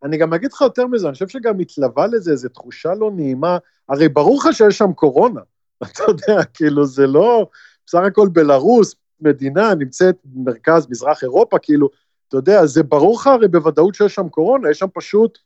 אני 0.05 0.17
גם 0.17 0.33
אגיד 0.33 0.53
לך 0.53 0.61
יותר 0.61 0.87
מזה, 0.87 1.07
אני 1.07 1.13
חושב 1.13 1.29
שגם 1.29 1.59
מתלווה 1.59 2.07
לזה 2.07 2.31
איזו 2.31 2.49
תחושה 2.49 2.95
לא 2.95 3.11
נעימה, 3.15 3.59
הרי 3.89 4.09
ברור 4.09 4.39
לך 4.39 4.57
שיש 4.57 4.79
שם 4.79 4.93
קורונה, 4.93 5.41
אתה 5.85 6.03
יודע, 6.09 6.45
כאילו 6.55 6.87
זה 6.87 7.07
לא, 7.07 7.47
בסך 7.87 7.99
הכל 8.07 8.29
בלרוס, 8.33 8.95
מדינה 9.21 9.75
נמצאת 9.75 10.17
במרכז 10.25 10.87
מזרח 10.91 11.23
אירופה, 11.23 11.59
כאילו, 11.59 11.89
אתה 12.29 12.37
יודע, 12.37 12.67
זה 12.67 12.83
ברור 12.83 13.17
לך 13.17 13.27
הרי 13.27 13.49
בוודאות 13.49 13.95
שיש 13.95 14.15
שם 14.15 14.29
קורונה, 14.29 14.71
יש 14.71 14.79
שם 14.79 14.87
פשוט 14.95 15.39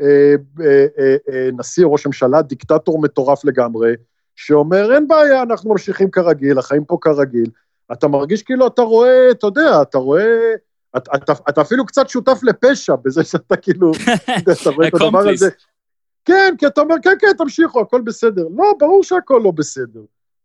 אה, 0.00 0.34
אה, 0.60 0.86
אה, 0.98 1.16
אה, 1.28 1.48
נשיא 1.58 1.86
ראש 1.86 2.06
ממשלה, 2.06 2.42
דיקטטור 2.42 3.02
מטורף 3.02 3.44
לגמרי, 3.44 3.94
שאומר, 4.36 4.94
אין 4.94 5.08
בעיה, 5.08 5.42
אנחנו 5.42 5.70
ממשיכים 5.70 6.10
כרגיל, 6.10 6.58
החיים 6.58 6.84
פה 6.84 6.98
כרגיל. 7.00 7.50
אתה 7.92 8.08
מרגיש 8.08 8.42
כאילו 8.42 8.66
אתה 8.66 8.82
רואה, 8.82 9.30
אתה 9.30 9.46
יודע, 9.46 9.82
אתה 9.82 9.98
רואה, 9.98 10.54
אתה, 10.96 11.10
אתה, 11.16 11.32
אתה 11.48 11.60
אפילו 11.60 11.86
קצת 11.86 12.08
שותף 12.08 12.40
לפשע 12.42 12.94
בזה 13.04 13.24
שאתה 13.24 13.56
כאילו, 13.56 13.92
אתה, 14.38 14.70
רואה 14.70 14.88
את 14.88 14.94
הדבר. 14.94 15.28
הזה. 15.28 15.50
כן, 16.24 16.54
כי 16.58 16.66
אתה 16.66 16.80
אומר, 16.80 16.94
כן, 17.02 17.16
כן, 17.20 17.32
תמשיכו, 17.38 17.80
הכל 17.80 18.00
בסדר. 18.00 18.42
לא, 18.56 18.74
ברור 18.78 19.04
שהכל 19.04 19.40
לא 19.44 19.50
בסדר. 19.50 20.00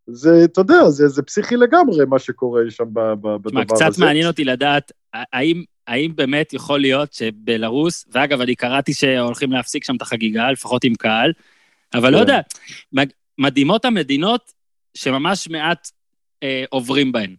זה, 0.08 0.44
אתה 0.44 0.62
יודע, 0.62 0.90
זה, 0.90 1.08
זה 1.08 1.22
פסיכי 1.22 1.56
לגמרי 1.56 2.06
מה 2.06 2.20
שקורה 2.20 2.62
שם 2.70 2.86
ב, 2.94 3.00
ב, 3.00 3.22
בדבר 3.22 3.50
תשמע, 3.50 3.62
הזה. 3.62 3.86
קצת 3.92 4.00
מעניין 4.00 4.28
אותי 4.28 4.44
לדעת, 4.44 4.92
האם, 5.14 5.64
האם 5.88 6.16
באמת 6.16 6.54
יכול 6.54 6.82
להיות 6.82 7.14
שבלרוס, 7.14 8.06
ואגב, 8.12 8.42
אני 8.42 8.56
קראתי 8.56 8.94
שהולכים 8.94 9.52
להפסיק 9.52 9.84
שם 9.84 9.96
את 9.96 10.02
החגיגה, 10.02 10.52
לפחות 10.52 10.84
עם 10.84 10.96
קהל, 10.96 11.34
אבל 11.94 12.12
לא 12.12 12.18
כן. 12.18 12.22
יודע, 12.22 12.42
מדהימות 13.38 13.86
המדינות 13.86 14.52
שממש 14.94 15.50
מעט 15.50 15.92
אה, 16.44 16.64
עוברים 16.70 17.12
בהן. 17.12 17.36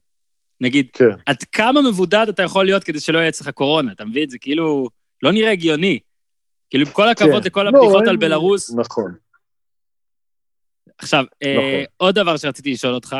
נגיד, 0.64 0.86
כן. 0.92 1.04
עד 1.26 1.36
כמה 1.52 1.82
מבודד 1.82 2.26
אתה 2.28 2.42
יכול 2.42 2.64
להיות 2.64 2.84
כדי 2.84 3.00
שלא 3.00 3.18
יהיה 3.18 3.28
אצלך 3.28 3.48
קורונה, 3.48 3.92
אתה 3.92 4.04
מבין? 4.04 4.28
זה 4.28 4.38
כאילו 4.38 4.88
לא 5.22 5.32
נראה 5.32 5.50
הגיוני. 5.50 5.98
כאילו, 6.70 6.86
עם 6.86 6.92
כל 6.92 7.08
הכבוד 7.08 7.42
כן. 7.42 7.46
לכל 7.46 7.62
לא, 7.62 7.68
הבדיחות 7.68 8.00
אין- 8.00 8.08
על 8.08 8.16
בלרוס. 8.16 8.74
נכון. 8.74 9.14
עכשיו, 10.98 11.24
אה, 11.42 11.54
נכון. 11.56 11.84
עוד 11.96 12.14
דבר 12.14 12.36
שרציתי 12.36 12.72
לשאול 12.72 12.94
אותך, 12.94 13.16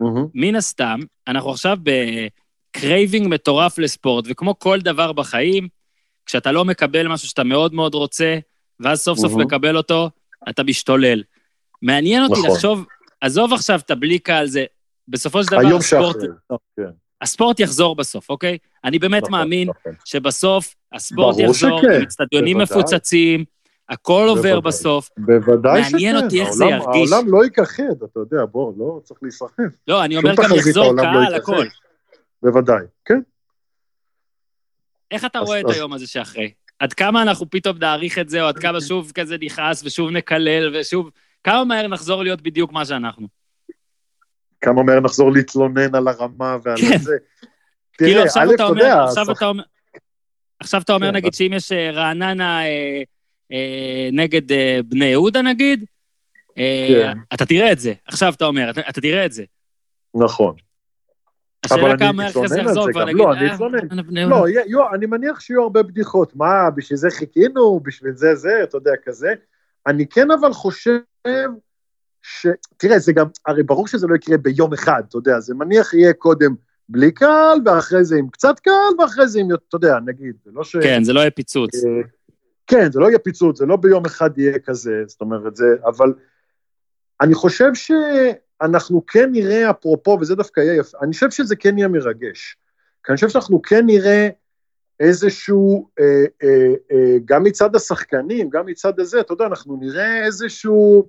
מהמם. 0.00 0.26
מן 0.34 0.56
הסתם, 0.56 1.00
אנחנו 1.28 1.50
עכשיו 1.50 1.76
ב 1.82 2.00
craving 2.00 3.28
מטורף 3.28 3.78
לספורט, 3.78 4.24
וכמו 4.28 4.58
כל 4.58 4.78
דבר 4.80 5.12
בחיים, 5.12 5.68
כשאתה 6.26 6.52
לא 6.52 6.64
מקבל 6.64 7.08
משהו 7.08 7.28
שאתה 7.28 7.44
מאוד 7.44 7.74
מאוד 7.74 7.94
רוצה, 7.94 8.38
ואז 8.80 9.00
סוף 9.00 9.18
סוף 9.18 9.32
מהמם. 9.32 9.44
מקבל 9.44 9.76
אותו, 9.76 10.10
אתה 10.48 10.62
משתולל. 10.64 11.22
מעניין 11.82 12.22
אותי 12.24 12.40
נכון. 12.40 12.50
לחשוב, 12.50 12.84
עזוב 13.20 13.52
עכשיו 13.52 13.78
את 13.86 13.90
הבלי 13.90 14.18
קהל 14.18 14.46
זה, 14.46 14.64
בסופו 15.08 15.42
של 15.44 15.48
דבר 15.50 15.58
היום 15.58 15.78
הספורט, 15.78 16.16
שאחרי. 16.20 16.28
כן. 16.76 16.82
הספורט 17.22 17.60
יחזור 17.60 17.96
בסוף, 17.96 18.30
אוקיי? 18.30 18.58
אני 18.84 18.98
באמת 18.98 19.22
נכון, 19.22 19.32
מאמין 19.38 19.68
נכון. 19.68 19.92
שבסוף 20.04 20.74
הספורט 20.92 21.38
יחזור, 21.38 21.78
שכן, 21.80 22.02
אצטדיונים 22.02 22.58
בוודאי. 22.58 22.78
מפוצצים, 22.78 23.44
הכל 23.88 24.24
עובר 24.28 24.42
בוודאי. 24.42 24.60
בסוף. 24.60 25.08
בוודאי 25.18 25.82
שכן. 25.84 25.92
מעניין 25.92 26.16
אותי 26.16 26.40
איך 26.40 26.50
זה 26.50 26.64
העולם- 26.64 26.80
ירגיש. 26.80 27.12
העולם 27.12 27.32
לא 27.32 27.44
ייכחד, 27.44 27.82
אתה 28.04 28.20
יודע, 28.20 28.44
בוא, 28.52 28.72
לא 28.78 29.00
צריך 29.04 29.20
להיסחף. 29.22 29.62
לא, 29.88 30.04
אני 30.04 30.16
אומר 30.16 30.34
גם 30.34 30.50
יחזור 30.56 30.92
לא 30.92 31.02
קהל, 31.02 31.22
ייכחד. 31.22 31.34
הכל. 31.36 31.66
בוודאי, 32.42 32.82
כן. 33.04 33.20
איך 35.10 35.24
אתה 35.24 35.38
אז- 35.38 35.46
רואה 35.46 35.60
את 35.60 35.64
אז- 35.64 35.76
היום 35.76 35.92
הזה 35.92 36.06
שאחרי? 36.06 36.52
עד 36.78 36.92
כמה 36.92 37.22
אנחנו 37.22 37.50
פתאום 37.50 37.76
נעריך 37.78 38.18
את 38.18 38.28
זה, 38.28 38.42
או 38.42 38.46
עד 38.48 38.58
כמה 38.58 38.80
שוב 38.80 39.12
כזה 39.14 39.36
נכעס 39.40 39.84
ושוב 39.84 40.10
נקלל 40.10 40.76
ושוב... 40.76 41.10
כמה 41.44 41.64
מהר 41.64 41.86
נחזור 41.86 42.22
להיות 42.22 42.40
בדיוק 42.42 42.72
מה 42.72 42.84
שאנחנו? 42.84 43.41
כמה 44.62 44.82
מהר 44.82 45.00
נחזור 45.00 45.32
להתלונן 45.32 45.94
על 45.94 46.08
הרמה 46.08 46.56
ועל 46.62 46.76
כן. 46.76 46.98
זה. 46.98 47.16
כאילו 47.98 48.12
תראה, 48.12 48.24
עכשיו 48.24 48.42
א', 48.50 48.54
אתה 48.54 48.64
אומר, 48.66 48.78
יודע, 48.82 49.04
עכשיו 49.04 49.32
אתה 49.32 49.46
אומר... 49.46 49.64
עכשיו 50.60 50.80
אתה 50.82 50.92
אומר, 50.92 51.06
כן, 51.10 51.14
נגיד, 51.16 51.34
שאם 51.34 51.52
יש 51.56 51.72
אה, 51.72 51.90
רעננה 51.90 52.64
אה, 52.66 53.02
אה, 53.52 54.08
נגד 54.12 54.52
אה, 54.52 54.80
בני 54.88 55.04
יהודה, 55.04 55.42
נגיד, 55.42 55.84
אה, 56.58 56.86
כן. 56.88 57.18
אתה 57.34 57.46
תראה 57.46 57.72
את 57.72 57.78
זה. 57.78 57.92
עכשיו 58.06 58.32
אתה 58.36 58.44
אומר, 58.44 58.70
אתה 58.70 58.80
אתה 58.88 59.00
תראה 59.00 59.26
את 59.26 59.32
זה. 59.32 59.44
נכון. 60.14 60.54
אבל 61.70 61.78
השאלה 61.80 61.90
אני 61.90 61.98
כמה 61.98 62.28
אחרי 62.28 62.48
זה 62.48 62.60
יחזור 62.60 62.92
כבר. 62.92 63.04
נגיד, 63.04 63.16
לא, 63.16 63.32
אני 63.32 63.48
אה, 63.48 63.54
אתלונן. 63.54 63.78
יהודה. 64.16 64.36
לא, 64.36 64.48
יהיו- 64.48 64.94
אני 64.94 65.06
מניח 65.06 65.40
שיהיו 65.40 65.62
הרבה 65.62 65.82
בדיחות. 65.82 66.36
מה, 66.36 66.70
בשביל 66.76 66.96
זה 66.98 67.08
חיכינו, 67.10 67.80
בשביל 67.80 68.12
זה 68.14 68.34
זה, 68.34 68.60
אתה 68.62 68.76
יודע, 68.76 68.90
כזה. 69.04 69.32
אני 69.86 70.06
כן 70.06 70.30
אבל 70.30 70.52
חושב 70.52 70.98
ש... 72.22 72.46
תראה, 72.76 72.98
זה 72.98 73.12
גם, 73.12 73.26
הרי 73.46 73.62
ברור 73.62 73.86
שזה 73.86 74.06
לא 74.06 74.14
יקרה 74.14 74.36
ביום 74.38 74.72
אחד, 74.72 75.02
אתה 75.08 75.16
יודע, 75.16 75.40
זה 75.40 75.54
מניח 75.54 75.94
יהיה 75.94 76.12
קודם 76.12 76.54
בלי 76.88 77.12
קהל, 77.12 77.58
ואחרי 77.64 78.04
זה 78.04 78.16
עם 78.16 78.28
קצת 78.28 78.60
קהל, 78.60 78.94
ואחרי 78.98 79.28
זה 79.28 79.40
עם, 79.40 79.48
אתה 79.68 79.76
יודע, 79.76 79.98
נגיד, 80.04 80.34
זה 80.44 80.50
לא 80.54 80.64
ש... 80.64 80.76
כן, 80.76 81.04
זה 81.04 81.12
לא 81.12 81.20
יהיה 81.20 81.30
פיצוץ. 81.30 81.74
אה, 81.74 82.02
כן, 82.66 82.92
זה 82.92 83.00
לא 83.00 83.06
יהיה 83.06 83.18
פיצוץ, 83.18 83.58
זה 83.58 83.66
לא 83.66 83.76
ביום 83.76 84.04
אחד 84.06 84.38
יהיה 84.38 84.58
כזה, 84.58 85.02
זאת 85.06 85.20
אומרת, 85.20 85.56
זה, 85.56 85.66
אבל 85.84 86.12
אני 87.20 87.34
חושב 87.34 87.70
שאנחנו 87.74 89.06
כן 89.06 89.28
נראה, 89.32 89.70
אפרופו, 89.70 90.18
וזה 90.20 90.34
דווקא 90.34 90.60
יהיה 90.60 90.76
יפה, 90.76 90.98
אני 91.02 91.12
חושב 91.12 91.30
שזה 91.30 91.56
כן 91.56 91.78
יהיה 91.78 91.88
מרגש. 91.88 92.56
כי 93.04 93.12
אני 93.12 93.14
חושב 93.14 93.28
שאנחנו 93.28 93.62
כן 93.62 93.86
נראה 93.86 94.28
איזשהו, 95.00 95.88
אה, 96.00 96.24
אה, 96.42 96.74
אה, 96.92 97.16
גם 97.24 97.44
מצד 97.44 97.76
השחקנים, 97.76 98.50
גם 98.50 98.66
מצד 98.66 99.00
הזה, 99.00 99.20
אתה 99.20 99.32
יודע, 99.32 99.46
אנחנו 99.46 99.76
נראה 99.80 100.24
איזשהו 100.24 101.08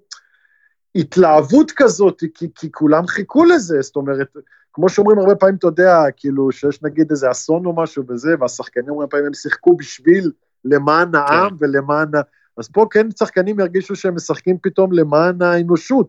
התלהבות 0.96 1.72
כזאת, 1.76 2.24
כי, 2.34 2.48
כי 2.56 2.72
כולם 2.72 3.08
חיכו 3.08 3.46
לזה, 3.46 3.82
זאת 3.82 3.96
אומרת, 3.96 4.28
כמו 4.74 4.90
שאומרים 4.90 5.20
הרבה 5.20 5.36
פעמים, 5.36 5.56
אתה 5.56 5.68
יודע, 5.68 5.98
כאילו, 6.16 6.52
שיש 6.52 6.84
נגיד 6.84 7.12
איזה 7.12 7.32
אסון 7.32 7.66
או 7.66 7.76
משהו 7.76 8.04
וזה, 8.10 8.36
והשחקנים 8.40 8.90
הרבה 8.90 9.08
פעמים 9.08 9.26
הם 9.26 9.34
שיחקו 9.34 9.78
בשביל, 9.78 10.32
למען 10.66 11.16
העם 11.16 11.50
כן. 11.50 11.56
ולמען 11.60 12.16
ה... 12.16 12.22
אז 12.58 12.70
פה 12.70 12.88
כן 12.92 13.08
שחקנים 13.12 13.60
ירגישו 13.60 13.96
שהם 13.96 14.16
משחקים 14.16 14.58
פתאום 14.62 14.92
למען 14.92 15.42
האנושות. 15.42 16.08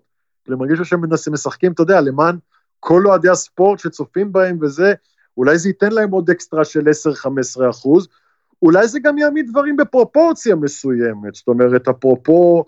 הם 0.49 0.61
ירגישו 0.61 0.85
שהם 0.85 1.03
משחקים, 1.33 1.73
אתה 1.73 1.83
יודע, 1.83 2.01
למען 2.01 2.37
כל 2.81 3.07
אוהדי 3.07 3.29
הספורט 3.29 3.79
שצופים 3.79 4.33
בהם 4.33 4.59
וזה, 4.61 4.95
אולי 5.37 5.59
זה 5.59 5.69
ייתן 5.69 5.93
להם 5.93 6.11
עוד 6.11 6.31
אקסטרה 6.31 6.65
של 6.65 6.89
10-15 7.67 7.71
אחוז, 7.71 8.09
אולי 8.63 8.89
זה 8.89 9.01
גם 9.01 9.19
יעמיד 9.19 9.47
דברים 9.51 9.77
בפרופורציה 9.77 10.55
מסוימת, 10.55 11.35
זאת 11.35 11.49
אומרת, 11.49 11.89
אפרופו, 11.89 12.65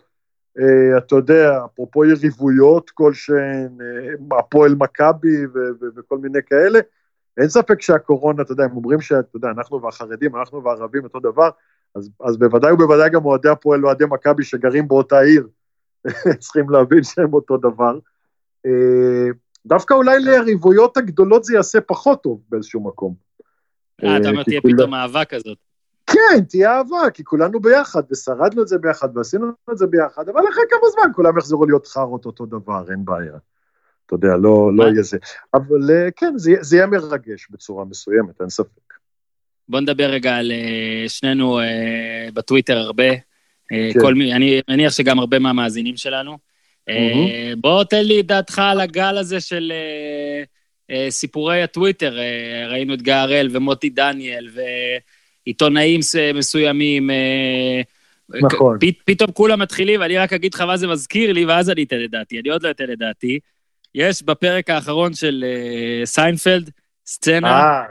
אתה 0.98 1.16
יודע, 1.16 1.60
אפרופו 1.64 2.04
יריבויות 2.04 2.90
כלשהן, 2.90 3.78
אה, 3.80 4.38
הפועל 4.38 4.74
מכבי 4.74 5.46
וכל 5.96 6.18
מיני 6.18 6.38
כאלה, 6.46 6.78
אין 7.36 7.48
ספק 7.48 7.80
שהקורונה, 7.80 8.42
אתה 8.42 8.52
יודע, 8.52 8.64
הם 8.64 8.76
אומרים 8.76 9.00
שאתה 9.00 9.36
יודע, 9.36 9.48
אנחנו 9.48 9.82
והחרדים, 9.82 10.36
אנחנו 10.36 10.64
והערבים 10.64 11.04
אותו 11.04 11.20
דבר, 11.20 11.50
אז, 11.94 12.10
אז 12.20 12.36
בוודאי 12.36 12.72
ובוודאי 12.72 13.10
גם 13.10 13.24
אוהדי 13.24 13.48
הפועל 13.48 13.84
ואוהדי 13.84 14.04
מכבי 14.10 14.44
שגרים 14.44 14.88
באותה 14.88 15.20
עיר, 15.20 15.48
צריכים 16.40 16.70
להבין 16.70 17.02
שהם 17.02 17.34
אותו 17.34 17.56
דבר. 17.56 17.98
אה, 18.66 19.30
דווקא 19.66 19.94
אולי 19.94 20.18
ליריבויות 20.20 20.96
הגדולות 20.96 21.44
זה 21.44 21.54
יעשה 21.54 21.80
פחות 21.80 22.22
טוב 22.22 22.40
באיזשהו 22.48 22.84
מקום. 22.84 23.14
אה, 24.04 24.16
אתה 24.16 24.26
אה, 24.26 24.30
אומר, 24.30 24.42
תהיה 24.42 24.60
פתאום 24.60 24.94
אהבה 24.94 25.24
כזאת. 25.24 25.58
כן, 26.06 26.44
תהיה 26.48 26.76
אהבה, 26.76 27.10
כי 27.14 27.24
כולנו 27.24 27.60
ביחד, 27.60 28.02
ושרדנו 28.10 28.62
את 28.62 28.68
זה 28.68 28.78
ביחד, 28.78 29.16
ועשינו 29.16 29.46
את 29.72 29.78
זה 29.78 29.86
ביחד, 29.86 30.28
אבל 30.28 30.40
אחרי 30.50 30.64
כמה 30.70 30.90
זמן 30.90 31.12
כולם 31.14 31.38
יחזרו 31.38 31.66
להיות 31.66 31.86
חארות 31.86 32.26
אותו 32.26 32.46
דבר, 32.46 32.84
אין 32.90 33.04
בעיה. 33.04 33.36
אתה 34.06 34.14
יודע, 34.14 34.36
לא, 34.36 34.70
לא? 34.74 34.84
יהיה 34.84 35.02
זה. 35.02 35.18
אבל 35.54 35.90
אה, 35.90 36.08
כן, 36.16 36.32
זה, 36.36 36.52
זה 36.60 36.76
יהיה 36.76 36.86
מרגש 36.86 37.48
בצורה 37.50 37.84
מסוימת, 37.84 38.40
אין 38.40 38.50
ספק. 38.50 38.86
בוא 39.68 39.80
נדבר 39.80 40.04
רגע 40.04 40.36
על 40.36 40.52
אה, 40.52 41.08
שנינו 41.08 41.60
אה, 41.60 42.28
בטוויטר 42.34 42.78
הרבה. 42.78 43.10
כן. 43.68 44.00
כל 44.00 44.14
מי, 44.14 44.32
אני 44.32 44.60
מניח 44.68 44.92
שגם 44.92 45.18
הרבה 45.18 45.38
מהמאזינים 45.38 45.96
שלנו. 45.96 46.38
אה, 46.88 47.52
בוא 47.58 47.84
תן 47.84 48.04
לי 48.04 48.20
את 48.20 48.26
דעתך 48.26 48.58
על 48.58 48.80
הגל 48.80 49.18
הזה 49.18 49.40
של 49.40 49.72
סיפורי 51.10 51.62
הטוויטר. 51.62 52.18
ראינו 52.70 52.94
את 52.94 53.02
גיא 53.02 53.14
הראל 53.14 53.48
ומוטי 53.52 53.90
דניאל 53.90 54.48
ועיתונאים 54.48 55.15
ס- 56.02 56.14
מסוימים. 56.34 57.10
אה, 57.10 57.80
נכון. 58.42 58.78
פ- 58.80 59.02
פתאום 59.04 59.30
כולם 59.32 59.60
מתחילים, 59.60 60.00
ואני 60.00 60.18
רק 60.18 60.32
אגיד 60.32 60.54
לך 60.54 60.60
מה 60.60 60.76
זה 60.76 60.86
מזכיר 60.86 61.32
לי, 61.32 61.44
ואז 61.44 61.70
אני 61.70 61.82
אתן 61.82 62.04
את 62.04 62.10
דעתי. 62.10 62.40
אני 62.40 62.48
עוד 62.48 62.62
לא 62.62 62.70
אתן 62.70 62.92
את 62.92 62.98
דעתי. 62.98 63.38
יש 63.94 64.22
בפרק 64.22 64.70
האחרון 64.70 65.14
של 65.14 65.44
אה, 65.46 66.06
סיינפלד 66.06 66.70
סצנה 67.06 67.48
אה, 67.50 67.82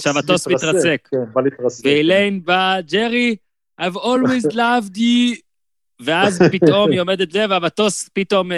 שהמטוס 0.00 0.48
מתרסק. 0.48 1.08
כן, 1.10 1.16
בא 1.34 1.40
להתרסק. 1.42 1.84
ואיליין 1.84 2.40
באה, 2.44 2.80
ג'רי, 2.80 3.36
I've 3.80 3.94
always 3.96 4.52
loved 4.56 4.96
you, 4.96 5.36
ואז 6.00 6.42
פתאום 6.52 6.90
היא 6.90 7.00
עומדת 7.00 7.30
זה, 7.30 7.44
והמטוס 7.50 8.08
פתאום 8.12 8.52
אה, 8.52 8.56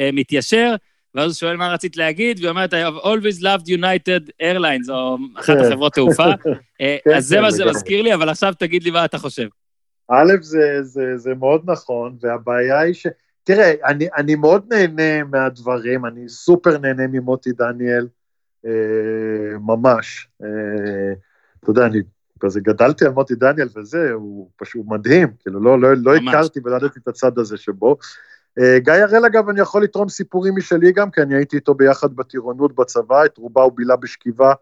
אה, 0.00 0.10
מתיישר, 0.12 0.74
ואז 1.16 1.26
הוא 1.26 1.34
שואל 1.34 1.56
מה 1.56 1.68
רצית 1.68 1.96
להגיד, 1.96 2.38
והיא 2.38 2.50
אומרת, 2.50 2.74
I've 2.74 3.04
always 3.04 3.42
loved 3.42 3.68
United 3.68 4.30
Airlines, 4.42 4.90
או 4.90 5.16
אחת 5.36 5.56
כן. 5.56 5.64
החברות 5.64 5.94
תעופה. 5.94 6.24
אה, 6.80 6.96
כן, 7.04 7.14
אז 7.14 7.26
זה 7.26 7.36
כן, 7.36 7.42
מה 7.42 7.50
שזה. 7.50 7.64
מזכיר 7.64 8.02
לי, 8.02 8.14
אבל 8.14 8.28
עכשיו 8.28 8.54
תגיד 8.58 8.82
לי 8.82 8.90
מה 8.90 9.04
אתה 9.04 9.18
חושב. 9.18 9.48
א', 10.10 10.32
זה, 10.40 10.82
זה, 10.82 11.16
זה 11.16 11.34
מאוד 11.34 11.62
נכון, 11.64 12.16
והבעיה 12.20 12.80
היא 12.80 12.94
ש... 12.94 13.06
תראה, 13.44 13.72
אני, 13.84 14.08
אני 14.16 14.34
מאוד 14.34 14.64
נהנה 14.70 15.24
מהדברים, 15.24 16.06
אני 16.06 16.28
סופר 16.28 16.78
נהנה 16.78 17.06
ממוטי 17.06 17.52
דניאל, 17.52 18.06
אה, 18.66 19.58
ממש. 19.66 20.28
אה, 20.42 21.12
אתה 21.60 21.70
יודע, 21.70 21.86
אני 21.86 21.98
כזה 22.40 22.60
גדלתי 22.60 23.04
על 23.04 23.10
מוטי 23.10 23.34
דניאל 23.34 23.68
וזה, 23.76 24.12
הוא 24.12 24.50
פשוט 24.56 24.86
מדהים, 24.86 25.28
כאילו 25.40 25.60
לא, 25.60 25.80
לא, 25.80 25.94
לא 25.96 26.12
ממש. 26.12 26.34
הכרתי 26.34 26.60
ולא 26.64 26.76
ידעתי 26.76 26.98
את 27.02 27.08
הצד 27.08 27.38
הזה 27.38 27.56
שבו. 27.56 27.96
אה, 28.58 28.78
גיא 28.78 28.92
הראל, 28.92 29.24
אגב, 29.24 29.48
אני 29.48 29.60
יכול 29.60 29.82
לתרום 29.82 30.08
סיפורים 30.08 30.54
משלי 30.56 30.92
גם, 30.92 31.10
כי 31.10 31.22
אני 31.22 31.34
הייתי 31.34 31.56
איתו 31.56 31.74
ביחד 31.74 32.16
בטירונות 32.16 32.74
בצבא, 32.74 33.24
את 33.24 33.38
רובה 33.38 33.62
הוא 33.62 33.72
בילה 33.72 33.96
בשכיבה 33.96 34.52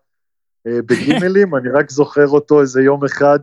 אה, 0.66 0.78
בגימלים, 0.82 1.54
אני 1.54 1.68
רק 1.68 1.90
זוכר 1.90 2.28
אותו 2.28 2.60
איזה 2.60 2.82
יום 2.82 3.04
אחד, 3.04 3.38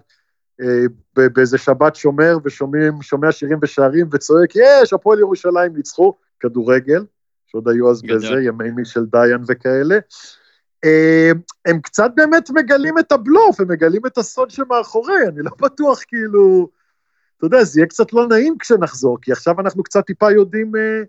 אה, 0.62 0.84
באיזה 1.16 1.58
שבת 1.58 1.95
שומר, 1.95 2.38
ושומעים, 2.43 3.02
שומע 3.02 3.32
שירים 3.32 3.60
ושערים, 3.62 4.08
וצועק, 4.12 4.49
יש, 4.56 4.93
הפועל 4.93 5.20
ירושלים 5.20 5.76
ניצחו, 5.76 6.14
כדורגל, 6.39 7.06
שעוד 7.47 7.68
היו 7.68 7.91
אז 7.91 8.02
גדול. 8.02 8.18
בזה, 8.18 8.41
ימי 8.41 8.72
מי 8.72 8.86
של 8.86 9.06
דיין 9.06 9.41
וכאלה. 9.47 9.99
הם 11.66 11.82
קצת 11.82 12.12
באמת 12.16 12.49
מגלים 12.49 12.99
את 12.99 13.12
הבלוף, 13.12 13.60
הם 13.60 13.72
מגלים 13.72 14.02
את 14.06 14.18
הסוד 14.18 14.49
שמאחורי, 14.49 15.28
אני 15.28 15.41
לא 15.41 15.52
בטוח 15.62 16.04
כאילו, 16.08 16.70
אתה 17.42 17.48
יודע, 17.48 17.64
זה 17.64 17.80
יהיה 17.80 17.88
קצת 17.88 18.14
לא 18.14 18.28
נעים 18.28 18.58
כשנחזור, 18.58 19.18
כי 19.22 19.32
עכשיו 19.32 19.60
אנחנו 19.60 19.84
קצת 19.84 20.06
טיפה 20.06 20.32
יודעים, 20.32 20.76
אה, 20.76 21.02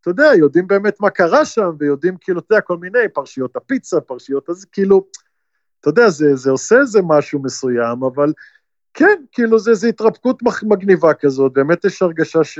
אתה 0.00 0.10
יודע, 0.10 0.30
יודעים 0.38 0.66
באמת 0.66 1.00
מה 1.00 1.10
קרה 1.10 1.44
שם, 1.44 1.70
ויודעים 1.78 2.16
כאילו, 2.20 2.40
אתה 2.40 2.52
יודע, 2.52 2.60
כל 2.60 2.76
מיני, 2.76 2.98
פרשיות 3.14 3.56
הפיצה, 3.56 4.00
פרשיות 4.00 4.50
אז 4.50 4.64
כאילו, 4.64 5.06
אתה 5.80 5.88
יודע, 5.88 6.08
זה, 6.08 6.36
זה 6.36 6.50
עושה 6.50 6.80
איזה 6.80 7.00
משהו 7.02 7.42
מסוים, 7.42 8.02
אבל 8.02 8.32
כן, 8.94 9.22
כאילו 9.32 9.58
זה, 9.58 9.74
זה 9.74 9.88
התרפקות 9.88 10.42
מגניבה 10.62 11.14
כזאת, 11.14 11.52
באמת 11.52 11.84
יש 11.84 12.02
הרגשה 12.02 12.44
ש... 12.44 12.58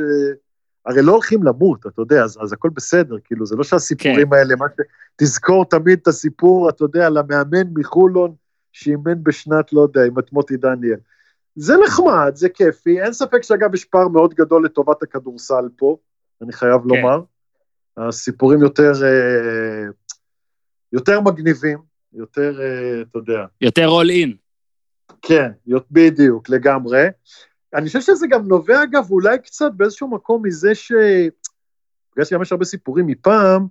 הרי 0.86 1.02
לא 1.02 1.12
הולכים 1.12 1.42
למות, 1.42 1.86
אתה 1.86 2.02
יודע, 2.02 2.24
אז, 2.24 2.38
אז 2.42 2.52
הכל 2.52 2.70
בסדר, 2.74 3.16
כאילו, 3.24 3.46
זה 3.46 3.56
לא 3.56 3.64
שהסיפורים 3.64 4.30
כן. 4.30 4.36
האלה, 4.36 4.56
מה 4.56 4.66
ש... 4.68 4.80
תזכור 5.16 5.64
תמיד 5.64 5.98
את 6.02 6.08
הסיפור, 6.08 6.68
אתה 6.68 6.84
יודע, 6.84 7.06
על 7.06 7.16
המאמן 7.16 7.66
מחולון, 7.74 8.34
שאימן 8.72 9.24
בשנת, 9.24 9.72
לא 9.72 9.80
יודע, 9.80 10.04
עם 10.04 10.18
את 10.18 10.32
מוטי 10.32 10.56
דניאל. 10.56 10.98
זה 11.56 11.74
נחמד, 11.84 12.32
זה 12.34 12.48
כיפי, 12.48 13.00
אין 13.02 13.12
ספק 13.12 13.42
שאגב 13.42 13.74
יש 13.74 13.84
פער 13.84 14.08
מאוד 14.08 14.34
גדול 14.34 14.64
לטובת 14.64 15.02
הכדורסל 15.02 15.68
פה, 15.76 15.96
אני 16.42 16.52
חייב 16.52 16.80
כן. 16.82 16.88
לומר. 16.88 17.20
הסיפורים 17.96 18.62
יותר, 18.62 18.92
אה, 19.04 19.86
יותר 20.92 21.20
מגניבים, 21.20 21.78
יותר, 22.12 22.60
אה, 22.60 23.02
אתה 23.02 23.18
יודע. 23.18 23.44
יותר 23.60 23.88
all 23.88 24.08
in. 24.08 24.36
כן, 25.22 25.50
בדיוק, 25.90 26.48
לגמרי. 26.48 27.06
אני 27.74 27.86
חושב 27.86 28.00
שזה 28.00 28.26
גם 28.26 28.48
נובע, 28.48 28.82
אגב, 28.82 29.10
אולי 29.10 29.38
קצת 29.38 29.70
באיזשהו 29.76 30.08
מקום 30.08 30.46
מזה 30.46 30.74
ש... 30.74 30.92
בגלל 32.12 32.24
שגם 32.24 32.42
יש 32.42 32.52
הרבה 32.52 32.64
סיפורים 32.64 33.06
מפעם, 33.06 33.66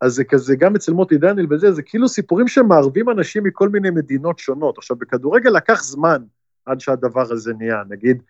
אז 0.00 0.14
זה 0.14 0.24
כזה, 0.24 0.56
גם 0.56 0.76
אצל 0.76 0.92
מוטי 0.92 1.18
דניאל 1.18 1.46
וזה, 1.50 1.72
זה 1.72 1.82
כאילו 1.82 2.08
סיפורים 2.08 2.48
שמערבים 2.48 3.10
אנשים 3.10 3.44
מכל 3.44 3.68
מיני 3.68 3.90
מדינות 3.90 4.38
שונות. 4.38 4.78
עכשיו, 4.78 4.96
בכדורגל 4.96 5.50
לקח 5.50 5.82
זמן 5.82 6.22
עד 6.68 6.80
שהדבר 6.80 7.32
הזה 7.32 7.52
נהיה. 7.58 7.82
נגיד, 7.88 8.22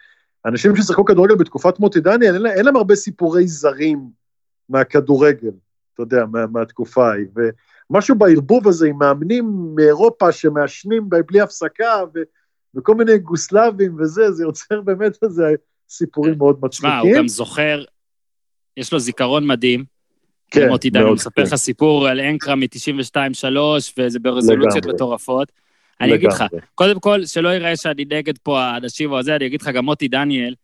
אנשים 0.47 0.77
ששיחקו 0.77 1.05
כדורגל 1.05 1.35
בתקופת 1.35 1.79
מוטי 1.79 2.01
דניאל, 2.01 2.35
אין, 2.35 2.47
אין 2.47 2.65
להם 2.65 2.77
הרבה 2.77 2.95
סיפורי 2.95 3.49
זרים 3.49 4.01
מהכדורגל, 4.69 5.51
אתה 5.95 6.03
יודע, 6.03 6.25
מה, 6.33 6.47
מהתקופה 6.47 7.11
ההיא. 7.11 7.27
ומשהו 7.91 8.15
בערבוב 8.15 8.69
הזה 8.69 8.89
עם 8.89 8.99
מאמנים 8.99 9.73
מאירופה 9.75 10.33
שמעשנים 10.33 11.09
בלי 11.27 11.41
הפסקה, 11.41 12.03
ו... 12.15 12.19
וכל 12.75 12.95
מיני 12.95 13.13
יוגוסלבים 13.13 13.97
וזה, 14.01 14.33
זה 14.33 14.43
יוצר 14.43 14.81
באמת 14.81 15.19
איזה 15.23 15.55
סיפורים 15.89 16.39
מאוד 16.39 16.59
מצחיקים. 16.63 16.91
שמע, 16.91 16.99
הוא 16.99 17.17
גם 17.17 17.29
זוכר, 17.29 17.85
יש 18.77 18.93
לו 18.93 18.99
זיכרון 18.99 19.47
מדהים. 19.47 19.85
כן, 20.51 20.69
מוטי 20.69 20.91
דניאל, 20.91 21.07
הוא 21.07 21.15
מספר 21.15 21.43
לך 21.43 21.55
סיפור 21.55 22.09
על 22.09 22.21
אנקרה 22.21 22.55
מ-92-3, 22.55 23.57
וזה 23.99 24.19
ברזולוציות 24.19 24.87
מטורפות. 24.87 25.53
אני 26.01 26.15
אגיד 26.15 26.29
לך, 26.29 26.45
קודם 26.75 27.01
כל, 27.01 27.25
שלא 27.27 27.49
ייראה 27.49 27.77
שאני 27.77 28.05
נגד 28.11 28.39
פה 28.39 28.61
האנשים 28.61 29.13
או 29.13 29.23
זה, 29.23 29.37
אני 29.37 29.47
אגיד 29.47 29.63
לך, 29.63 29.69
גם 29.69 29.85
מוטי 29.85 30.09
דניאל, 30.09 30.55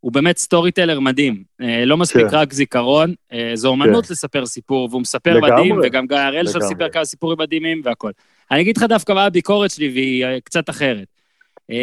הוא 0.00 0.12
באמת 0.12 0.38
סטורי 0.38 0.70
טלר 0.70 1.00
מדהים. 1.00 1.42
לא 1.86 1.96
מספיק 1.96 2.26
רק 2.32 2.52
זיכרון, 2.52 3.14
זו 3.54 3.68
אומנות 3.68 4.10
לספר 4.10 4.46
סיפור, 4.46 4.88
והוא 4.90 5.00
מספר 5.00 5.40
מדהים, 5.40 5.78
וגם 5.84 6.06
גיא 6.06 6.16
הראל 6.16 6.46
שם 6.46 6.60
סיפר 6.60 6.88
כמה 6.88 7.04
סיפורים 7.04 7.38
מדהימים 7.38 7.80
והכל. 7.84 8.10
אני 8.50 8.60
אגיד 8.60 8.76
לך 8.76 8.82
דווקא 8.82 9.12
מה 9.12 9.24
הביקורת 9.24 9.70
שלי, 9.70 9.88
והיא 9.88 10.26
קצת 10.44 10.70
אחרת. 10.70 11.06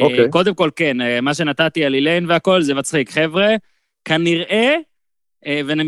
אוקיי. 0.01 0.29
קודם 0.29 0.53
כל, 0.53 0.69
כן, 0.75 0.97
מה 1.21 1.33
שנתתי 1.33 1.85
על 1.85 1.95
אילן 1.95 2.25
והכל, 2.29 2.61
זה 2.61 2.73
מצחיק. 2.73 3.11
חבר'ה, 3.11 3.47
כנראה, 4.05 4.75
ואני 5.45 5.83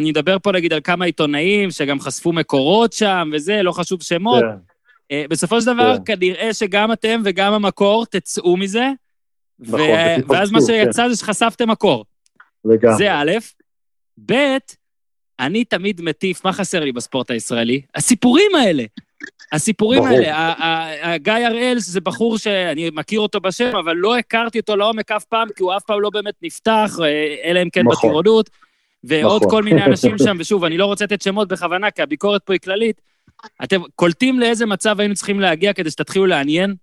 מדבר 0.00 0.36
פה 0.38 0.52
נגיד 0.52 0.72
על 0.72 0.80
כמה 0.84 1.04
עיתונאים 1.04 1.70
שגם 1.70 2.00
חשפו 2.00 2.32
מקורות 2.32 2.92
שם 2.92 3.30
וזה, 3.32 3.62
לא 3.62 3.72
חשוב 3.72 4.02
שמות. 4.02 4.42
כן. 4.42 4.73
בסופו 5.12 5.60
של 5.60 5.66
דבר, 5.66 5.96
כן. 5.96 6.16
כנראה 6.16 6.54
שגם 6.54 6.92
אתם 6.92 7.22
וגם 7.24 7.52
המקור 7.52 8.06
תצאו 8.06 8.56
מזה, 8.56 8.90
נכון, 9.58 9.80
ו... 9.80 10.28
ואז 10.28 10.52
מה 10.52 10.60
שיצא 10.60 11.02
כן. 11.02 11.08
זה 11.08 11.16
שחשפתם 11.16 11.70
מקור. 11.70 12.04
לגמרי. 12.64 12.96
זה 12.96 13.14
א', 13.14 13.32
ב', 14.26 14.56
אני 15.40 15.64
תמיד 15.64 16.00
מטיף, 16.00 16.44
מה 16.44 16.52
חסר 16.52 16.80
לי 16.80 16.92
בספורט 16.92 17.30
הישראלי? 17.30 17.80
הסיפורים 17.94 18.54
האלה. 18.54 18.84
הסיפורים 19.52 20.02
ברור. 20.02 20.12
האלה, 20.14 21.18
גיא 21.18 21.32
הראל 21.32 21.78
זה 21.78 22.00
בחור 22.00 22.38
שאני 22.38 22.90
מכיר 22.94 23.20
אותו 23.20 23.40
בשם, 23.40 23.76
אבל 23.76 23.96
לא 23.96 24.16
הכרתי 24.16 24.58
אותו 24.58 24.76
לעומק 24.76 25.12
אף 25.12 25.24
פעם, 25.24 25.48
כי 25.56 25.62
הוא 25.62 25.76
אף 25.76 25.82
פעם 25.82 26.00
לא 26.00 26.10
באמת 26.10 26.34
נפתח, 26.42 26.96
אלא 27.44 27.62
אם 27.62 27.70
כן 27.70 27.82
נכון. 27.86 27.96
בטירונות, 27.96 28.50
ועוד 29.04 29.42
נכון. 29.42 29.50
כל 29.50 29.62
מיני 29.62 29.84
אנשים 29.84 30.18
שם, 30.24 30.36
ושוב, 30.40 30.64
אני 30.64 30.78
לא 30.78 30.86
רוצה 30.86 31.04
לתת 31.04 31.22
שמות 31.22 31.48
בכוונה, 31.48 31.90
כי 31.90 32.02
הביקורת 32.02 32.42
פה 32.42 32.52
היא 32.52 32.60
כללית, 32.60 33.00
אתם 33.64 33.80
קולטים 33.94 34.40
לאיזה 34.40 34.66
מצב 34.66 35.00
היינו 35.00 35.14
צריכים 35.14 35.40
להגיע 35.40 35.72
כדי 35.72 35.90
שתתחילו 35.90 36.26
לעניין? 36.26 36.74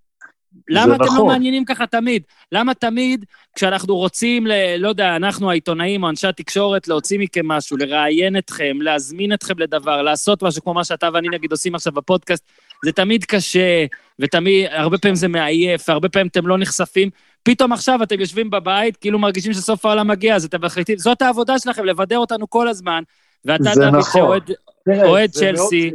למה 0.68 0.94
אתם 0.94 1.04
לא 1.04 1.12
נכון. 1.12 1.26
מעניינים 1.26 1.64
ככה 1.64 1.86
תמיד? 1.86 2.22
למה 2.52 2.74
תמיד 2.74 3.24
כשאנחנו 3.56 3.96
רוצים, 3.96 4.46
ל, 4.46 4.76
לא 4.78 4.88
יודע, 4.88 5.16
אנחנו 5.16 5.50
העיתונאים 5.50 6.04
או 6.04 6.08
אנשי 6.08 6.26
התקשורת, 6.26 6.88
להוציא 6.88 7.18
מכם 7.18 7.48
משהו, 7.48 7.76
לראיין 7.76 8.36
אתכם, 8.36 8.76
להזמין 8.80 9.32
אתכם 9.32 9.58
לדבר, 9.58 10.02
לעשות 10.02 10.42
משהו 10.42 10.62
כמו 10.62 10.74
מה 10.74 10.84
שאתה 10.84 11.08
ואני 11.12 11.28
נגיד 11.28 11.50
עושים 11.50 11.74
עכשיו 11.74 11.92
בפודקאסט, 11.92 12.44
זה 12.84 12.92
תמיד 12.92 13.24
קשה, 13.24 13.84
ותמיד, 14.18 14.66
הרבה 14.70 14.98
פעמים 14.98 15.14
זה 15.14 15.28
מעייף, 15.28 15.88
והרבה 15.88 16.08
פעמים 16.08 16.26
אתם 16.26 16.46
לא 16.46 16.58
נחשפים. 16.58 17.10
פתאום 17.42 17.72
עכשיו 17.72 18.02
אתם 18.02 18.20
יושבים 18.20 18.50
בבית, 18.50 18.96
כאילו 18.96 19.18
מרגישים 19.18 19.52
שסוף 19.52 19.86
העולם 19.86 20.08
מגיע, 20.08 20.36
אז 20.36 20.44
אתם 20.44 20.64
מחליטים, 20.64 20.98
זאת 20.98 21.22
העבודה 21.22 21.58
שלכם, 21.58 21.84
לבדר 21.84 22.18
אותנו 22.18 22.50
כל 22.50 22.68
הזמן. 22.68 23.02
ואתה, 23.44 23.70
דוד, 23.74 23.82
נכון. 23.82 24.20
שאוהד 24.20 24.50
אוהד 24.88 25.30
צ'לסי, 25.30 25.90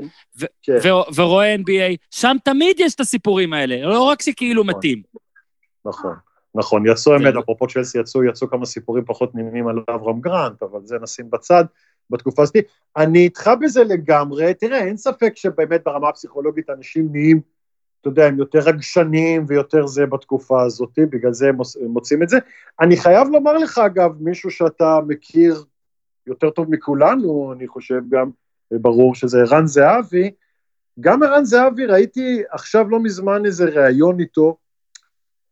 כן. 0.61 0.77
ורואה 1.15 1.55
NBA, 1.55 1.97
שם 2.11 2.37
תמיד 2.43 2.79
יש 2.79 2.95
את 2.95 2.99
הסיפורים 2.99 3.53
האלה, 3.53 3.89
לא 3.89 4.03
רק 4.03 4.21
שכאילו 4.21 4.63
נכון. 4.63 4.77
מתים. 4.77 5.01
נכון, 5.85 6.15
נכון, 6.55 6.87
יצאו 6.87 7.15
אמת, 7.15 7.33
אפרופו 7.43 7.67
צ'לסי 7.67 7.99
יצאו, 7.99 8.23
יצאו 8.23 8.49
כמה 8.49 8.65
סיפורים 8.65 9.05
פחות 9.05 9.35
נעימים 9.35 9.67
על 9.67 9.79
אברהם 9.89 10.21
גרנט, 10.21 10.63
אבל 10.63 10.79
זה 10.83 10.97
נשים 11.01 11.29
בצד 11.29 11.63
בתקופה 12.09 12.41
הזאת. 12.41 12.55
אני 12.97 13.19
איתך 13.19 13.51
בזה 13.61 13.83
לגמרי, 13.83 14.53
תראה, 14.53 14.79
אין 14.79 14.97
ספק 14.97 15.33
שבאמת 15.35 15.81
ברמה 15.85 16.09
הפסיכולוגית 16.09 16.69
אנשים 16.69 17.07
נהיים, 17.11 17.41
אתה 18.01 18.09
יודע, 18.09 18.25
הם 18.25 18.37
יותר 18.37 18.59
רגשניים 18.59 19.45
ויותר 19.47 19.87
זה 19.87 20.05
בתקופה 20.05 20.63
הזאת, 20.63 20.99
בגלל 20.99 21.33
זה 21.33 21.49
הם 21.49 21.57
מוצאים 21.87 22.23
את 22.23 22.29
זה. 22.29 22.37
אני 22.81 22.97
חייב 22.97 23.27
לומר 23.27 23.53
לך, 23.53 23.77
אגב, 23.77 24.11
מישהו 24.19 24.51
שאתה 24.51 24.99
מכיר 25.07 25.63
יותר 26.27 26.49
טוב 26.49 26.65
מכולנו, 26.69 27.53
אני 27.53 27.67
חושב 27.67 28.01
גם, 28.09 28.29
ברור 28.71 29.15
שזה 29.15 29.39
ערן 29.39 29.67
זהבי, 29.67 30.31
גם 30.99 31.23
ערן 31.23 31.45
זהבי, 31.45 31.85
ראיתי 31.85 32.43
עכשיו 32.49 32.89
לא 32.89 32.99
מזמן 32.99 33.45
איזה 33.45 33.65
ראיון 33.65 34.19
איתו, 34.19 34.57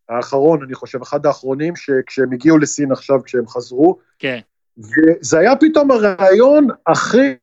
האחרון, 0.09 0.63
אני 0.63 0.73
חושב, 0.73 1.01
אחד 1.01 1.25
האחרונים, 1.25 1.75
שכשהם 1.75 2.33
הגיעו 2.33 2.57
לסין 2.57 2.91
עכשיו, 2.91 3.23
כשהם 3.23 3.47
חזרו, 3.47 3.97
כן. 4.19 4.39
וזה 4.77 5.39
היה 5.39 5.55
פתאום 5.55 5.91
הראיון 5.91 6.67
הכי, 6.87 7.35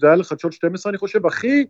זה 0.00 0.06
היה 0.06 0.16
לחדשות 0.16 0.52
12, 0.52 0.90
אני 0.90 0.98
חושב, 0.98 1.26
הכי 1.26 1.66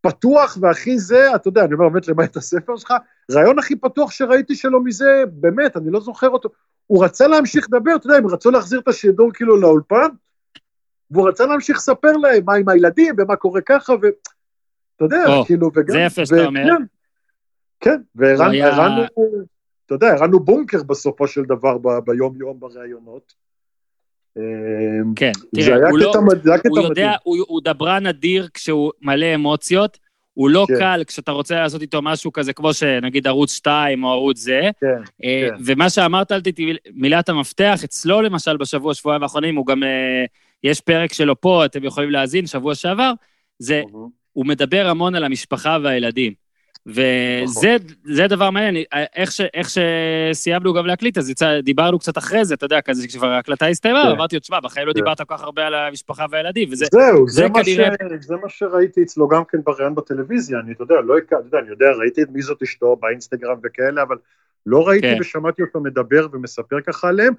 פתוח 0.00 0.58
והכי 0.60 0.98
זה, 0.98 1.34
אתה 1.34 1.48
יודע, 1.48 1.64
אני 1.64 1.74
אומר 1.74 1.88
באמת 1.88 2.08
למעט 2.08 2.36
הספר 2.36 2.76
שלך, 2.76 2.94
ראיון 3.30 3.58
הכי 3.58 3.76
פתוח 3.76 4.10
שראיתי 4.10 4.54
שלו 4.54 4.80
מזה, 4.80 5.24
באמת, 5.32 5.76
אני 5.76 5.90
לא 5.90 6.00
זוכר 6.00 6.28
אותו. 6.28 6.48
הוא 6.86 7.04
רצה 7.04 7.26
להמשיך 7.26 7.66
לדבר, 7.72 7.96
אתה 7.96 8.06
יודע, 8.06 8.16
הם 8.16 8.26
רצו 8.26 8.50
להחזיר 8.50 8.80
את 8.80 8.88
השידור 8.88 9.30
כאילו 9.34 9.56
לאולפן, 9.56 10.08
והוא 11.10 11.28
רצה 11.28 11.46
להמשיך 11.46 11.76
לספר 11.76 12.12
להם 12.12 12.42
מה 12.44 12.54
עם 12.54 12.68
הילדים 12.68 13.14
ומה 13.18 13.36
קורה 13.36 13.60
ככה, 13.60 13.92
ואתה 13.92 14.14
יודע, 15.04 15.24
או, 15.26 15.44
כאילו, 15.44 15.70
וגם... 15.74 15.92
זה 15.92 15.98
יפה 16.00 16.26
שאתה 16.26 16.44
אומר. 16.46 16.64
כן, 16.66 16.72
כן, 17.80 18.00
הוא 18.36 18.44
היה- 18.44 19.06
אתה 19.86 19.94
יודע, 19.94 20.14
הוא 20.32 20.40
בונקר 20.40 20.82
בסופו 20.82 21.26
של 21.26 21.42
דבר 21.42 21.78
ב- 21.78 21.98
ביום-יום 22.06 22.60
בראיונות. 22.60 23.34
אמ, 24.36 24.42
כן, 25.16 25.32
תראה, 25.54 25.90
הוא 25.90 25.98
לא, 25.98 26.10
קטע 26.58 26.68
הוא 26.68 26.78
יודע, 26.78 26.90
מדהים. 26.90 27.10
הוא, 27.22 27.36
הוא 27.48 27.60
דברן 27.64 28.06
אדיר 28.06 28.48
כשהוא 28.54 28.92
מלא 29.02 29.34
אמוציות, 29.34 29.98
הוא 30.34 30.50
לא 30.50 30.64
כן. 30.68 30.78
קל 30.78 31.02
כשאתה 31.06 31.32
רוצה 31.32 31.54
לעשות 31.60 31.82
איתו 31.82 32.02
משהו 32.02 32.32
כזה, 32.32 32.52
כמו 32.52 32.74
שנגיד 32.74 33.26
ערוץ 33.26 33.52
2 33.52 34.04
או 34.04 34.10
ערוץ 34.10 34.38
זה. 34.38 34.60
כן, 34.80 34.86
אה, 35.24 35.48
כן. 35.50 35.62
ומה 35.66 35.90
שאמרת 35.90 36.32
על 36.32 36.40
טיטי, 36.40 36.76
מילת 36.94 37.28
המפתח, 37.28 37.80
אצלו 37.84 38.22
למשל 38.22 38.56
בשבוע, 38.56 38.94
שבועיים 38.94 39.22
האחרונים, 39.22 39.56
הוא 39.56 39.66
גם, 39.66 39.82
אה, 39.82 40.24
יש 40.64 40.80
פרק 40.80 41.12
שלו 41.12 41.40
פה, 41.40 41.64
אתם 41.64 41.84
יכולים 41.84 42.10
להאזין, 42.10 42.46
שבוע 42.46 42.74
שעבר, 42.74 43.12
זה, 43.58 43.82
הוא 44.32 44.46
מדבר 44.46 44.86
המון 44.88 45.14
על 45.14 45.24
המשפחה 45.24 45.78
והילדים. 45.82 46.32
וזה 46.86 47.76
זה 48.04 48.26
דבר 48.28 48.50
מעניין, 48.50 48.84
איך, 49.16 49.32
ש, 49.32 49.40
איך 49.54 49.68
שסיימנו 49.70 50.74
גם 50.74 50.86
להקליט, 50.86 51.18
אז 51.18 51.30
יצא, 51.30 51.60
דיברנו 51.60 51.98
קצת 51.98 52.18
אחרי 52.18 52.44
זה, 52.44 52.54
אתה 52.54 52.64
יודע, 52.64 52.80
כזה 52.80 53.08
כשכבר 53.08 53.26
ההקלטה 53.26 53.66
הסתיימה, 53.66 54.02
כן. 54.04 54.10
אמרתי 54.10 54.36
לו, 54.36 54.40
תשמע, 54.40 54.60
בחיים 54.60 54.86
לא 54.86 54.92
כן. 54.92 54.98
דיברת 55.00 55.20
כל 55.20 55.36
כך 55.36 55.42
הרבה 55.42 55.66
על 55.66 55.74
המשפחה 55.74 56.26
והילדים, 56.30 56.68
וזה, 56.72 56.86
זהו, 56.92 57.28
זה 57.28 57.34
זה 57.42 57.48
מה 57.48 57.64
ש- 57.64 57.66
כנראה- 57.76 57.90
זה 58.20 58.36
מה 58.42 58.48
שראיתי 58.48 59.02
אצלו 59.02 59.28
גם 59.28 59.42
כן 59.48 59.58
בראיון 59.64 59.94
בטלוויזיה, 59.94 60.58
אני, 60.58 60.72
אתה 60.72 60.82
יודע, 60.82 60.94
לא 61.04 61.18
אתה 61.18 61.36
יודע, 61.44 61.58
אני 61.58 61.68
יודע, 61.68 61.86
ראיתי 61.98 62.22
את 62.22 62.28
מי 62.32 62.42
זאת 62.42 62.62
אשתו 62.62 62.96
באינסטגרם 62.96 63.56
וכאלה, 63.64 64.02
אבל 64.02 64.16
לא 64.66 64.88
ראיתי 64.88 65.06
כן. 65.14 65.20
ושמעתי 65.20 65.62
אותו 65.62 65.80
מדבר 65.80 66.26
ומספר 66.32 66.76
ככה 66.86 67.08
עליהם. 67.08 67.34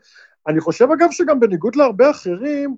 אני 0.48 0.60
חושב, 0.60 0.88
אגב, 0.92 1.08
שגם 1.12 1.40
בניגוד 1.40 1.76
להרבה 1.76 2.12
אחרים, 2.12 2.76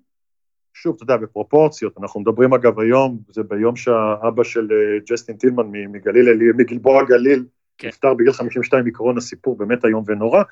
שוב, 0.73 0.95
אתה 0.95 1.03
יודע, 1.03 1.17
בפרופורציות, 1.17 1.97
אנחנו 1.97 2.19
מדברים 2.19 2.53
אגב 2.53 2.79
היום, 2.79 3.19
זה 3.29 3.43
ביום 3.43 3.75
שהאבא 3.75 4.43
של 4.43 4.67
אה, 4.71 4.99
ג'סטין 5.09 5.37
טילמן 5.37 5.67
מגליל, 5.67 6.29
אלי- 6.29 6.51
מגלבוע 6.57 7.03
גליל, 7.03 7.45
כן. 7.77 7.87
נפטר 7.87 8.13
בגיל 8.13 8.31
52 8.31 8.85
מקורונה, 8.85 9.21
סיפור 9.21 9.57
באמת 9.57 9.85
איום 9.85 10.03
ונורא, 10.07 10.43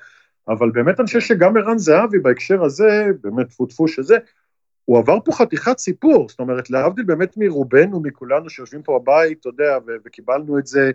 אבל 0.48 0.70
באמת 0.70 1.00
אני 1.00 1.06
חושב 1.06 1.20
שגם 1.20 1.56
ערן 1.56 1.78
זהבי 1.78 2.18
בהקשר 2.18 2.64
הזה, 2.64 3.06
באמת 3.20 3.48
טפו 3.48 3.66
טפו 3.66 3.88
שזה, 3.88 4.18
הוא 4.84 4.98
עבר 4.98 5.18
פה 5.24 5.32
חתיכת 5.32 5.78
סיפור, 5.78 6.28
זאת 6.28 6.40
אומרת, 6.40 6.70
להבדיל 6.70 7.04
באמת 7.04 7.36
מרובנו, 7.36 8.00
מכולנו 8.00 8.50
שיושבים 8.50 8.82
פה 8.82 8.98
בבית, 9.02 9.40
אתה 9.40 9.48
יודע, 9.48 9.78
וקיבלנו 10.04 10.58
את 10.58 10.66
זה 10.66 10.90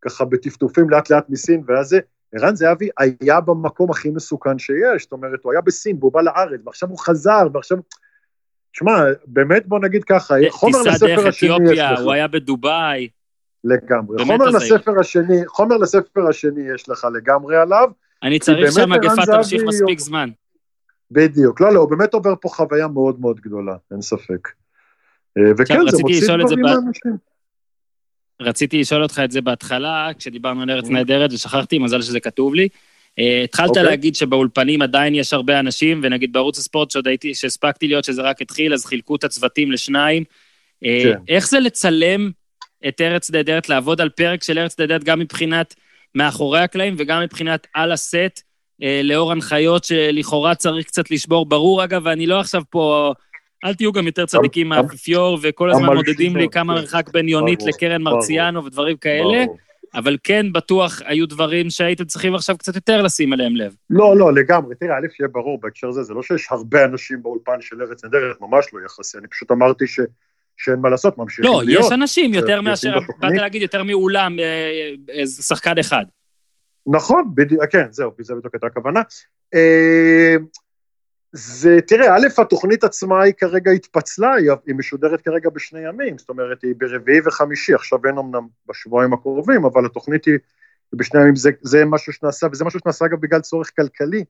ככה 0.00 0.24
בטפטופים 0.24 0.90
לאט 0.90 1.10
לאט 1.10 1.30
מסין, 1.30 1.62
ואז 1.66 1.88
זה, 1.88 1.98
ערן 2.32 2.56
זהבי 2.56 2.88
היה 3.20 3.40
במקום 3.40 3.90
הכי 3.90 4.10
מסוכן 4.10 4.58
שיש, 4.58 5.02
זאת 5.02 5.12
אומרת, 5.12 5.40
הוא 5.42 5.52
היה 5.52 5.60
בסין 5.60 5.96
והוא 6.00 6.12
בא 6.12 6.20
לארץ, 6.20 6.60
ועכשיו 6.64 6.88
הוא 6.88 6.98
חזר, 6.98 7.46
ועכשיו... 7.52 7.78
שמע, 8.78 9.02
באמת 9.26 9.66
בוא 9.66 9.78
נגיד 9.78 10.04
ככה, 10.04 10.34
חומר 10.50 10.78
טיסה 10.78 10.90
לספר 10.90 11.06
דרך 11.06 11.26
השני 11.26 11.48
יש 11.48 11.56
אתיופיה, 11.56 11.92
לך. 11.92 12.00
הוא 12.00 12.12
היה 12.12 12.28
בדובאי, 12.28 13.08
לגמרי. 13.64 14.24
חומר. 14.24 14.44
לספר 14.44 15.00
השני, 15.00 15.46
חומר 15.46 15.76
לספר 15.76 16.28
השני 16.28 16.62
יש 16.74 16.88
לך 16.88 17.06
לגמרי 17.14 17.56
עליו, 17.56 17.90
אני 18.22 18.38
צריך 18.38 18.72
שהמגפה 18.72 19.26
תמשיך 19.26 19.62
מספיק 19.66 19.98
זמן. 19.98 20.30
בדיוק. 21.10 21.60
לא, 21.60 21.74
לא, 21.74 21.80
הוא 21.80 21.90
באמת 21.90 22.14
עובר 22.14 22.34
פה 22.40 22.48
חוויה 22.48 22.88
מאוד 22.88 23.20
מאוד 23.20 23.40
גדולה, 23.40 23.76
אין 23.90 24.02
ספק. 24.02 24.48
אה, 25.38 25.52
וכן, 25.58 25.78
זה 25.90 25.98
מוציא 26.02 26.28
דברים 26.28 26.58
לאנשים. 26.58 27.16
רציתי 28.40 28.80
לשאול 28.80 29.02
אותך 29.02 29.20
את 29.24 29.30
זה 29.30 29.40
בהתחלה, 29.40 30.08
כשדיברנו 30.18 30.62
על 30.62 30.70
ארץ 30.70 30.84
אוקיי. 30.84 30.96
נהדרת, 30.96 31.32
ושכחתי, 31.32 31.78
מזל 31.78 32.02
שזה 32.02 32.20
כתוב 32.20 32.54
לי. 32.54 32.68
אה, 33.18 33.42
התחלת 33.44 33.68
אוקיי. 33.68 33.82
להגיד 33.82 34.14
שבאולפנים 34.14 34.82
עדיין 34.82 35.14
יש 35.14 35.32
הרבה 35.32 35.60
אנשים, 35.60 36.00
ונגיד 36.02 36.32
בערוץ 36.32 36.58
הספורט 36.58 36.90
שעוד 36.90 37.08
הייתי, 37.08 37.34
שהספקתי 37.34 37.88
להיות 37.88 38.04
שזה 38.04 38.22
רק 38.22 38.42
התחיל, 38.42 38.74
אז 38.74 38.86
חילקו 38.86 39.16
את 39.16 39.24
הצוותים 39.24 39.72
לשניים. 39.72 40.24
אה, 40.84 41.00
כן. 41.02 41.18
איך 41.28 41.48
זה 41.48 41.60
לצלם 41.60 42.30
את 42.88 43.00
ארץ 43.00 43.30
נהדרת, 43.30 43.68
לעבוד 43.68 44.00
על 44.00 44.08
פרק 44.08 44.42
של 44.42 44.58
ארץ 44.58 44.80
נהדרת, 44.80 45.04
גם 45.04 45.18
מבחינת 45.18 45.74
מאחורי 46.14 46.60
הקלעים 46.60 46.94
וגם 46.98 47.22
מבחינת 47.22 47.66
על 47.74 47.92
הסט, 47.92 48.42
אה, 48.82 49.00
לאור 49.04 49.32
הנחיות 49.32 49.84
שלכאורה 49.84 50.54
צריך 50.54 50.86
קצת 50.86 51.10
לשבור. 51.10 51.46
ברור, 51.46 51.84
אגב, 51.84 52.02
ואני 52.04 52.26
לא 52.26 52.40
עכשיו 52.40 52.62
פה... 52.70 53.12
אל 53.64 53.74
תהיו 53.74 53.92
גם 53.92 54.06
יותר 54.06 54.26
צדיקים 54.26 54.68
מהאפיפיור, 54.68 55.38
וכל 55.42 55.70
הזמן 55.70 55.94
מודדים 55.94 56.36
לי 56.36 56.48
כמה 56.52 56.74
כן. 56.74 56.80
מרחק 56.80 57.10
בין 57.12 57.28
יונית 57.28 57.62
לקרן. 57.62 58.02
מרציאנו 58.02 58.64
ודברים 58.64 58.96
כאלה. 58.96 59.44
אבל 59.94 60.16
כן, 60.24 60.52
בטוח 60.52 61.00
היו 61.04 61.26
דברים 61.26 61.70
שהייתם 61.70 62.04
צריכים 62.04 62.34
עכשיו 62.34 62.58
קצת 62.58 62.74
יותר 62.74 63.02
לשים 63.02 63.32
אליהם 63.32 63.56
לב. 63.56 63.74
לא, 63.90 64.16
לא, 64.16 64.34
לגמרי. 64.34 64.74
תראה, 64.74 64.96
א', 64.98 65.06
שיהיה 65.16 65.28
ברור 65.28 65.60
בהקשר 65.60 65.88
הזה, 65.88 66.02
זה 66.02 66.14
לא 66.14 66.22
שיש 66.22 66.46
הרבה 66.50 66.84
אנשים 66.84 67.22
באולפן 67.22 67.60
של 67.60 67.82
ארץ 67.82 68.04
נהדרת, 68.04 68.40
ממש 68.40 68.66
לא 68.72 68.80
יחסי, 68.84 69.18
אני 69.18 69.28
פשוט 69.28 69.50
אמרתי 69.50 69.86
ש... 69.86 70.00
שאין 70.56 70.78
מה 70.78 70.88
לעשות, 70.88 71.18
ממשיכים 71.18 71.44
לא, 71.44 71.62
להיות. 71.64 71.84
יש 71.84 71.92
אנשים 71.92 72.34
יותר 72.34 72.46
שיוצאים 72.46 72.64
מאשר, 72.64 72.90
בתוכנית. 73.00 73.32
באת 73.32 73.40
להגיד 73.40 73.62
יותר 73.62 73.82
מאולם, 73.82 74.38
אה, 74.38 74.90
אה, 75.14 75.26
שחקן 75.26 75.78
אחד. 75.78 76.04
נכון, 76.86 77.32
בדיוק, 77.34 77.62
כן, 77.70 77.86
זהו, 77.90 78.10
זה 78.20 78.34
בדיוק 78.34 78.54
הייתה 78.54 78.66
הכוונה. 78.66 79.00
זה, 81.36 81.78
תראה, 81.86 82.16
א', 82.16 82.26
התוכנית 82.38 82.84
עצמה 82.84 83.22
היא 83.22 83.32
כרגע 83.32 83.70
התפצלה, 83.70 84.34
היא, 84.34 84.50
היא 84.66 84.74
משודרת 84.74 85.20
כרגע 85.20 85.50
בשני 85.50 85.80
ימים, 85.88 86.18
זאת 86.18 86.28
אומרת, 86.28 86.62
היא 86.62 86.74
ברביעי 86.78 87.20
וחמישי, 87.24 87.74
עכשיו 87.74 87.98
אין 88.06 88.18
אמנם 88.18 88.46
בשבועיים 88.68 89.12
הקרובים, 89.12 89.64
אבל 89.64 89.86
התוכנית 89.86 90.24
היא, 90.24 90.38
בשני 90.92 91.20
ימים, 91.20 91.36
זה, 91.36 91.50
זה 91.62 91.84
משהו 91.84 92.12
שנעשה, 92.12 92.46
וזה 92.52 92.64
משהו 92.64 92.80
שנעשה 92.80 93.04
אגב 93.04 93.20
בגלל 93.20 93.40
צורך 93.40 93.70
כלכלי, 93.76 94.24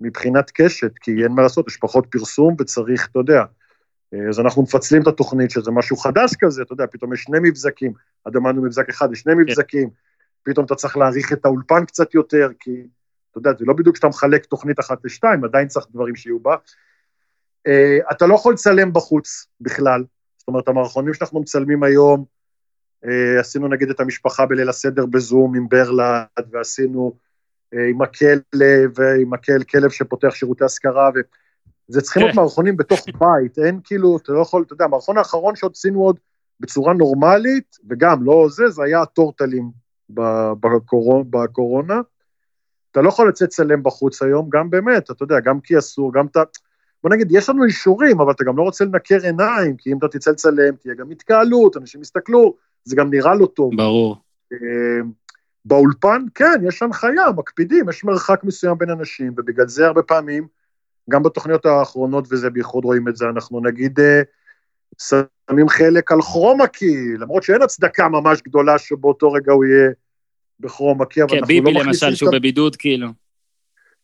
מבחינת 0.00 0.50
קשת, 0.54 0.98
כי 1.00 1.10
אין 1.22 1.32
מה 1.32 1.42
לעשות, 1.42 1.68
יש 1.68 1.76
פחות 1.76 2.06
פרסום 2.10 2.56
וצריך, 2.60 3.08
אתה 3.10 3.18
יודע, 3.18 3.44
אה, 4.14 4.28
אז 4.28 4.40
אנחנו 4.40 4.62
מפצלים 4.62 5.02
את 5.02 5.06
התוכנית, 5.06 5.50
שזה 5.50 5.70
משהו 5.70 5.96
חדש 5.96 6.34
כזה, 6.38 6.62
אתה 6.62 6.72
יודע, 6.72 6.84
פתאום 6.90 7.12
יש 7.12 7.22
שני 7.22 7.38
מבזקים, 7.42 7.92
עד 8.24 8.36
אמרנו 8.36 8.62
מבזק 8.62 8.88
אחד, 8.88 9.12
יש 9.12 9.20
שני 9.20 9.32
מבזקים, 9.34 9.90
פתאום 10.42 10.66
אתה 10.66 10.74
צריך 10.74 10.96
להעריך 10.96 11.32
את 11.32 11.44
האולפן 11.44 11.84
קצת 11.84 12.14
יותר, 12.14 12.48
כי 12.60 12.86
אתה 13.34 13.48
יודע, 13.48 13.58
זה 13.58 13.64
לא 13.64 13.74
בדיוק 13.74 13.96
שאתה 13.96 14.08
מחלק 14.08 14.44
תוכנית 14.44 14.80
אחת 14.80 15.04
לשתיים, 15.04 15.44
עדיין 15.44 15.68
צריך 15.68 15.86
דברים 15.90 16.16
שיהיו 16.16 16.40
בה. 16.40 16.56
Uh, 17.68 18.12
אתה 18.12 18.26
לא 18.26 18.34
יכול 18.34 18.52
לצלם 18.52 18.92
בחוץ 18.92 19.46
בכלל, 19.60 20.04
זאת 20.38 20.48
אומרת, 20.48 20.68
המערכונים 20.68 21.14
שאנחנו 21.14 21.40
מצלמים 21.40 21.82
היום, 21.82 22.24
uh, 23.04 23.08
עשינו 23.40 23.68
נגיד 23.68 23.90
את 23.90 24.00
המשפחה 24.00 24.46
בליל 24.46 24.68
הסדר 24.68 25.06
בזום 25.06 25.54
עם 25.54 25.68
ברלד, 25.68 26.46
ועשינו 26.50 27.12
uh, 27.74 27.78
עם 27.90 28.02
הכלב, 28.02 28.90
ועם 28.94 29.34
הכלב, 29.34 29.62
כלב 29.62 29.90
שפותח 29.90 30.34
שירותי 30.34 30.64
השכרה, 30.64 31.10
וזה 31.14 32.00
צריכים 32.00 32.22
להיות 32.22 32.34
כן. 32.34 32.40
מערכונים 32.40 32.76
בתוך 32.76 33.00
בית, 33.18 33.58
אין 33.58 33.80
כאילו, 33.84 34.16
אתה 34.16 34.32
לא 34.32 34.40
יכול, 34.40 34.62
אתה 34.66 34.72
יודע, 34.72 34.84
המערכון 34.84 35.18
האחרון 35.18 35.56
שעוד 35.56 35.72
עשינו 35.74 36.02
עוד 36.02 36.18
בצורה 36.60 36.92
נורמלית, 36.92 37.76
וגם 37.88 38.24
לא 38.24 38.46
זה, 38.50 38.68
זה 38.68 38.82
היה 38.84 39.02
הטורטלים 39.02 39.70
בקורונה, 40.10 41.24
בקורונה. 41.30 42.00
אתה 42.94 43.02
לא 43.02 43.08
יכול 43.08 43.28
לצאת 43.28 43.48
צלם 43.48 43.82
בחוץ 43.82 44.22
היום, 44.22 44.48
גם 44.50 44.70
באמת, 44.70 45.10
אתה 45.10 45.22
יודע, 45.24 45.40
גם 45.40 45.60
כי 45.60 45.78
אסור, 45.78 46.12
גם 46.12 46.26
אתה... 46.26 46.42
בוא 47.02 47.10
נגיד, 47.10 47.28
יש 47.30 47.48
לנו 47.48 47.64
אישורים, 47.64 48.20
אבל 48.20 48.32
אתה 48.32 48.44
גם 48.44 48.56
לא 48.56 48.62
רוצה 48.62 48.84
לנקר 48.84 49.18
עיניים, 49.22 49.76
כי 49.76 49.92
אם 49.92 49.98
אתה 49.98 50.08
תצא 50.08 50.30
לצלם, 50.30 50.74
תהיה 50.76 50.94
גם 50.94 51.10
התקהלות, 51.10 51.76
אנשים 51.76 52.00
יסתכלו, 52.00 52.56
זה 52.84 52.96
גם 52.96 53.10
נראה 53.10 53.34
לא 53.34 53.46
טוב. 53.46 53.76
ברור. 53.76 54.16
אה, 54.52 54.58
באולפן, 55.64 56.22
כן, 56.34 56.60
יש 56.68 56.82
הנחיה, 56.82 57.26
מקפידים, 57.36 57.88
יש 57.88 58.04
מרחק 58.04 58.44
מסוים 58.44 58.78
בין 58.78 58.90
אנשים, 58.90 59.32
ובגלל 59.36 59.68
זה 59.68 59.86
הרבה 59.86 60.02
פעמים, 60.02 60.46
גם 61.10 61.22
בתוכניות 61.22 61.66
האחרונות, 61.66 62.26
וזה 62.30 62.50
בייחוד 62.50 62.84
רואים 62.84 63.08
את 63.08 63.16
זה, 63.16 63.24
אנחנו 63.28 63.60
נגיד 63.60 64.00
אה, 64.00 64.22
שמים 64.98 65.68
חלק 65.68 66.12
על 66.12 66.22
כרומקי, 66.22 67.16
למרות 67.18 67.42
שאין 67.42 67.62
הצדקה 67.62 68.08
ממש 68.08 68.42
גדולה 68.42 68.78
שבאותו 68.78 69.32
רגע 69.32 69.52
הוא 69.52 69.64
יהיה 69.64 69.90
בכרומקי, 70.64 71.22
אבל 71.22 71.30
כן, 71.30 71.36
אנחנו 71.36 71.54
לא 71.54 71.60
ביבי 71.60 71.70
מכניסים... 71.70 71.88
למשל, 71.88 72.08
את 72.08 72.16
שהוא 72.16 72.28
ה- 72.28 72.38
בבידוד, 72.38 72.76
כאילו. 72.76 73.08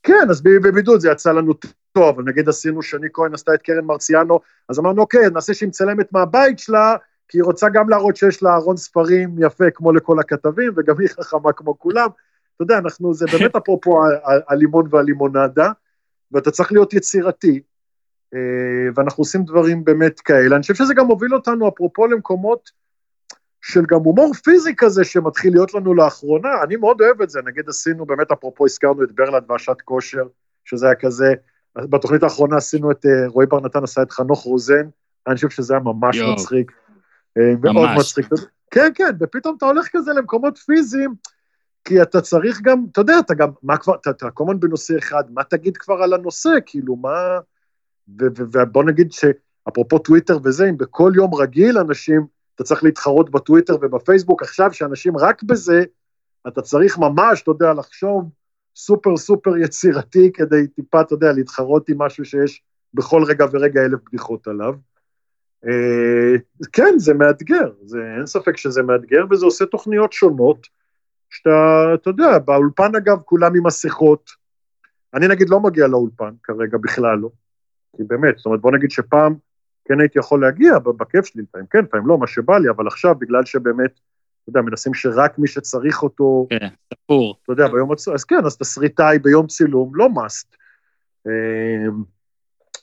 כן, 0.02 0.26
אז 0.30 0.42
ביבי 0.42 0.70
בבידוד 0.70 1.00
זה 1.00 1.10
יצא 1.10 1.32
לנו 1.32 1.52
טוב, 1.92 2.08
אבל 2.08 2.22
נגיד 2.22 2.48
עשינו, 2.48 2.82
שני 2.82 3.06
כהן 3.12 3.34
עשתה 3.34 3.54
את 3.54 3.62
קרן 3.62 3.84
מרציאנו, 3.84 4.40
אז 4.68 4.78
אמרנו, 4.78 5.02
אוקיי, 5.02 5.30
נעשה 5.30 5.54
שהיא 5.54 5.68
מצלמת 5.68 6.12
מהבית 6.12 6.58
שלה, 6.58 6.96
כי 7.28 7.38
היא 7.38 7.44
רוצה 7.44 7.68
גם 7.68 7.88
להראות 7.88 8.16
שיש 8.16 8.42
לה 8.42 8.54
ארון 8.54 8.76
ספרים 8.76 9.36
יפה 9.38 9.70
כמו 9.74 9.92
לכל 9.92 10.18
הכתבים, 10.18 10.72
וגם 10.76 11.00
היא 11.00 11.08
חכמה 11.08 11.52
כמו 11.52 11.78
כולם. 11.78 12.08
אתה 12.56 12.62
יודע, 12.62 12.78
אנחנו, 12.78 13.14
זה 13.14 13.26
באמת 13.32 13.56
אפרופו 13.56 14.00
הלימון 14.48 14.86
והלימונדה, 14.90 15.72
ואתה 16.32 16.50
צריך 16.50 16.72
להיות 16.72 16.94
יצירתי, 16.94 17.60
אה, 18.34 18.38
ואנחנו 18.94 19.20
עושים 19.20 19.44
דברים 19.44 19.84
באמת 19.84 20.20
כאלה. 20.20 20.56
אני 20.56 20.62
חושב 20.62 20.74
שזה 20.74 20.94
גם 20.94 21.06
מוביל 21.06 21.34
אותנו, 21.34 21.68
אפרופו 21.68 22.06
למקומות 22.06 22.70
של 23.62 23.82
גם 23.88 24.00
הומור 24.00 24.34
פיזי 24.34 24.74
כזה 24.76 25.04
שמתחיל 25.04 25.52
להיות 25.52 25.74
לנו 25.74 25.94
לאחרונה, 25.94 26.48
אני 26.62 26.76
מאוד 26.76 27.00
אוהב 27.00 27.22
את 27.22 27.30
זה, 27.30 27.40
נגיד 27.46 27.68
עשינו, 27.68 28.06
באמת 28.06 28.32
אפרופו 28.32 28.64
הזכרנו 28.64 29.04
את 29.04 29.12
ברלנד 29.12 29.50
והשעת 29.50 29.82
כושר, 29.82 30.26
שזה 30.64 30.86
היה 30.86 30.94
כזה, 30.94 31.34
בתוכנית 31.78 32.22
האחרונה 32.22 32.56
עשינו 32.56 32.90
את, 32.90 33.06
אה, 33.06 33.28
רועי 33.28 33.46
בר 33.46 33.60
נתן 33.60 33.82
עשה 33.82 34.02
את 34.02 34.10
חנוך 34.10 34.42
רוזן, 34.42 34.88
אני 35.26 35.34
חושב 35.34 35.50
שזה 35.50 35.74
היה 35.74 35.82
ממש 35.82 36.16
יואו. 36.16 36.32
מצחיק. 36.32 36.72
אה, 37.38 37.54
מאוד 37.62 37.74
ממש. 37.74 37.98
מצחיק. 37.98 38.26
כן, 38.70 38.90
כן, 38.94 39.10
ופתאום 39.20 39.54
אתה 39.58 39.66
הולך 39.66 39.88
כזה 39.92 40.12
למקומות 40.12 40.58
פיזיים, 40.58 41.14
כי 41.84 42.02
אתה 42.02 42.20
צריך 42.20 42.60
גם, 42.62 42.84
אתה 42.92 43.00
יודע, 43.00 43.18
אתה 43.18 43.34
גם, 43.34 43.50
מה 43.62 43.76
כבר, 43.76 43.94
אתה, 43.94 44.10
אתה 44.10 44.30
כל 44.30 44.44
הזמן 44.44 44.60
בנושא 44.60 44.98
אחד, 44.98 45.24
מה 45.30 45.44
תגיד 45.44 45.76
כבר 45.76 45.94
על 45.94 46.14
הנושא, 46.14 46.50
כאילו, 46.66 46.96
מה... 46.96 47.38
ובוא 48.18 48.84
נגיד 48.84 49.12
שאפרופו 49.12 49.98
טוויטר 49.98 50.38
וזה, 50.44 50.68
אם 50.70 50.76
בכל 50.76 51.12
יום 51.16 51.34
רגיל 51.34 51.78
אנשים, 51.78 52.26
אתה 52.60 52.68
צריך 52.68 52.84
להתחרות 52.84 53.30
בטוויטר 53.30 53.76
ובפייסבוק, 53.82 54.42
עכשיו 54.42 54.72
שאנשים 54.72 55.16
רק 55.16 55.42
בזה, 55.42 55.84
אתה 56.48 56.62
צריך 56.62 56.98
ממש, 56.98 57.42
אתה 57.42 57.50
יודע, 57.50 57.72
לחשוב 57.72 58.30
סופר 58.76 59.16
סופר 59.16 59.56
יצירתי 59.56 60.30
כדי 60.34 60.66
טיפה, 60.66 61.00
אתה 61.00 61.14
יודע, 61.14 61.32
להתחרות 61.32 61.88
עם 61.88 61.98
משהו 61.98 62.24
שיש 62.24 62.62
בכל 62.94 63.24
רגע 63.24 63.46
ורגע 63.52 63.80
אלף 63.80 64.00
בדיחות 64.06 64.46
עליו. 64.46 64.74
אה, 65.66 66.36
כן, 66.72 66.94
זה 66.96 67.14
מאתגר, 67.14 67.72
זה, 67.84 67.98
אין 68.16 68.26
ספק 68.26 68.56
שזה 68.56 68.82
מאתגר, 68.82 69.24
וזה 69.30 69.46
עושה 69.46 69.66
תוכניות 69.66 70.12
שונות, 70.12 70.66
שאתה, 71.30 71.50
אתה 71.94 72.10
יודע, 72.10 72.38
באולפן 72.38 72.94
אגב, 72.96 73.20
כולם 73.24 73.54
עם 73.56 73.66
מסכות. 73.66 74.30
אני 75.14 75.28
נגיד 75.28 75.50
לא 75.50 75.60
מגיע 75.60 75.86
לאולפן 75.86 76.34
כרגע, 76.42 76.78
בכלל 76.78 77.18
לא. 77.18 77.30
כי 77.96 78.02
באמת, 78.04 78.36
זאת 78.36 78.46
אומרת, 78.46 78.60
בוא 78.60 78.72
נגיד 78.72 78.90
שפעם 78.90 79.34
כן 79.90 80.00
הייתי 80.00 80.18
יכול 80.18 80.40
להגיע 80.40 80.78
בכיף 80.78 81.24
שלי, 81.24 81.42
לפעמים 81.42 81.66
כן, 81.70 81.78
לפעמים 81.84 82.06
לא, 82.06 82.18
מה 82.18 82.26
שבא 82.26 82.58
לי, 82.58 82.70
אבל 82.70 82.86
עכשיו, 82.86 83.14
בגלל 83.14 83.44
שבאמת, 83.44 83.90
אתה 83.90 84.50
יודע, 84.50 84.60
מנסים 84.60 84.94
שרק 84.94 85.38
מי 85.38 85.48
שצריך 85.48 86.02
אותו, 86.02 86.46
כן, 86.50 86.68
ספור. 86.94 87.36
אתה 87.42 87.52
יודע, 87.52 87.68
ביום 87.68 87.92
הצ... 87.92 88.08
אז 88.08 88.24
כן, 88.24 88.44
אז 88.46 88.56
תסריטאי 88.56 89.18
ביום 89.18 89.46
צילום, 89.46 89.90
לא 89.94 90.06
must. 90.06 90.56
אמ, 91.26 92.02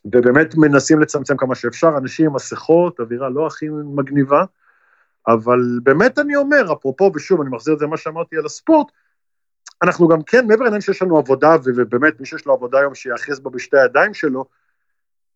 ובאמת 0.05 0.55
מנסים 0.57 0.99
לצמצם 0.99 1.37
כמה 1.37 1.55
שאפשר, 1.55 1.97
אנשים 1.97 2.25
עם 2.25 2.35
מסכות, 2.35 2.99
אווירה 2.99 3.29
לא 3.29 3.47
הכי 3.47 3.65
מגניבה, 3.69 4.43
אבל 5.27 5.59
באמת 5.83 6.19
אני 6.19 6.35
אומר, 6.35 6.73
אפרופו, 6.73 7.11
ושוב, 7.15 7.41
אני 7.41 7.49
מחזיר 7.49 7.73
את 7.73 7.79
זה 7.79 7.85
למה 7.85 7.97
שאמרתי 7.97 8.37
על 8.37 8.45
הספורט, 8.45 8.87
אנחנו 9.83 10.07
גם 10.07 10.23
כן, 10.23 10.47
מעבר 10.47 10.63
לעניין 10.63 10.81
שיש 10.81 11.01
לנו 11.01 11.17
עבודה, 11.17 11.55
ובאמת, 11.63 12.19
מי 12.19 12.25
שיש 12.25 12.45
לו 12.45 12.53
עבודה 12.53 12.79
היום, 12.79 12.95
שיאחז 12.95 13.39
בה 13.39 13.49
בשתי 13.49 13.77
הידיים 13.77 14.13
שלו, 14.13 14.45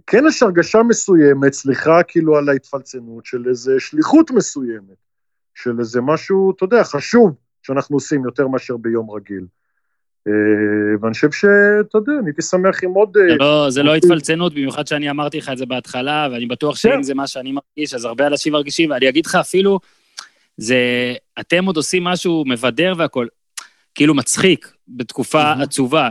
כן 0.08 0.24
יש 0.28 0.44
הרגשה 0.44 0.84
מסוימת, 0.84 1.54
סליחה 1.54 2.04
כאילו 2.04 2.38
על 2.38 2.50
ההתפלצנות, 2.50 3.26
של 3.26 3.44
איזה 3.50 3.76
שליחות 3.80 4.32
מסוימת, 4.32 4.98
של 5.56 5.80
איזה 5.80 6.02
משהו, 6.02 6.52
אתה 6.56 6.66
יודע, 6.66 6.84
חשוב 6.84 7.36
שאנחנו 7.64 7.96
עושים 7.96 8.26
יותר 8.26 8.48
מאשר 8.48 8.78
ביום 8.78 9.12
רגיל. 9.12 9.46
אה, 10.28 10.34
ואני 11.02 11.14
חושב 11.14 11.32
שאתה 11.32 11.98
יודע, 11.98 12.14
אני 12.20 12.30
הייתי 12.30 12.42
שמח 12.42 12.84
עם 12.84 12.92
עוד... 12.92 13.18
אה, 13.18 13.36
לא- 13.36 13.70
זה 13.70 13.84
לא 13.84 13.96
אוקיי. 13.96 13.98
התפלצנות, 13.98 14.54
במיוחד 14.54 14.88
שאני 14.88 15.10
אמרתי 15.10 15.38
לך 15.38 15.50
את 15.50 15.58
זה 15.58 15.66
בהתחלה, 15.66 16.28
ואני 16.32 16.46
בטוח 16.46 16.76
שאם 16.76 16.92
כן. 16.92 17.04
זה 17.04 17.14
מה 17.14 17.28
שאני 17.28 17.52
מרגיש, 17.52 17.94
אז 17.94 18.06
הרבה 18.06 18.28
אנשים 18.28 18.54
מרגישים, 18.54 18.92
ואני 18.92 19.10
אגיד 19.10 19.26
לך 19.26 19.36
אפילו, 19.36 19.80
זה, 20.58 20.78
אתם 21.40 21.66
עוד 21.66 21.78
עושים 21.78 22.04
משהו 22.04 22.44
מבדר 22.48 22.94
והכול, 22.98 23.28
כאילו 23.96 24.14
מצחיק, 24.14 24.74
בתקופה. 24.88 25.52
עצובה. 25.52 26.10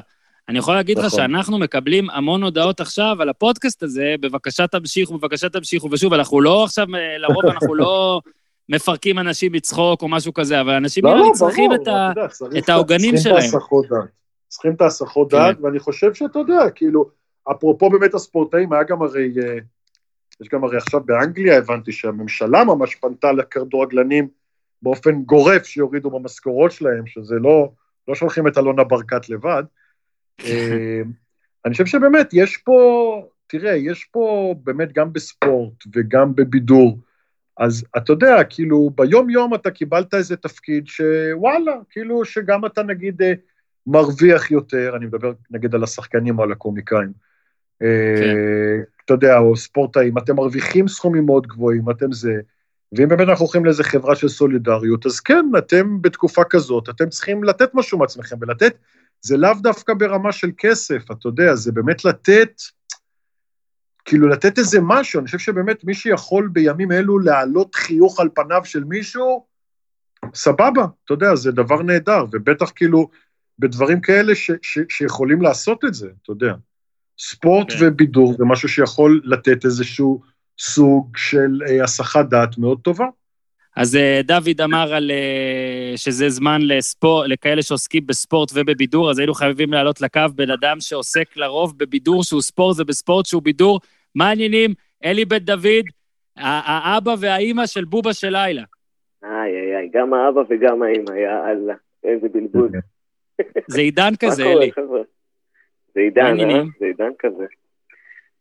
אני 0.50 0.58
יכול 0.58 0.74
להגיד 0.74 0.98
לך 0.98 1.04
נכון. 1.04 1.18
שאנחנו 1.18 1.58
מקבלים 1.58 2.10
המון 2.10 2.42
הודעות 2.42 2.80
עכשיו 2.80 3.16
על 3.20 3.28
הפודקאסט 3.28 3.82
הזה, 3.82 4.14
בבקשה 4.20 4.66
תמשיכו, 4.66 5.18
בבקשה 5.18 5.48
תמשיכו, 5.48 5.88
ושוב, 5.92 6.12
אנחנו 6.12 6.40
לא 6.40 6.64
עכשיו, 6.64 6.86
אה, 6.94 7.18
לרוב 7.18 7.46
אנחנו 7.46 7.74
לא 7.74 8.20
מפרקים 8.68 9.18
אנשים 9.18 9.52
מצחוק 9.52 10.02
או 10.02 10.08
משהו 10.08 10.34
כזה, 10.34 10.60
אבל 10.60 10.72
אנשים 10.72 11.04
לא, 11.04 11.16
לא, 11.16 11.30
צריכים 11.34 11.70
ברור, 11.70 11.82
את 11.82 11.88
ה... 11.88 12.12
את 12.58 12.68
העוגנים 12.68 13.16
שלהם. 13.16 13.50
צריכים 14.48 14.72
את 14.72 14.80
ההסחות 14.80 15.30
כן. 15.30 15.36
דעת, 15.36 15.60
ואני 15.60 15.78
חושב 15.78 16.14
שאתה 16.14 16.38
יודע, 16.38 16.70
כאילו, 16.74 17.10
אפרופו 17.50 17.90
באמת 17.90 18.14
הספורטאים, 18.14 18.72
היה 18.72 18.82
גם 18.82 19.02
הרי, 19.02 19.32
אה, 19.42 19.58
יש 20.40 20.48
גם 20.48 20.64
הרי 20.64 20.76
עכשיו 20.76 21.00
באנגליה, 21.04 21.58
הבנתי 21.58 21.92
שהממשלה 21.92 22.64
ממש 22.64 22.94
פנתה 22.94 23.32
לכדורגלנים 23.32 24.28
באופן 24.82 25.22
גורף 25.22 25.64
שיורידו 25.64 26.10
במשכורות 26.10 26.72
שלהם, 26.72 27.06
שזה 27.06 27.34
לא, 27.34 27.72
לא 28.08 28.14
שולחים 28.14 28.48
את 28.48 28.58
אלונה 28.58 28.84
ברקת 28.84 29.28
לבד. 29.28 29.62
אה, 30.44 31.02
אני 31.64 31.72
חושב 31.72 31.86
שבאמת, 31.86 32.28
יש 32.32 32.56
פה, 32.56 33.22
תראה, 33.46 33.76
יש 33.76 34.04
פה 34.04 34.54
באמת 34.64 34.92
גם 34.92 35.12
בספורט 35.12 35.84
וגם 35.94 36.34
בבידור, 36.34 36.98
אז 37.56 37.84
אתה 37.96 38.12
יודע, 38.12 38.44
כאילו, 38.44 38.90
ביום-יום 38.94 39.54
אתה 39.54 39.70
קיבלת 39.70 40.14
איזה 40.14 40.36
תפקיד 40.36 40.86
שוואלה, 40.86 41.76
כאילו 41.90 42.24
שגם 42.24 42.66
אתה 42.66 42.82
נגיד 42.82 43.22
אה, 43.22 43.32
מרוויח 43.86 44.50
יותר, 44.50 44.92
אני 44.96 45.06
מדבר 45.06 45.32
נגיד 45.50 45.74
על 45.74 45.82
השחקנים 45.82 46.38
או 46.38 46.42
על 46.42 46.52
הקומיקאים. 46.52 47.12
אה, 47.82 48.76
אתה 49.04 49.14
יודע, 49.14 49.38
או 49.38 49.56
ספורטאים, 49.56 50.18
אתם 50.18 50.36
מרוויחים 50.36 50.88
סכומים 50.88 51.26
מאוד 51.26 51.46
גבוהים, 51.46 51.90
אתם 51.90 52.12
זה, 52.12 52.34
ואם 52.92 53.08
באמת 53.08 53.28
אנחנו 53.28 53.44
הולכים 53.44 53.64
לאיזה 53.64 53.84
חברה 53.84 54.16
של 54.16 54.28
סולידריות, 54.28 55.06
אז 55.06 55.20
כן, 55.20 55.46
אתם 55.58 56.02
בתקופה 56.02 56.44
כזאת, 56.44 56.88
אתם 56.88 57.08
צריכים 57.08 57.44
לתת 57.44 57.70
משהו 57.74 57.98
מעצמכם, 57.98 58.36
ולתת, 58.40 58.76
זה 59.22 59.36
לאו 59.36 59.54
דווקא 59.62 59.94
ברמה 59.94 60.32
של 60.32 60.50
כסף, 60.58 61.10
אתה 61.10 61.28
יודע, 61.28 61.54
זה 61.54 61.72
באמת 61.72 62.04
לתת, 62.04 62.52
כאילו 64.04 64.28
לתת 64.28 64.58
איזה 64.58 64.78
משהו, 64.82 65.20
אני 65.20 65.26
חושב 65.26 65.38
שבאמת 65.38 65.84
מי 65.84 65.94
שיכול 65.94 66.48
בימים 66.52 66.92
אלו 66.92 67.18
להעלות 67.18 67.74
חיוך 67.74 68.20
על 68.20 68.28
פניו 68.34 68.64
של 68.64 68.84
מישהו, 68.84 69.46
סבבה, 70.34 70.86
אתה 71.04 71.14
יודע, 71.14 71.34
זה 71.34 71.52
דבר 71.52 71.82
נהדר, 71.82 72.24
ובטח 72.32 72.72
כאילו 72.76 73.08
בדברים 73.58 74.00
כאלה 74.00 74.34
ש, 74.34 74.50
ש, 74.62 74.78
שיכולים 74.88 75.42
לעשות 75.42 75.84
את 75.84 75.94
זה, 75.94 76.08
אתה 76.22 76.32
יודע. 76.32 76.54
ספורט 77.18 77.72
כן. 77.72 77.76
ובידור 77.80 78.34
זה 78.38 78.44
משהו 78.44 78.68
שיכול 78.68 79.20
לתת 79.24 79.64
איזשהו 79.64 80.22
סוג 80.58 81.16
של 81.16 81.60
אה, 81.68 81.84
הסחת 81.84 82.26
דעת 82.28 82.58
מאוד 82.58 82.80
טובה. 82.80 83.06
אז 83.76 83.96
אה, 83.96 84.20
דוד 84.24 84.60
אמר 84.64 84.94
על 84.94 85.10
אה, 85.10 85.92
שזה 85.96 86.28
זמן 86.28 86.60
לספורט, 86.62 87.28
לכאלה 87.28 87.62
שעוסקים 87.62 88.06
בספורט 88.06 88.50
ובבידור, 88.54 89.10
אז 89.10 89.18
היינו 89.18 89.34
חייבים 89.34 89.72
לעלות 89.72 90.00
לקו 90.00 90.20
בן 90.34 90.50
אדם 90.50 90.76
שעוסק 90.80 91.36
לרוב 91.36 91.78
בבידור 91.78 92.24
שהוא 92.24 92.42
ספורט 92.42 92.76
ובספורט 92.80 93.26
שהוא 93.26 93.42
בידור. 93.42 93.80
מה 94.14 94.28
העניינים? 94.28 94.70
אלי 95.04 95.24
בן 95.24 95.38
דוד, 95.38 95.84
האבא 96.36 97.14
והאימא 97.20 97.66
של 97.66 97.84
בובה 97.84 98.12
של 98.12 98.28
לילה. 98.28 98.62
איי, 99.24 99.56
איי, 99.56 99.76
איי, 99.76 99.90
גם 99.92 100.14
האבא 100.14 100.40
וגם 100.48 100.82
האמא, 100.82 101.10
יא 101.10 101.50
אללה, 101.50 101.74
איזה 102.04 102.28
בלבול. 102.28 102.70
זה 103.68 103.80
עידן 103.80 104.12
כזה, 104.20 104.44
אלי. 104.44 104.70
זה 105.94 106.00
עידן, 106.00 106.40
אה? 106.40 106.62
זה 106.78 106.86
עידן 106.86 107.10
כזה. 107.18 107.44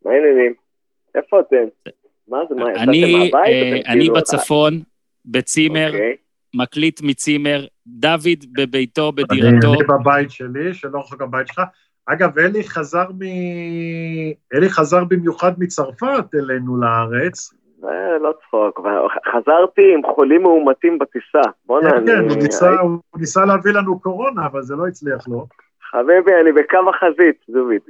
מה 0.04 0.10
העניינים? 0.10 0.54
איפה 1.14 1.40
אתם? 1.40 1.90
מה 2.28 2.38
זה, 2.48 2.54
מה, 2.54 2.70
יצאתם 2.70 2.88
אני, 2.88 3.12
מהבית? 3.12 3.34
אה, 3.34 3.92
אני 3.92 4.00
כאילו- 4.00 4.14
בצפון, 4.14 4.80
בצימר, 5.24 5.86
אוקיי. 5.86 6.16
מקליט 6.54 7.00
מצימר, 7.02 7.66
דוד 7.86 8.44
בביתו, 8.52 9.12
בדירתו. 9.12 9.74
אני 9.74 9.82
בבית 9.88 10.30
שלי, 10.30 10.74
שלא 10.74 10.98
רחוק 10.98 11.22
הבית 11.22 11.46
שלך. 11.48 11.60
אגב, 12.06 12.38
אלי 12.38 12.64
חזר 12.64 13.04
מ... 13.12 13.22
אלי 14.54 14.70
חזר 14.70 15.04
במיוחד 15.04 15.52
מצרפת 15.58 16.34
אלינו 16.34 16.80
לארץ. 16.80 17.50
אה, 17.84 18.18
לא 18.22 18.34
צחוק. 18.42 18.80
חזרתי 19.32 19.94
עם 19.94 20.00
חולים 20.14 20.42
מאומתים 20.42 20.98
בטיסה. 20.98 21.50
בואנה, 21.66 21.90
כן, 21.90 21.96
אני... 21.96 22.06
כן, 22.06 22.18
הוא 22.18 22.36
ניסה- 22.42 22.80
הוא 22.80 22.98
ניסה 23.16 23.44
להביא 23.44 23.72
לנו 23.72 24.00
קורונה, 24.00 24.46
אבל 24.46 24.62
זה 24.62 24.76
לא 24.76 24.86
הצליח 24.86 25.28
לו. 25.28 25.46
חביבי, 25.90 26.32
אני 26.42 26.52
בקו 26.52 26.90
החזית, 26.90 27.44
דוד. 27.48 27.82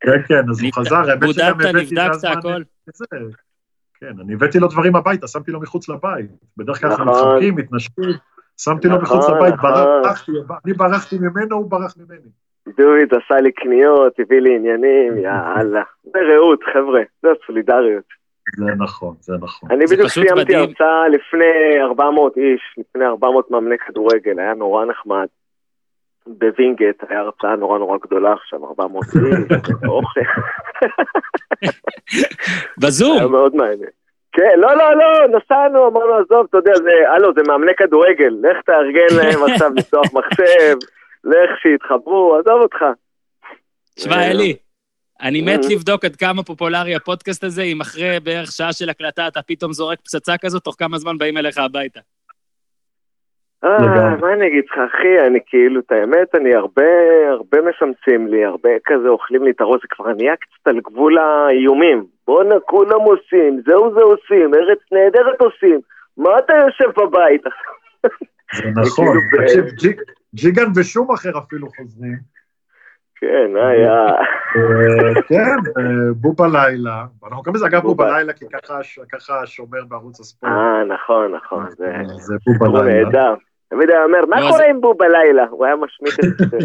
כן, 0.00 0.22
כן, 0.28 0.50
אז 0.50 0.62
הוא 0.62 0.70
חזר, 0.74 0.96
האמת 1.10 1.34
שגם 1.34 1.46
הבאתי 1.50 1.72
נבדקת, 1.72 2.10
בזמן 2.10 2.30
הכל. 2.38 2.62
את 2.88 2.94
זה. 2.94 3.04
כן, 4.00 4.12
אני 4.20 4.34
הבאתי 4.34 4.58
לו 4.58 4.68
דברים 4.68 4.96
הביתה, 4.96 5.28
שמתי 5.28 5.50
לו 5.50 5.60
מחוץ 5.60 5.88
לבית. 5.88 6.30
בדרך 6.56 6.80
כלל 6.80 6.90
אנחנו 6.90 7.04
נכון. 7.04 7.28
מתחבקים, 7.28 7.54
מתנשקים, 7.56 8.10
שמתי 8.60 8.88
לו 8.88 9.02
מחוץ 9.02 9.24
נכון, 9.24 9.36
לבית, 9.36 9.54
נכון. 9.54 9.70
ברחתי, 10.02 10.32
אני 10.64 10.72
ברחתי 10.72 11.18
ממנו, 11.18 11.56
הוא 11.56 11.70
ברח 11.70 11.94
ממני. 11.96 12.30
דוד 12.76 13.22
עשה 13.24 13.40
לי 13.40 13.52
קניות, 13.52 14.12
הביא 14.20 14.40
לי 14.40 14.56
עניינים, 14.56 15.18
יאללה. 15.18 15.82
זה 16.04 16.18
רעות, 16.34 16.60
חבר'ה, 16.72 17.02
זה 17.22 17.28
סולידריות. 17.46 18.04
זה 18.56 18.74
נכון, 18.78 19.14
זה 19.20 19.32
נכון. 19.40 19.70
אני 19.70 19.84
בדיוק 19.86 20.08
סיימתי. 20.08 20.56
הרצאה 20.56 21.08
לפני 21.08 21.82
400 21.82 22.36
איש, 22.36 22.60
לפני 22.78 23.06
400 23.06 23.50
מאמני 23.50 23.78
כדורגל, 23.78 24.38
היה 24.38 24.54
נורא 24.54 24.84
נחמד. 24.84 25.26
בווינגייט 26.26 27.02
היה 27.08 27.20
הרצאה 27.20 27.56
נורא 27.56 27.78
נורא 27.78 27.98
גדולה 27.98 28.32
עכשיו, 28.32 28.64
400 28.64 29.04
איש, 29.04 29.14
אוכל, 29.88 30.20
היה 31.62 31.70
בזום. 32.78 33.32
מאוד 33.32 33.56
מעניין. 33.56 33.90
כן, 34.32 34.60
לא, 34.60 34.76
לא, 34.76 34.96
לא, 34.96 35.38
נסענו, 35.38 35.88
אמרנו, 35.88 36.14
עזוב, 36.14 36.46
אתה 36.50 36.58
יודע, 36.58 36.72
זה, 36.74 37.10
הלו, 37.14 37.32
זה 37.34 37.40
מאמני 37.48 37.72
כדורגל, 37.76 38.34
לך 38.42 38.56
תארגן 38.66 39.16
להם 39.16 39.44
עכשיו 39.52 39.70
לפתוח 39.76 40.06
מחשב, 40.14 40.76
לך 41.24 41.50
שיתחברו, 41.62 42.36
עזוב 42.36 42.62
אותך. 42.62 42.84
תשמע, 43.96 44.16
אה, 44.16 44.30
אלי, 44.30 44.56
אני 45.22 45.40
מת 45.40 45.64
אה. 45.64 45.68
לבדוק 45.70 46.04
עד 46.04 46.16
כמה 46.16 46.42
פופולרי 46.42 46.94
הפודקאסט 46.94 47.44
הזה, 47.44 47.62
אם 47.62 47.80
אחרי 47.80 48.20
בערך 48.20 48.52
שעה 48.52 48.72
של 48.72 48.90
הקלטה 48.90 49.28
אתה 49.28 49.42
פתאום 49.42 49.72
זורק 49.72 50.00
פצצה 50.00 50.38
כזאת, 50.38 50.62
תוך 50.64 50.76
כמה 50.78 50.98
זמן 50.98 51.18
באים 51.18 51.38
אליך 51.38 51.58
הביתה. 51.58 52.00
אה. 53.64 54.16
מה 54.20 54.32
אני 54.32 54.46
אגיד 54.46 54.64
לך, 54.70 54.78
אחי, 54.78 55.26
אני 55.26 55.38
כאילו, 55.46 55.80
את 55.80 55.92
האמת, 55.92 56.34
אני 56.34 56.54
הרבה, 56.54 56.84
הרבה 57.30 57.58
משמצים 57.68 58.26
לי, 58.26 58.44
הרבה 58.44 58.70
כזה 58.84 59.08
אוכלים 59.08 59.44
לי 59.44 59.50
את 59.50 59.60
הראש, 59.60 59.80
זה 59.82 59.88
כבר 59.90 60.12
נהיה 60.12 60.36
קצת 60.36 60.66
על 60.66 60.80
גבול 60.80 61.18
האיומים. 61.18 62.04
בואנה, 62.26 62.54
כולם 62.60 63.00
עושים, 63.00 63.60
זהו 63.66 63.94
זה 63.94 64.00
עושים, 64.00 64.54
ארץ 64.54 64.78
נהדרת 64.92 65.40
עושים, 65.40 65.80
מה 66.16 66.38
אתה 66.38 66.52
יושב 66.66 67.00
בבית? 67.00 67.42
זה 68.54 68.64
נכון. 68.76 69.16
תקשיב, 69.40 69.64
ג'י- 69.64 70.02
ג'יגן 70.34 70.66
ושומאחר 70.76 71.38
אפילו 71.38 71.68
חוזרים. 71.76 72.34
כן, 73.20 73.50
היה... 73.56 74.06
אה, 74.06 75.22
כן, 75.28 75.56
אה, 75.78 76.12
בובה 76.16 76.46
לילה. 76.52 77.04
אנחנו 77.24 77.42
קוראים 77.42 77.54
לזה 77.54 77.66
אגב 77.66 77.82
בובה. 77.82 78.04
בובה 78.04 78.18
לילה, 78.18 78.32
כי 78.32 78.44
ככה 79.12 79.46
שומר 79.46 79.84
בערוץ 79.88 80.20
הספורט. 80.20 80.52
אה, 80.52 80.84
נכון, 80.84 81.32
נכון, 81.34 81.64
זה 81.70 81.92
זה 82.14 82.34
בובה 82.46 82.66
הוא 82.78 82.84
לילה. 82.88 83.04
נהדר. 83.04 83.34
תמיד 83.74 83.90
היה 83.90 84.04
אומר, 84.04 84.26
מה 84.28 84.36
קורה 84.50 84.66
עם 84.70 84.80
בובה 84.80 85.08
לילה? 85.08 85.44
הוא 85.50 85.64
היה 85.66 85.76
משמיט 85.76 86.14
את 86.42 86.50
זה. 86.50 86.58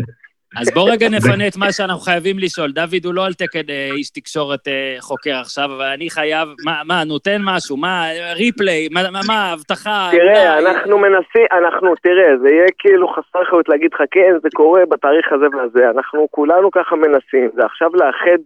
אז 0.60 0.70
בוא 0.74 0.90
רגע 0.90 1.08
נפנה 1.08 1.48
את 1.48 1.56
מה 1.56 1.72
שאנחנו 1.72 2.00
חייבים 2.00 2.38
לשאול. 2.38 2.70
דוד 2.72 3.04
הוא 3.04 3.14
לא 3.14 3.26
על 3.26 3.32
תקן 3.34 3.68
אה, 3.70 3.88
איש 3.96 4.10
תקשורת 4.10 4.68
אה, 4.68 4.96
חוקר 5.00 5.34
עכשיו, 5.40 5.64
אבל 5.64 5.84
אני 5.84 6.10
חייב, 6.10 6.48
מה, 6.64 6.82
מה, 6.84 7.04
נותן 7.04 7.38
משהו, 7.44 7.76
מה, 7.76 8.04
ריפליי, 8.36 8.88
מה, 9.28 9.52
הבטחה? 9.52 10.08
תראה, 10.10 10.58
אולי- 10.58 10.70
אנחנו 10.70 10.98
מנסים, 10.98 11.46
אנחנו, 11.52 11.94
תראה, 12.02 12.38
זה 12.42 12.48
יהיה 12.48 12.66
כאילו 12.78 13.08
חסר 13.08 13.42
אחריות 13.42 13.68
להגיד 13.68 13.90
לך, 13.94 14.02
כן, 14.10 14.32
זה 14.42 14.48
קורה 14.54 14.86
בתאריך 14.90 15.32
הזה 15.32 15.46
והזה, 15.56 15.90
אנחנו 15.90 16.26
כולנו 16.30 16.70
ככה 16.70 16.96
מנסים, 16.96 17.50
זה 17.54 17.64
עכשיו 17.64 17.90
לאחד 17.94 18.40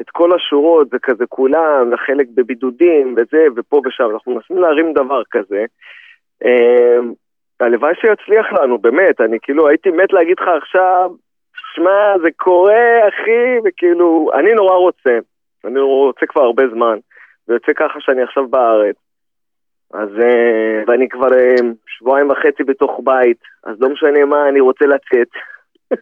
את 0.00 0.10
כל 0.12 0.34
השורות, 0.34 0.90
זה 0.90 0.96
כזה 1.02 1.24
כולם, 1.28 1.90
וחלק 1.92 2.26
בבידודים 2.34 3.14
וזה, 3.16 3.46
ופה 3.56 3.80
ושם, 3.86 4.08
אנחנו 4.14 4.34
מנסים 4.34 4.58
להרים 4.58 4.92
דבר 4.92 5.22
כזה. 5.30 5.64
הלוואי 7.60 7.94
שיצליח 7.94 8.46
לנו, 8.52 8.78
באמת, 8.78 9.20
אני 9.20 9.38
כאילו 9.42 9.68
הייתי 9.68 9.90
מת 9.90 10.12
להגיד 10.12 10.36
לך 10.40 10.48
עכשיו, 10.62 11.10
שמע, 11.74 12.18
זה 12.22 12.28
קורה, 12.36 13.08
אחי, 13.08 13.58
וכאילו, 13.64 14.30
אני 14.34 14.54
נורא 14.54 14.76
רוצה, 14.76 15.18
אני 15.64 15.80
רוצה 15.80 16.26
כבר 16.26 16.42
הרבה 16.42 16.62
זמן, 16.72 16.98
ויוצא 17.48 17.72
ככה 17.76 18.00
שאני 18.00 18.22
עכשיו 18.22 18.48
בארץ. 18.48 18.96
אז, 19.94 20.08
אה, 20.22 20.82
ואני 20.86 21.08
כבר 21.08 21.32
אה, 21.34 21.54
שבועיים 21.86 22.30
וחצי 22.30 22.64
בתוך 22.64 23.00
בית, 23.04 23.36
אז 23.64 23.76
לא 23.80 23.88
משנה 23.88 24.24
מה, 24.24 24.48
אני 24.48 24.60
רוצה 24.60 24.84
לצאת. 24.86 25.28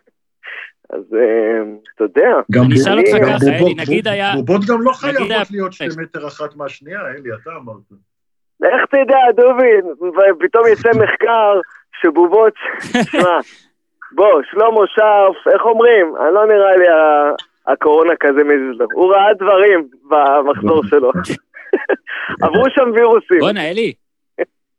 אז 0.95 1.15
אה, 1.15 1.63
אתה 1.95 2.05
יודע, 2.05 2.31
גם 2.53 2.63
אני 2.65 2.75
אשאל 2.75 2.99
אותך 2.99 3.25
ככה, 3.27 3.65
אלי, 3.65 3.75
נגיד 3.75 4.09
היה- 4.09 4.33
בובות 4.37 4.61
גם 4.69 4.83
לא 4.83 4.93
חייבות 4.93 5.51
להיות 5.51 5.73
שתי 5.73 5.87
מטר 6.03 6.27
אחת 6.27 6.57
מהשנייה, 6.57 7.01
אלי, 7.01 7.31
אתה 7.43 7.51
אמרת. 7.57 7.83
איך 8.63 8.83
תדע, 8.91 9.19
דובין, 9.37 9.81
ופתאום 10.37 10.65
יצא 10.73 10.89
מחקר 11.05 11.61
שבובות, 12.03 12.53
שמע, 13.11 13.39
בוא, 14.13 14.43
שלמה 14.51 14.81
שרף, 14.95 15.55
איך 15.55 15.63
אומרים? 15.65 16.15
אני 16.21 16.35
לא 16.35 16.47
נראה 16.47 16.77
לי 16.77 16.89
ה- 16.89 17.35
הקורונה 17.73 18.13
כזה 18.21 18.45
מזיז 18.45 18.81
לו. 18.81 18.87
הוא 18.93 19.15
ראה 19.15 19.35
דברים 19.35 19.89
במחזור 20.09 20.83
שלו. 20.91 21.11
עברו 22.43 22.65
שם 22.75 22.91
וירוסים. 22.95 23.39
בואנה, 23.41 23.71
אלי, 23.71 23.93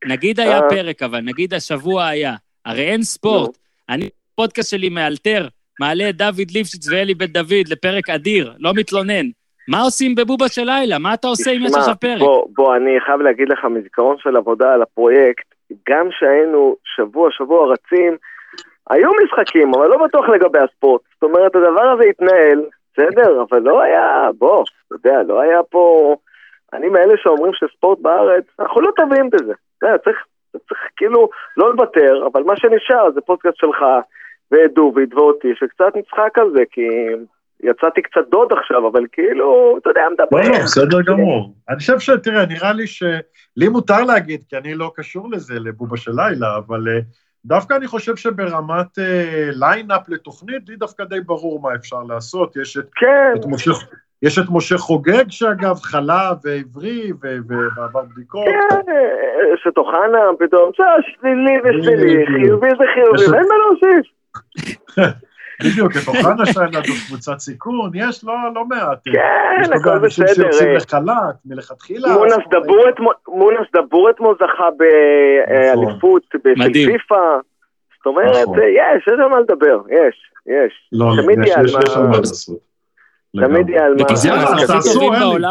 נגיד 0.06 0.40
היה 0.40 0.58
אה. 0.58 0.70
פרק, 0.70 1.04
אבל 1.04 1.20
נגיד 1.20 1.54
השבוע 1.54 2.06
היה. 2.08 2.34
הרי 2.66 2.82
אין 2.82 3.04
ספורט. 3.04 3.58
אני, 3.90 4.10
בפודקאסט 4.34 4.70
שלי 4.72 4.90
מאלתר, 4.90 5.48
מעלה 5.80 6.10
את 6.10 6.16
דוד 6.18 6.52
ליפשיץ 6.54 6.90
ואלי 6.92 7.14
בן 7.14 7.26
דוד 7.26 7.68
לפרק 7.70 8.10
אדיר, 8.10 8.54
לא 8.60 8.72
מתלונן. 8.76 9.26
מה 9.68 9.82
עושים 9.82 10.16
בבובה 10.16 10.48
של 10.48 10.64
לילה? 10.64 11.00
מה 11.00 11.14
אתה 11.14 11.28
עושה 11.28 11.52
אם 11.52 11.62
יש 11.66 11.72
עכשיו 11.76 11.96
פרק? 12.00 12.20
בוא, 12.20 12.48
בוא, 12.56 12.76
אני 12.76 13.00
חייב 13.06 13.22
להגיד 13.22 13.50
לך 13.50 13.66
מזיכרון 13.66 14.18
של 14.20 14.36
עבודה 14.36 14.74
על 14.74 14.82
הפרויקט, 14.82 15.46
גם 15.90 16.08
שהיינו 16.12 16.76
שבוע 16.96 17.32
שבוע 17.32 17.74
רצים, 17.74 18.18
היו 18.90 19.10
משחקים, 19.24 19.74
אבל 19.74 19.88
לא 19.88 20.06
בטוח 20.06 20.30
לגבי 20.30 20.60
הספורט. 20.60 21.02
זאת 21.14 21.24
אומרת, 21.24 21.56
הדבר 21.56 21.90
הזה 21.94 22.04
התנהל, 22.04 22.66
בסדר, 22.94 23.44
אבל 23.50 23.60
לא 23.60 23.82
היה, 23.82 24.30
בוא, 24.38 24.64
אתה 24.88 24.96
יודע, 24.96 25.24
לא 25.28 25.42
היה 25.42 25.64
פה... 25.64 26.16
אני 26.74 26.90
מאלה 26.90 27.14
שאומרים 27.18 27.54
שספורט 27.54 28.00
בארץ, 28.00 28.44
אנחנו 28.60 28.82
לא 28.82 28.92
טובים 28.96 29.30
בזה. 29.30 29.54
אתה 29.78 29.88
יודע, 29.88 29.98
צריך, 29.98 30.26
צריך 30.52 30.80
כאילו 30.98 31.30
לא 31.58 31.72
לוותר, 31.72 32.28
אבל 32.32 32.44
מה 32.44 32.58
שנשאר 32.58 33.12
זה 33.12 33.22
פודקאסט 33.22 33.58
שלך, 33.58 33.86
ואת 34.52 34.74
דוביד 34.74 35.14
ואותי, 35.14 35.54
שקצת 35.56 35.96
נצחק 35.96 36.38
על 36.40 36.52
זה, 36.58 36.64
כי 36.72 36.88
יצאתי 37.64 38.02
קצת 38.02 38.22
דוד 38.32 38.54
עכשיו, 38.60 38.88
אבל 38.88 39.04
כאילו, 39.12 39.78
אתה 39.82 39.90
יודע, 39.90 40.02
מדבר. 40.12 40.42
לא, 40.42 40.58
לא, 40.58 40.64
בסדר 40.64 41.02
גמור. 41.02 41.56
אני 41.70 41.78
חושב 41.78 42.00
שתראה, 42.00 42.46
נראה 42.46 42.74
לי 42.74 42.88
שלי 42.88 43.70
מותר 43.70 44.04
להגיד, 44.04 44.42
כי 44.50 44.58
אני 44.58 44.76
לא 44.76 44.92
קשור 44.96 45.32
לזה, 45.32 45.54
לבובה 45.60 45.98
של 45.98 46.12
לילה, 46.16 46.58
אבל 46.58 46.88
אה, 46.88 47.00
דווקא 47.46 47.74
אני 47.74 47.88
חושב 47.88 48.16
שברמת 48.16 49.00
אה, 49.00 49.50
ליינאפ 49.52 50.10
לתוכנית, 50.10 50.70
לי 50.70 50.76
דווקא 50.76 51.04
די 51.04 51.22
ברור 51.22 51.62
מה 51.62 51.76
אפשר 51.76 52.04
לעשות. 52.08 52.56
יש 52.56 52.78
את, 52.78 52.90
כן, 52.96 53.34
את 53.40 53.46
משה... 53.46 53.72
יש 54.22 54.40
את 54.40 54.46
משה 54.50 54.78
חוגג, 54.78 55.30
שאגב, 55.30 55.76
חלה 55.76 56.32
ועברי 56.44 57.12
ו- 57.22 57.38
ועבר 57.78 58.02
בדיקות. 58.02 58.46
כן, 58.46 58.92
אשת 59.56 59.78
אוחנה, 59.78 60.20
פתאום, 60.40 60.72
שלילי 61.02 61.58
ושלילי. 61.64 62.26
חיובי 62.26 62.70
זה 62.70 62.84
חיובי, 62.94 63.32
ואין 63.32 63.46
מה 63.50 63.56
להוסיף. 63.58 64.12
בדיוק, 65.64 65.92
את 65.92 66.08
אוחנה 66.08 66.46
שהיה 66.46 66.68
לנו 66.68 66.94
קבוצת 67.08 67.40
סיכון, 67.40 67.92
יש 67.94 68.24
לא, 68.24 68.34
לא 68.56 68.66
מעט. 68.66 69.08
יש 69.08 69.14
כן, 69.14 69.74
פה 69.74 69.76
הכל 69.80 69.90
גם 69.98 70.04
אנשים 70.06 70.24
בסדר. 70.26 70.34
שיוצאים 70.52 70.70
אה, 70.70 70.76
לחל"ת 70.76 71.36
מלכתחילה. 71.46 72.14
מונס 72.14 72.34
אז- 72.34 72.40
דבור 72.52 72.90
אתמול- 72.90 73.14
מונס 73.28 73.68
דבור 73.76 74.10
אתמול 74.10 74.36
זכה 74.36 74.68
באליפות 74.78 76.24
של 76.32 76.38
מדהים. 76.58 76.92
פיפא. 76.92 77.16
זאת 77.98 78.06
אומרת, 78.06 78.42
נכון. 78.44 78.60
אה, 78.60 78.66
יש, 78.66 79.08
יש 79.08 79.14
על 79.20 79.28
מה 79.30 79.40
לדבר, 79.40 79.78
יש, 79.90 80.32
יש. 80.46 80.90
לא, 80.92 81.06
תמיד 81.24 81.40
יש- 81.40 81.48
יהיה 81.48 81.60
על 81.60 81.66
יש 81.66 81.74
מה- 81.74 81.80
יש 81.88 81.98
על 81.98 82.04
מה 82.08 82.18
לעשות. 82.18 82.60
תמיד. 83.46 83.70
יהיה 83.70 83.86
על 83.86 83.96
מה... 83.96 84.02
הכי 84.04 84.14
תעשו, 84.68 85.14
אלי. 85.14 85.46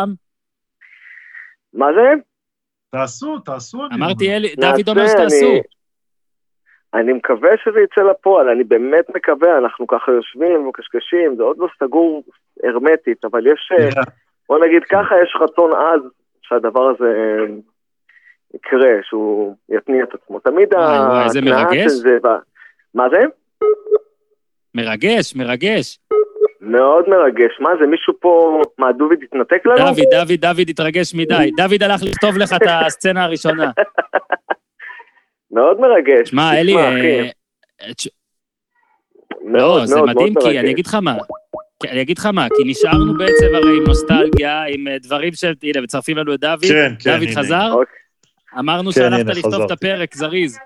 מה 1.74 1.86
זה? 1.96 2.09
תעשו, 2.90 3.38
תעשו. 3.38 3.82
אמרתי, 3.94 4.28
דוד 4.57 4.88
אומר 4.88 5.09
שתעשו. 5.09 5.52
אני- 6.95 7.12
מקווה 7.12 7.51
שזה 7.64 7.80
יצא 7.80 8.01
לפועל, 8.11 8.49
אני 8.49 8.64
באמת 8.64 9.05
מקווה, 9.16 9.59
אנחנו 9.59 9.86
ככה 9.86 10.12
יושבים 10.12 10.61
ומקשקשים, 10.61 11.36
זה 11.36 11.42
עוד 11.42 11.57
לא 11.59 11.68
סגור 11.80 12.22
הרמטית, 12.64 13.24
אבל 13.24 13.47
יש, 13.47 13.72
אה, 13.72 13.84
נראה. 13.84 14.03
בוא 14.49 14.59
נגיד 14.59 14.84
ככה, 14.84 15.14
יש 15.22 15.36
רצון 15.40 15.70
עז 15.72 16.01
שהדבר 16.42 16.88
הזה 16.90 17.05
אה, 17.05 17.45
יקרה, 18.55 18.92
שהוא 19.03 19.57
יתניע 19.68 20.05
את 20.05 20.14
עצמו. 20.14 20.40
תמיד 20.40 20.74
ההתנעה. 20.74 21.28
של 21.82 21.88
זה... 21.88 22.18
מה 22.95 23.05
זה? 23.12 23.20
מרגש, 24.74 25.36
מרגש. 25.36 25.99
מאוד 26.61 27.09
מרגש. 27.09 27.61
מה 27.61 27.70
זה, 27.80 27.86
מישהו 27.86 28.14
פה, 28.20 28.62
מה, 28.78 28.92
דוביד 28.92 29.18
התנתק 29.22 29.66
לנו? 29.66 29.76
דוד, 29.76 30.05
דוד, 30.11 30.40
דוד 30.40 30.68
התרגש 30.68 31.14
מדי. 31.14 31.51
דוד 31.57 31.82
הלך 31.82 32.01
לכתוב 32.03 32.38
לך 32.38 32.53
את 32.53 32.68
הסצנה 32.68 33.24
הראשונה. 33.24 33.70
מאוד 35.55 35.80
מרגש. 35.80 36.30
שמע, 36.30 36.61
אלי, 36.61 36.76
אה, 36.76 37.22
מאוד, 39.44 39.80
לא, 39.80 39.86
זה 39.86 39.96
מאוד, 39.96 40.09
מדהים, 40.09 40.32
מאוד 40.32 40.44
כי 40.44 40.48
מרגש. 40.48 40.64
אני 40.64 40.70
אגיד 40.70 40.86
לך 40.86 40.94
מה, 40.94 41.16
אני 41.90 42.02
אגיד 42.02 42.18
לך 42.18 42.26
מה, 42.26 42.46
כי 42.57 42.70
נשארנו 42.70 43.18
בעצם 43.18 43.55
הרי 43.55 43.76
עם 43.76 43.84
נוסטלגיה, 43.86 44.64
עם 44.64 44.88
אה, 44.88 44.98
דברים 44.98 45.34
ש... 45.34 45.44
הנה, 45.44 45.80
מצרפים 45.80 46.16
לנו 46.16 46.34
את 46.34 46.40
דוד. 46.40 46.61
כן, 46.61 46.94
כן, 46.98 47.11
דוד 47.11 47.28
הנה. 47.28 47.40
חזר? 47.40 47.72
אוקיי. 47.72 47.94
אמרנו 48.59 48.92
כן, 48.92 49.00
שהלכת 49.00 49.36
לכתוב 49.36 49.62
את. 49.62 49.70
הפרק, 49.70 50.14
זריז. 50.14 50.59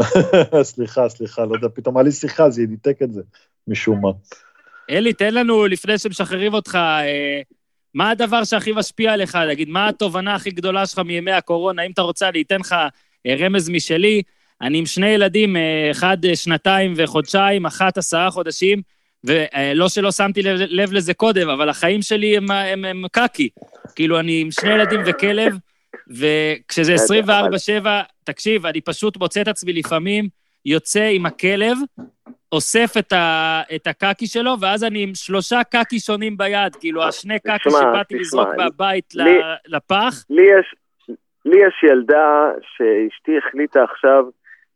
סליחה, 0.62 1.08
סליחה, 1.08 1.44
לא 1.44 1.54
יודע, 1.54 1.68
פתאום 1.74 1.96
היה 1.96 2.04
לי 2.04 2.12
שיחה, 2.12 2.50
זה 2.50 2.62
ניתק 2.68 3.02
את 3.02 3.12
זה, 3.12 3.22
משום 3.68 4.00
מה. 4.02 4.10
אלי, 4.90 5.12
תן 5.12 5.34
לנו, 5.34 5.66
לפני 5.66 5.98
שמשחררים 5.98 6.54
אותך, 6.54 6.74
אה, 6.74 7.40
מה 7.94 8.10
הדבר 8.10 8.44
שהכי 8.44 8.72
משפיע 8.72 9.12
עליך? 9.12 9.38
נגיד, 9.48 9.68
מה 9.68 9.88
התובנה 9.88 10.34
הכי 10.34 10.50
גדולה 10.50 10.86
שלך 10.86 10.98
מימי 10.98 11.32
הקורונה? 11.32 11.82
אם 11.82 11.90
אתה 11.90 12.02
רוצה, 12.02 12.28
אני 12.28 12.42
אתן 12.42 12.60
לך 12.60 12.72
אה, 12.72 12.88
רמז 13.28 13.68
משלי. 13.70 14.22
אני 14.62 14.78
עם 14.78 14.86
שני 14.86 15.08
ילדים, 15.08 15.56
אה, 15.56 15.88
אחד 15.90 16.24
אה, 16.24 16.36
שנתיים 16.36 16.92
וחודשיים, 16.96 17.66
אחת 17.66 17.98
עשרה 17.98 18.30
חודשים, 18.30 18.82
ולא 19.24 19.88
שלא 19.88 20.12
שמתי 20.12 20.42
לב, 20.42 20.60
לב 20.68 20.92
לזה 20.92 21.14
קודם, 21.14 21.48
אבל 21.48 21.68
החיים 21.68 22.02
שלי 22.02 22.36
הם, 22.36 22.50
הם, 22.50 22.84
הם 22.84 23.02
קקי. 23.12 23.48
כאילו, 23.94 24.20
אני 24.20 24.40
עם 24.40 24.50
שני 24.50 24.70
ילדים 24.70 25.00
וכלב, 25.06 25.54
וכשזה 26.10 26.94
24-7, 27.82 27.86
תקשיב, 28.24 28.66
אני 28.66 28.80
פשוט 28.80 29.16
מוצא 29.16 29.40
את 29.40 29.48
עצמי 29.48 29.72
לפעמים, 29.72 30.28
יוצא 30.66 31.04
עם 31.12 31.26
הכלב, 31.26 31.76
אוסף 32.52 32.94
את, 32.98 33.12
ה, 33.12 33.62
את 33.74 33.86
הקקי 33.86 34.26
שלו, 34.26 34.54
ואז 34.60 34.84
אני 34.84 35.02
עם 35.02 35.14
שלושה 35.14 35.60
קקי 35.70 36.00
שונים 36.00 36.36
ביד, 36.36 36.76
כאילו, 36.80 37.04
השני 37.04 37.38
קקי 37.38 37.70
שבאתי 37.70 38.14
לזרוק 38.18 38.48
מהבית 38.56 39.14
לי- 39.14 39.40
לפח. 39.66 40.24
לי 40.30 40.42
יש, 40.42 40.74
לי 41.44 41.66
יש 41.66 41.82
ילדה 41.82 42.50
שאשתי 42.60 43.38
החליטה 43.38 43.82
עכשיו 43.82 44.24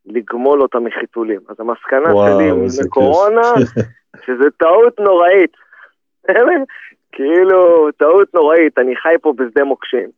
לגמול 0.06 0.62
אותה 0.62 0.78
מחיתולים. 0.78 1.40
אז 1.48 1.56
המסקנה 1.60 2.14
וואו, 2.14 2.68
שלי 2.68 2.86
מקורונה. 2.86 3.52
שזה 4.26 4.50
טעות 4.56 5.00
נוראית. 5.00 5.52
כאילו, 7.12 7.88
טעות 7.96 8.34
נוראית, 8.34 8.78
אני 8.78 8.96
חי 8.96 9.14
פה 9.22 9.32
בשדה 9.36 9.64
מוקשים. 9.64 10.08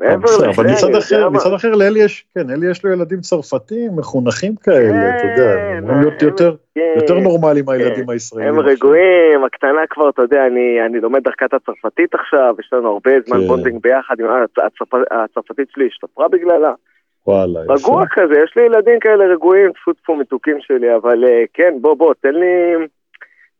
מעבר 0.00 0.22
בסדר, 0.22 0.50
אבל 0.50 0.64
לזה, 0.64 0.72
מצד 0.72 0.94
אחר, 0.98 1.30
מצד 1.30 1.52
אחר 1.52 1.74
לאלי 1.74 2.00
יש, 2.00 2.24
כן, 2.34 2.50
אלי 2.50 2.70
יש 2.70 2.84
לו 2.84 2.92
ילדים 2.92 3.20
צרפתים, 3.20 3.90
מחונכים 3.96 4.52
כאלה, 4.56 5.16
אתה 5.16 5.26
יודע, 5.26 5.54
הם 5.60 5.76
אמורים 5.84 6.00
להיות 6.00 6.22
יותר- 6.22 6.54
כן. 6.74 6.94
יותר 6.96 7.18
נורמליים 7.18 7.64
מהילדים 7.64 8.10
הישראלים. 8.10 8.48
הם 8.48 8.60
רגועים, 8.60 9.44
הקטנה 9.46 9.80
כבר, 9.90 10.08
אתה 10.08 10.22
יודע, 10.22 10.46
אני, 10.46 11.00
לומד 11.00 11.22
דרכת 11.22 11.54
הצרפתית 11.54 12.14
עכשיו, 12.14 12.54
יש 12.60 12.70
לנו 12.72 12.88
הרבה 12.88 13.10
זמן 13.26 13.40
כן. 13.40 13.46
bonding 13.46 13.82
ביחד, 13.82 14.14
הצרפתית 15.10 15.68
שלי 15.70 15.86
השתפרה 15.86 16.28
בגללה. 16.28 16.72
וואלה, 17.26 17.60
יפה. 17.64 17.74
רגוע 17.74 18.04
כזה, 18.10 18.34
יש 18.44 18.52
לי 18.56 18.62
ילדים 18.62 19.00
כאלה 19.00 19.24
רגועים, 19.24 19.72
טפו 19.72 19.92
טפו 19.92 20.16
מתוקים 20.16 20.56
שלי, 20.60 20.96
אבל 20.96 21.24
אה, 21.24 21.44
כן, 21.54 21.74
בוא 21.80 21.94
בוא, 21.94 22.14
תן 22.20 22.34
לי, 22.34 22.74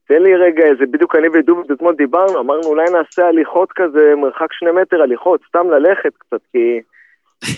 תן 0.08 0.22
לי 0.22 0.34
רגע, 0.36 0.64
זה 0.78 0.84
בדיוק 0.90 1.16
אני 1.16 1.28
ודובי 1.28 1.74
אתמול 1.74 1.94
דיברנו, 1.94 2.40
אמרנו 2.40 2.62
אולי 2.62 2.84
נעשה 2.90 3.26
הליכות 3.28 3.68
כזה, 3.74 4.12
מרחק 4.16 4.52
שני 4.52 4.70
מטר 4.70 5.02
הליכות, 5.02 5.40
סתם 5.48 5.70
ללכת 5.70 6.12
קצת, 6.18 6.40
כי... 6.52 6.80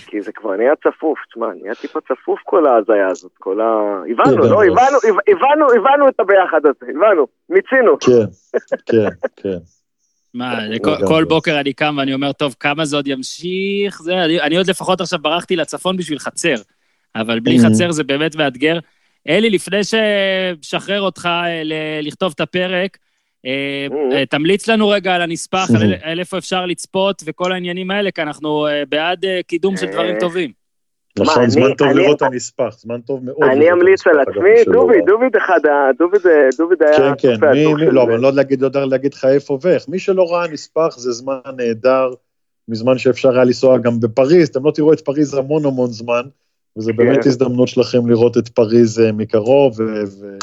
כי 0.07 0.21
זה 0.21 0.31
כבר 0.31 0.55
נהיה 0.55 0.73
צפוף, 0.75 1.19
תשמע, 1.29 1.47
נהיה 1.61 1.75
טיפה 1.75 1.99
צפוף 2.01 2.39
כל 2.45 2.67
ההזיה 2.67 3.07
הזאת, 3.07 3.31
כל 3.37 3.61
ה... 3.61 3.65
הבנו, 4.11 4.37
לא, 4.37 4.63
הבנו, 4.63 4.97
הבנו, 5.27 5.65
הבנו 5.75 6.09
את 6.09 6.19
הביחד 6.19 6.59
הזה, 6.65 6.91
הבנו, 6.97 7.27
מיצינו. 7.49 7.99
כן, 7.99 8.11
כן, 8.91 9.09
כן. 9.35 9.57
מה. 10.33 10.55
כל, 10.83 11.07
כל 11.07 11.23
בוקר 11.23 11.59
אני 11.59 11.73
קם 11.73 11.95
ואני 11.97 12.13
אומר, 12.13 12.31
טוב, 12.31 12.55
כמה 12.59 12.85
זה 12.85 12.95
עוד 12.95 13.07
ימשיך? 13.07 14.01
זה, 14.01 14.13
אני, 14.25 14.41
אני 14.41 14.57
עוד 14.57 14.69
לפחות 14.69 15.01
עכשיו 15.01 15.19
ברחתי 15.19 15.55
לצפון 15.55 15.97
בשביל 15.97 16.19
חצר, 16.19 16.55
אבל 17.15 17.39
בלי 17.39 17.57
Mhm. 17.57 17.69
חצר 17.69 17.91
זה 17.91 18.03
באמת 18.03 18.35
מאתגר. 18.35 18.79
אלי, 19.27 19.49
לפני 19.49 19.79
ששחרר 19.83 21.01
אותך 21.01 21.25
אה, 21.25 21.63
ל- 21.63 21.73
לכתוב 22.07 22.31
את 22.35 22.39
הפרק, 22.39 22.97
אה, 23.45 23.51
Mhm. 23.89 24.13
אה, 24.15 24.25
תמליץ 24.25 24.67
לנו 24.67 24.89
רגע 24.89 25.15
על 25.15 25.21
הנספח, 25.21 25.67
Mhm. 25.71 25.81
על, 26.03 26.19
איפה 26.19 26.37
אפשר 26.37 26.65
לצפות 26.65 27.21
וכל 27.25 27.51
העניינים 27.51 27.91
האלה, 27.91 28.11
כי 28.11 28.21
אנחנו 28.21 28.67
בעד 28.89 29.25
קידום 29.47 29.77
של 29.77 29.85
דברים 29.85 30.15
טובים. 30.19 30.51
נכון, 31.19 31.49
זמן 31.49 31.73
טוב 31.77 31.87
לראות 31.87 32.17
את 32.17 32.21
הנספח, 32.21 32.75
זמן 32.79 33.01
טוב 33.01 33.25
מאוד. 33.25 33.43
אני 33.43 33.71
אמליץ 33.71 34.07
על 34.07 34.19
עצמי, 34.19 34.73
דובי. 34.73 35.01
דוביד 35.07 35.35
אחד, 35.35 35.59
ה- 35.65 35.89
דוביד 35.99 36.21
אה, 36.27 36.49
דוביד 36.57 36.83
היה 36.83 37.15
כן, 37.15 37.37
כן, 37.39 37.47
לא, 37.91 37.95
זה. 37.95 38.01
אבל 38.03 38.13
אני 38.13 38.21
לא 38.21 38.33
להגיד, 38.33 38.61
יודע 38.61 38.85
להגיד 38.85 39.13
לך 39.13 39.25
איפה 39.25 39.59
ואיך. 39.61 39.85
מי 39.89 39.99
שלא 39.99 40.33
ראה 40.33 40.47
נספח 40.47 40.95
זה 40.97 41.11
זמן 41.11 41.37
נהדר, 41.57 42.09
מזמן 42.67 42.97
שאפשר 42.97 43.31
היה 43.35 43.43
לנסוע 43.43 43.77
גם 43.77 43.99
בפריז, 43.99 44.49
אתם 44.49 44.65
לא 44.65 44.71
תראו 44.71 44.93
את 44.93 44.99
פריז 45.01 45.33
המון 45.33 45.65
המון 45.65 45.87
זמן, 45.89 46.21
וזה 46.79 46.93
באמת 46.93 47.23
כן. 47.23 47.29
הזדמנות 47.29 47.67
שלכם 47.67 48.09
לראות 48.09 48.37
את 48.37 48.47
פריז 48.49 48.99
אה, 48.99 49.11
מקרוב, 49.11 49.79
ו- 49.79 49.83
ו- 49.83 50.37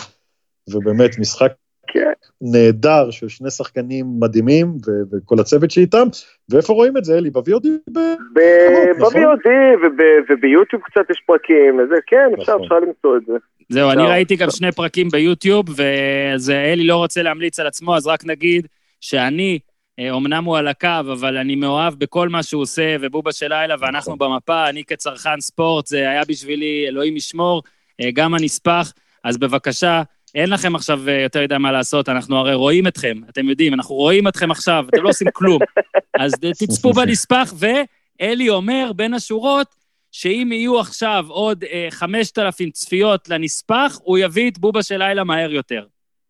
ובאמת 0.75 1.19
משחק 1.19 1.53
כן. 1.87 2.13
נהדר 2.41 3.11
של 3.11 3.29
שני 3.29 3.51
שחקנים 3.51 4.07
מדהימים, 4.21 4.67
ו- 4.67 5.17
וכל 5.17 5.41
הצוות 5.41 5.71
שאיתם, 5.71 6.07
ואיפה 6.49 6.73
רואים 6.73 6.97
את 6.97 7.05
זה, 7.05 7.19
אלי? 7.19 7.31
ב-VOD? 7.31 7.67
ב- 7.93 7.99
ב- 8.35 9.01
נכון. 9.01 9.15
ב-VOD 9.15 9.49
וב- 9.87 10.25
וביוטיוב 10.31 10.83
קצת 10.83 11.11
יש 11.11 11.23
פרקים, 11.27 11.79
וזה, 11.79 11.95
כן, 12.07 12.31
אפשר, 12.39 12.53
נכון. 12.55 12.65
אפשר 12.65 12.75
למצוא 12.75 13.17
את 13.17 13.23
זה. 13.27 13.33
זהו, 13.69 13.91
אני 13.91 14.03
ראיתי 14.03 14.37
גם. 14.37 14.51
שני 14.51 14.73
פרקים 14.73 15.09
ביוטיוב, 15.09 15.65
ואז 15.77 16.51
אלי 16.51 16.87
לא 16.87 16.97
רוצה 16.97 17.23
להמליץ 17.23 17.61
על 17.61 17.67
עצמו, 17.67 17.97
אז 17.97 18.07
רק 18.07 18.25
נגיד 18.25 18.67
שאני, 19.01 19.59
אמנם 20.01 20.45
הוא 20.45 20.57
על 20.57 20.69
הקו, 20.69 20.89
אבל 21.01 21.37
אני 21.37 21.55
מאוהב 21.55 21.95
בכל 21.95 22.29
מה 22.29 22.43
שהוא 22.43 22.63
עושה, 22.63 22.97
ובובה 23.01 23.33
של 23.33 23.49
לילה, 23.49 23.75
ואנחנו 23.81 24.15
נכון. 24.15 24.33
במפה, 24.33 24.69
אני 24.69 24.85
כצרכן 24.85 25.41
ספורט, 25.41 25.87
זה 25.87 26.11
היה 26.11 26.23
בשבילי, 26.29 26.85
אלוהים 26.89 27.17
ישמור, 27.17 27.63
אה, 28.01 28.11
גם 28.11 28.35
הנספח, 28.35 28.93
אז 29.25 29.39
בבקשה, 29.39 30.03
אין 30.35 30.51
לכם 30.51 30.75
עכשיו 30.75 31.09
אה, 31.09 31.21
יותר 31.21 31.43
מדי 31.43 31.59
מה 31.59 31.73
לעשות, 31.73 32.09
אנחנו 32.09 32.37
הרי 32.37 32.55
רואים 32.55 32.87
אתכם, 32.87 33.17
אתם 33.29 33.49
יודעים, 33.49 33.75
אנחנו 33.75 33.95
רואים 33.95 34.29
אתכם 34.29 34.51
עכשיו, 34.51 34.85
אתם 34.89 35.03
לא 35.03 35.09
עושים 35.09 35.29
כלום. 35.33 35.59
אז 36.21 36.33
אה, 36.45 36.51
תצפו 36.59 36.93
בנספח, 36.93 37.55
ואלי 37.59 38.49
אומר 38.49 38.93
בין 38.97 39.15
השורות, 39.15 39.75
שאם 40.13 40.49
יהיו 40.53 40.81
עכשיו 40.81 41.25
עוד 41.29 41.65
אה, 41.65 41.89
5,000 41.91 42.71
צפיות 42.71 43.29
לנספח, 43.29 43.99
הוא 44.03 44.19
יביא 44.19 44.51
את 44.51 44.59
בובה 44.59 44.83
של 44.83 44.99
לילה 44.99 45.25
מהר 45.25 45.53
יותר. 45.53 45.85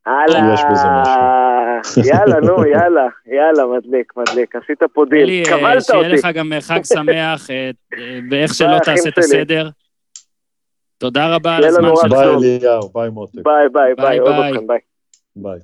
הלאה. 0.07 0.55
יש 0.55 0.61
בזה 0.71 0.87
יאללה, 2.05 2.41
נו, 2.41 2.67
יאללה, 2.67 3.07
יאללה, 3.27 3.67
מדליק, 3.79 4.13
מדליק, 4.17 4.57
עשית 4.57 4.83
פה 4.93 5.05
דיל, 5.11 5.31
אה, 5.31 5.43
קבלת 5.59 5.85
שיהיה 5.85 5.99
אותי. 5.99 6.13
לך 6.13 6.29
גם 6.35 6.53
חג 6.61 6.85
שמח, 6.85 7.51
אה, 7.51 7.71
ואיך 8.31 8.55
שלא 8.55 8.79
תעשה 8.85 9.09
את. 9.09 9.19
הסדר. 9.19 9.69
תודה 10.99 11.35
רבה 11.35 11.57
על 11.57 11.63
שיהיה 11.63 11.69
הזמן 11.69 11.91
שלך. 11.97 12.13
ביי. 12.13 12.57
אליהו, 12.57 12.89
ביי 12.95 13.11
מותק, 13.11 13.35
ביי, 13.35 13.69
ביי, 13.73 13.95
ביי, 13.95 14.21
אוהב. 14.21 14.55
אתכם, 14.55 14.67
ביי. 14.67 14.79
ביי. 15.37 15.59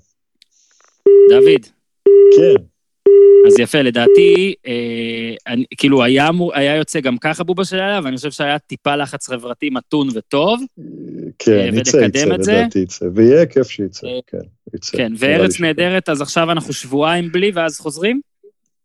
דוד, 1.31 1.67
כן, 2.37 2.63
אז 3.47 3.59
יפה, 3.59 3.83
לדעתי, 3.83 4.55
אה, 4.67 4.73
אני, 5.47 5.65
כאילו, 5.77 6.03
היה, 6.05 6.29
אמור- 6.29 6.55
היה 6.55 6.77
יוצא 6.77 7.01
גם 7.01 7.19
ככה 7.19 7.45
בובה 7.45 7.65
של 7.65 7.77
לילה, 7.77 8.01
ואני 8.05 8.17
חושב 8.17 8.31
שהיה 8.31 8.59
טיפה 8.59 8.97
לחץ 8.97 9.29
חברתי 9.29 9.71
מתון 9.71 10.09
וטוב. 10.15 10.61
כן, 11.39 11.53
אה, 11.75 11.81
יצא, 11.81 11.97
יצא. 11.97 12.25
לדעתי 12.25 12.79
יצא, 12.79 13.05
ויהיה 13.15 13.47
כיף 13.47 13.69
שיצא, 13.69 14.07
אה, 14.07 14.19
כן, 14.27 14.39
יצא. 14.75 14.97
כן, 14.99 15.13
וארץ. 15.19 15.61
נהדרת, 15.61 16.09
אז 16.09 16.21
עכשיו 16.23 16.51
אנחנו 16.53 16.73
שבועיים 16.73 17.33
בלי, 17.33 17.51
ואז 17.55 17.79
חוזרים? 17.79 18.21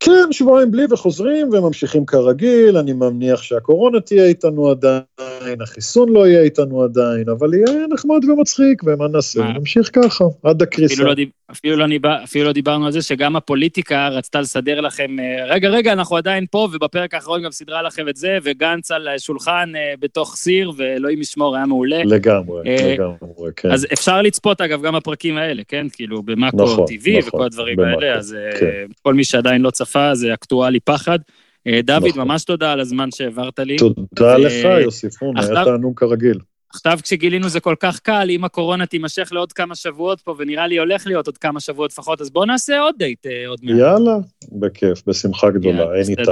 כן, 0.08 0.32
שבועיים 0.32 0.72
בלי 0.72 0.84
וחוזרים 0.90 1.50
וממשיכים 1.54 2.06
כרגיל, 2.06 2.78
אני 2.78 2.94
מניח 2.94 3.42
שהקורונה 3.42 4.00
תהיה 4.00 4.26
איתנו 4.26 4.70
עדיין, 4.70 5.62
החיסון 5.62 6.10
לא 6.10 6.28
יהיה 6.28 6.42
איתנו 6.42 6.84
עדיין, 6.84 7.30
אבל 7.30 7.54
יהיה 7.54 7.88
נחמד 7.94 8.26
ומצחיק, 8.26 8.84
ומה 8.86 9.08
נעשה? 9.08 9.44
נמשיך 9.44 9.90
ככה, 9.94 10.26
עד 10.44 10.62
הקריסה. 10.62 10.94
אפילו 10.94 11.08
לא, 11.08 11.14
דיב, 11.14 11.30
אפילו, 11.52 11.76
לא 11.76 11.88
ניבא, 11.88 12.24
אפילו 12.24 12.46
לא 12.46 12.52
דיברנו 12.52 12.86
על 12.86 12.92
זה 12.92 13.02
שגם 13.02 13.36
הפוליטיקה 13.36 14.08
רצתה 14.08 14.42
לסדר 14.42 14.82
לכם, 14.82 15.20
אה, 15.20 15.46
רגע, 15.46 15.70
רגע, 15.70 15.94
אנחנו 15.94 16.18
עדיין 16.18 16.46
פה, 16.52 16.68
ובפרק 16.74 17.14
האחרון 17.14 17.44
גם 17.44 17.52
סידרה 17.52 17.82
לכם 17.82 18.10
את 18.10 18.16
זה, 18.16 18.38
וגנץ 18.44 18.92
על 18.92 19.08
שולחן 19.18 19.72
אה, 19.76 19.94
בתוך 20.00 20.36
סיר, 20.36 20.72
ואלוהים 20.78 21.22
ישמור, 21.22 21.56
היה 21.56 21.66
מעולה. 21.66 22.04
לגמרי, 22.04 22.62
אה, 22.68 22.94
לגמרי, 22.94 23.52
כן. 23.56 23.72
אז 23.72 23.88
אפשר 23.94 24.22
לצפות, 24.22 24.62
אגב, 24.62 24.82
גם 24.82 24.96
בפרקים 24.96 25.38
האלה, 25.38 25.64
כן? 25.68 25.88
כאילו, 25.94 26.24
במאקו 26.24 26.64
נכון, 26.64 26.86
TV 26.86 27.18
נכון, 27.18 27.28
וכל 27.28 27.46
הדברים 27.46 27.76
במאקו, 27.78 28.02
האלה, 28.02 28.18
אז 28.18 28.34
אה, 28.34 28.60
כן. 28.60 28.86
כל 29.02 29.14
מי 29.14 29.24
שעדיין 29.24 29.62
לא 29.62 29.72
צפה, 29.72 29.97
זה 30.14 30.34
אקטואלי 30.34 30.80
פחד. 30.80 31.20
אה, 31.68 31.80
דוד, 31.84 32.08
נכון. 32.08 32.22
ממש 32.22 32.44
תודה 32.44 32.72
על 32.72 32.80
הזמן 32.80 33.12
שהעברת 33.12 33.60
לי. 33.60 33.78
תודה 33.78 34.36
ו- 34.38 34.38
לך, 34.38 34.84
יוסיפון, 34.84 35.38
היה 35.38 35.66
תענוג 35.66 36.00
כרגיל. 36.00 36.40
עכשיו 36.74 37.00
כשגילינו 37.04 37.50
זה 37.50 37.60
כל 37.60 37.76
כך 37.80 38.00
קל, 38.00 38.28
אם 38.30 38.44
הקורונה 38.44 38.86
תימשך 38.86 39.30
לעוד 39.32 39.54
כמה 39.54 39.76
שבועות 39.76 40.22
פה, 40.22 40.36
ונראה 40.38 40.68
לי 40.68 40.80
הולך 40.80 41.08
להיות 41.08 41.28
עוד 41.28 41.38
כמה 41.38 41.60
שבועות 41.60 41.92
לפחות, 41.92 42.22
אז 42.22 42.30
בואו 42.30 42.46
נעשה 42.46 42.80
עוד 42.80 42.96
דייט 42.98 43.26
אה, 43.26 43.48
עוד 43.48 43.60
מעט. 43.64 43.78
יאללה, 43.80 44.18
בכיף, 44.52 45.02
בשמחה 45.08 45.50
גדולה, 45.50 45.84
אין 45.94 46.10
איתי. 46.10 46.32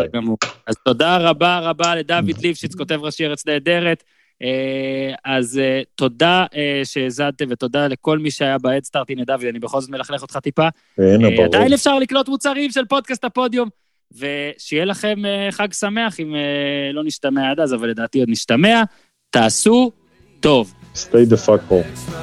אז 0.67 0.75
תודה 0.85 1.17
רבה 1.17 1.59
רבה 1.59 1.95
לדוד 1.95 2.41
ליפשיץ, 2.41 2.75
כותב 2.75 2.99
ראשי 3.03 3.25
ארץ 3.25 3.47
נהדרת. 3.47 4.03
אה, 4.41 5.15
אז 5.25 5.59
אה, 5.59 5.81
תודה 5.95 6.45
אה, 6.55 6.81
שהאזנתם, 6.83 7.45
ותודה 7.49 7.87
לכל 7.87 8.19
מי 8.19 8.31
שהיה 8.31 8.57
בהדסטארט. 8.57 9.09
הנה, 9.09 9.23
דוד, 9.23 9.45
אני 9.49 9.59
בכל 9.59 9.81
זאת 9.81 9.89
מלכלך 9.89 10.21
אותך 10.21 10.37
טיפה. 10.37 10.67
אה, 10.99 11.17
ברור. 11.17 11.43
עדיין 11.43 11.73
אפשר 11.73 11.99
לקלוט 11.99 12.29
מוצרים 12.29 12.71
של 12.71 12.85
פודקאסט 12.85 13.25
הפודיום, 13.25 13.69
ושיהיה 14.17 14.85
לכם 14.85 15.15
חג 15.51 15.73
שמח, 15.73 16.19
אם 16.19 16.35
לא 16.93 17.03
נשתמע 17.03 17.51
עד 17.51 17.59
אז, 17.59 17.73
אבל 17.73 17.89
לדעתי 17.89 18.19
עוד 18.19 18.29
נשתמע. 18.29 18.83
תעשו 19.29 19.91
טוב. 20.39 20.73
stay 20.95 21.25
the 21.29 21.37
fuck 21.47 21.71
home. 21.71 22.15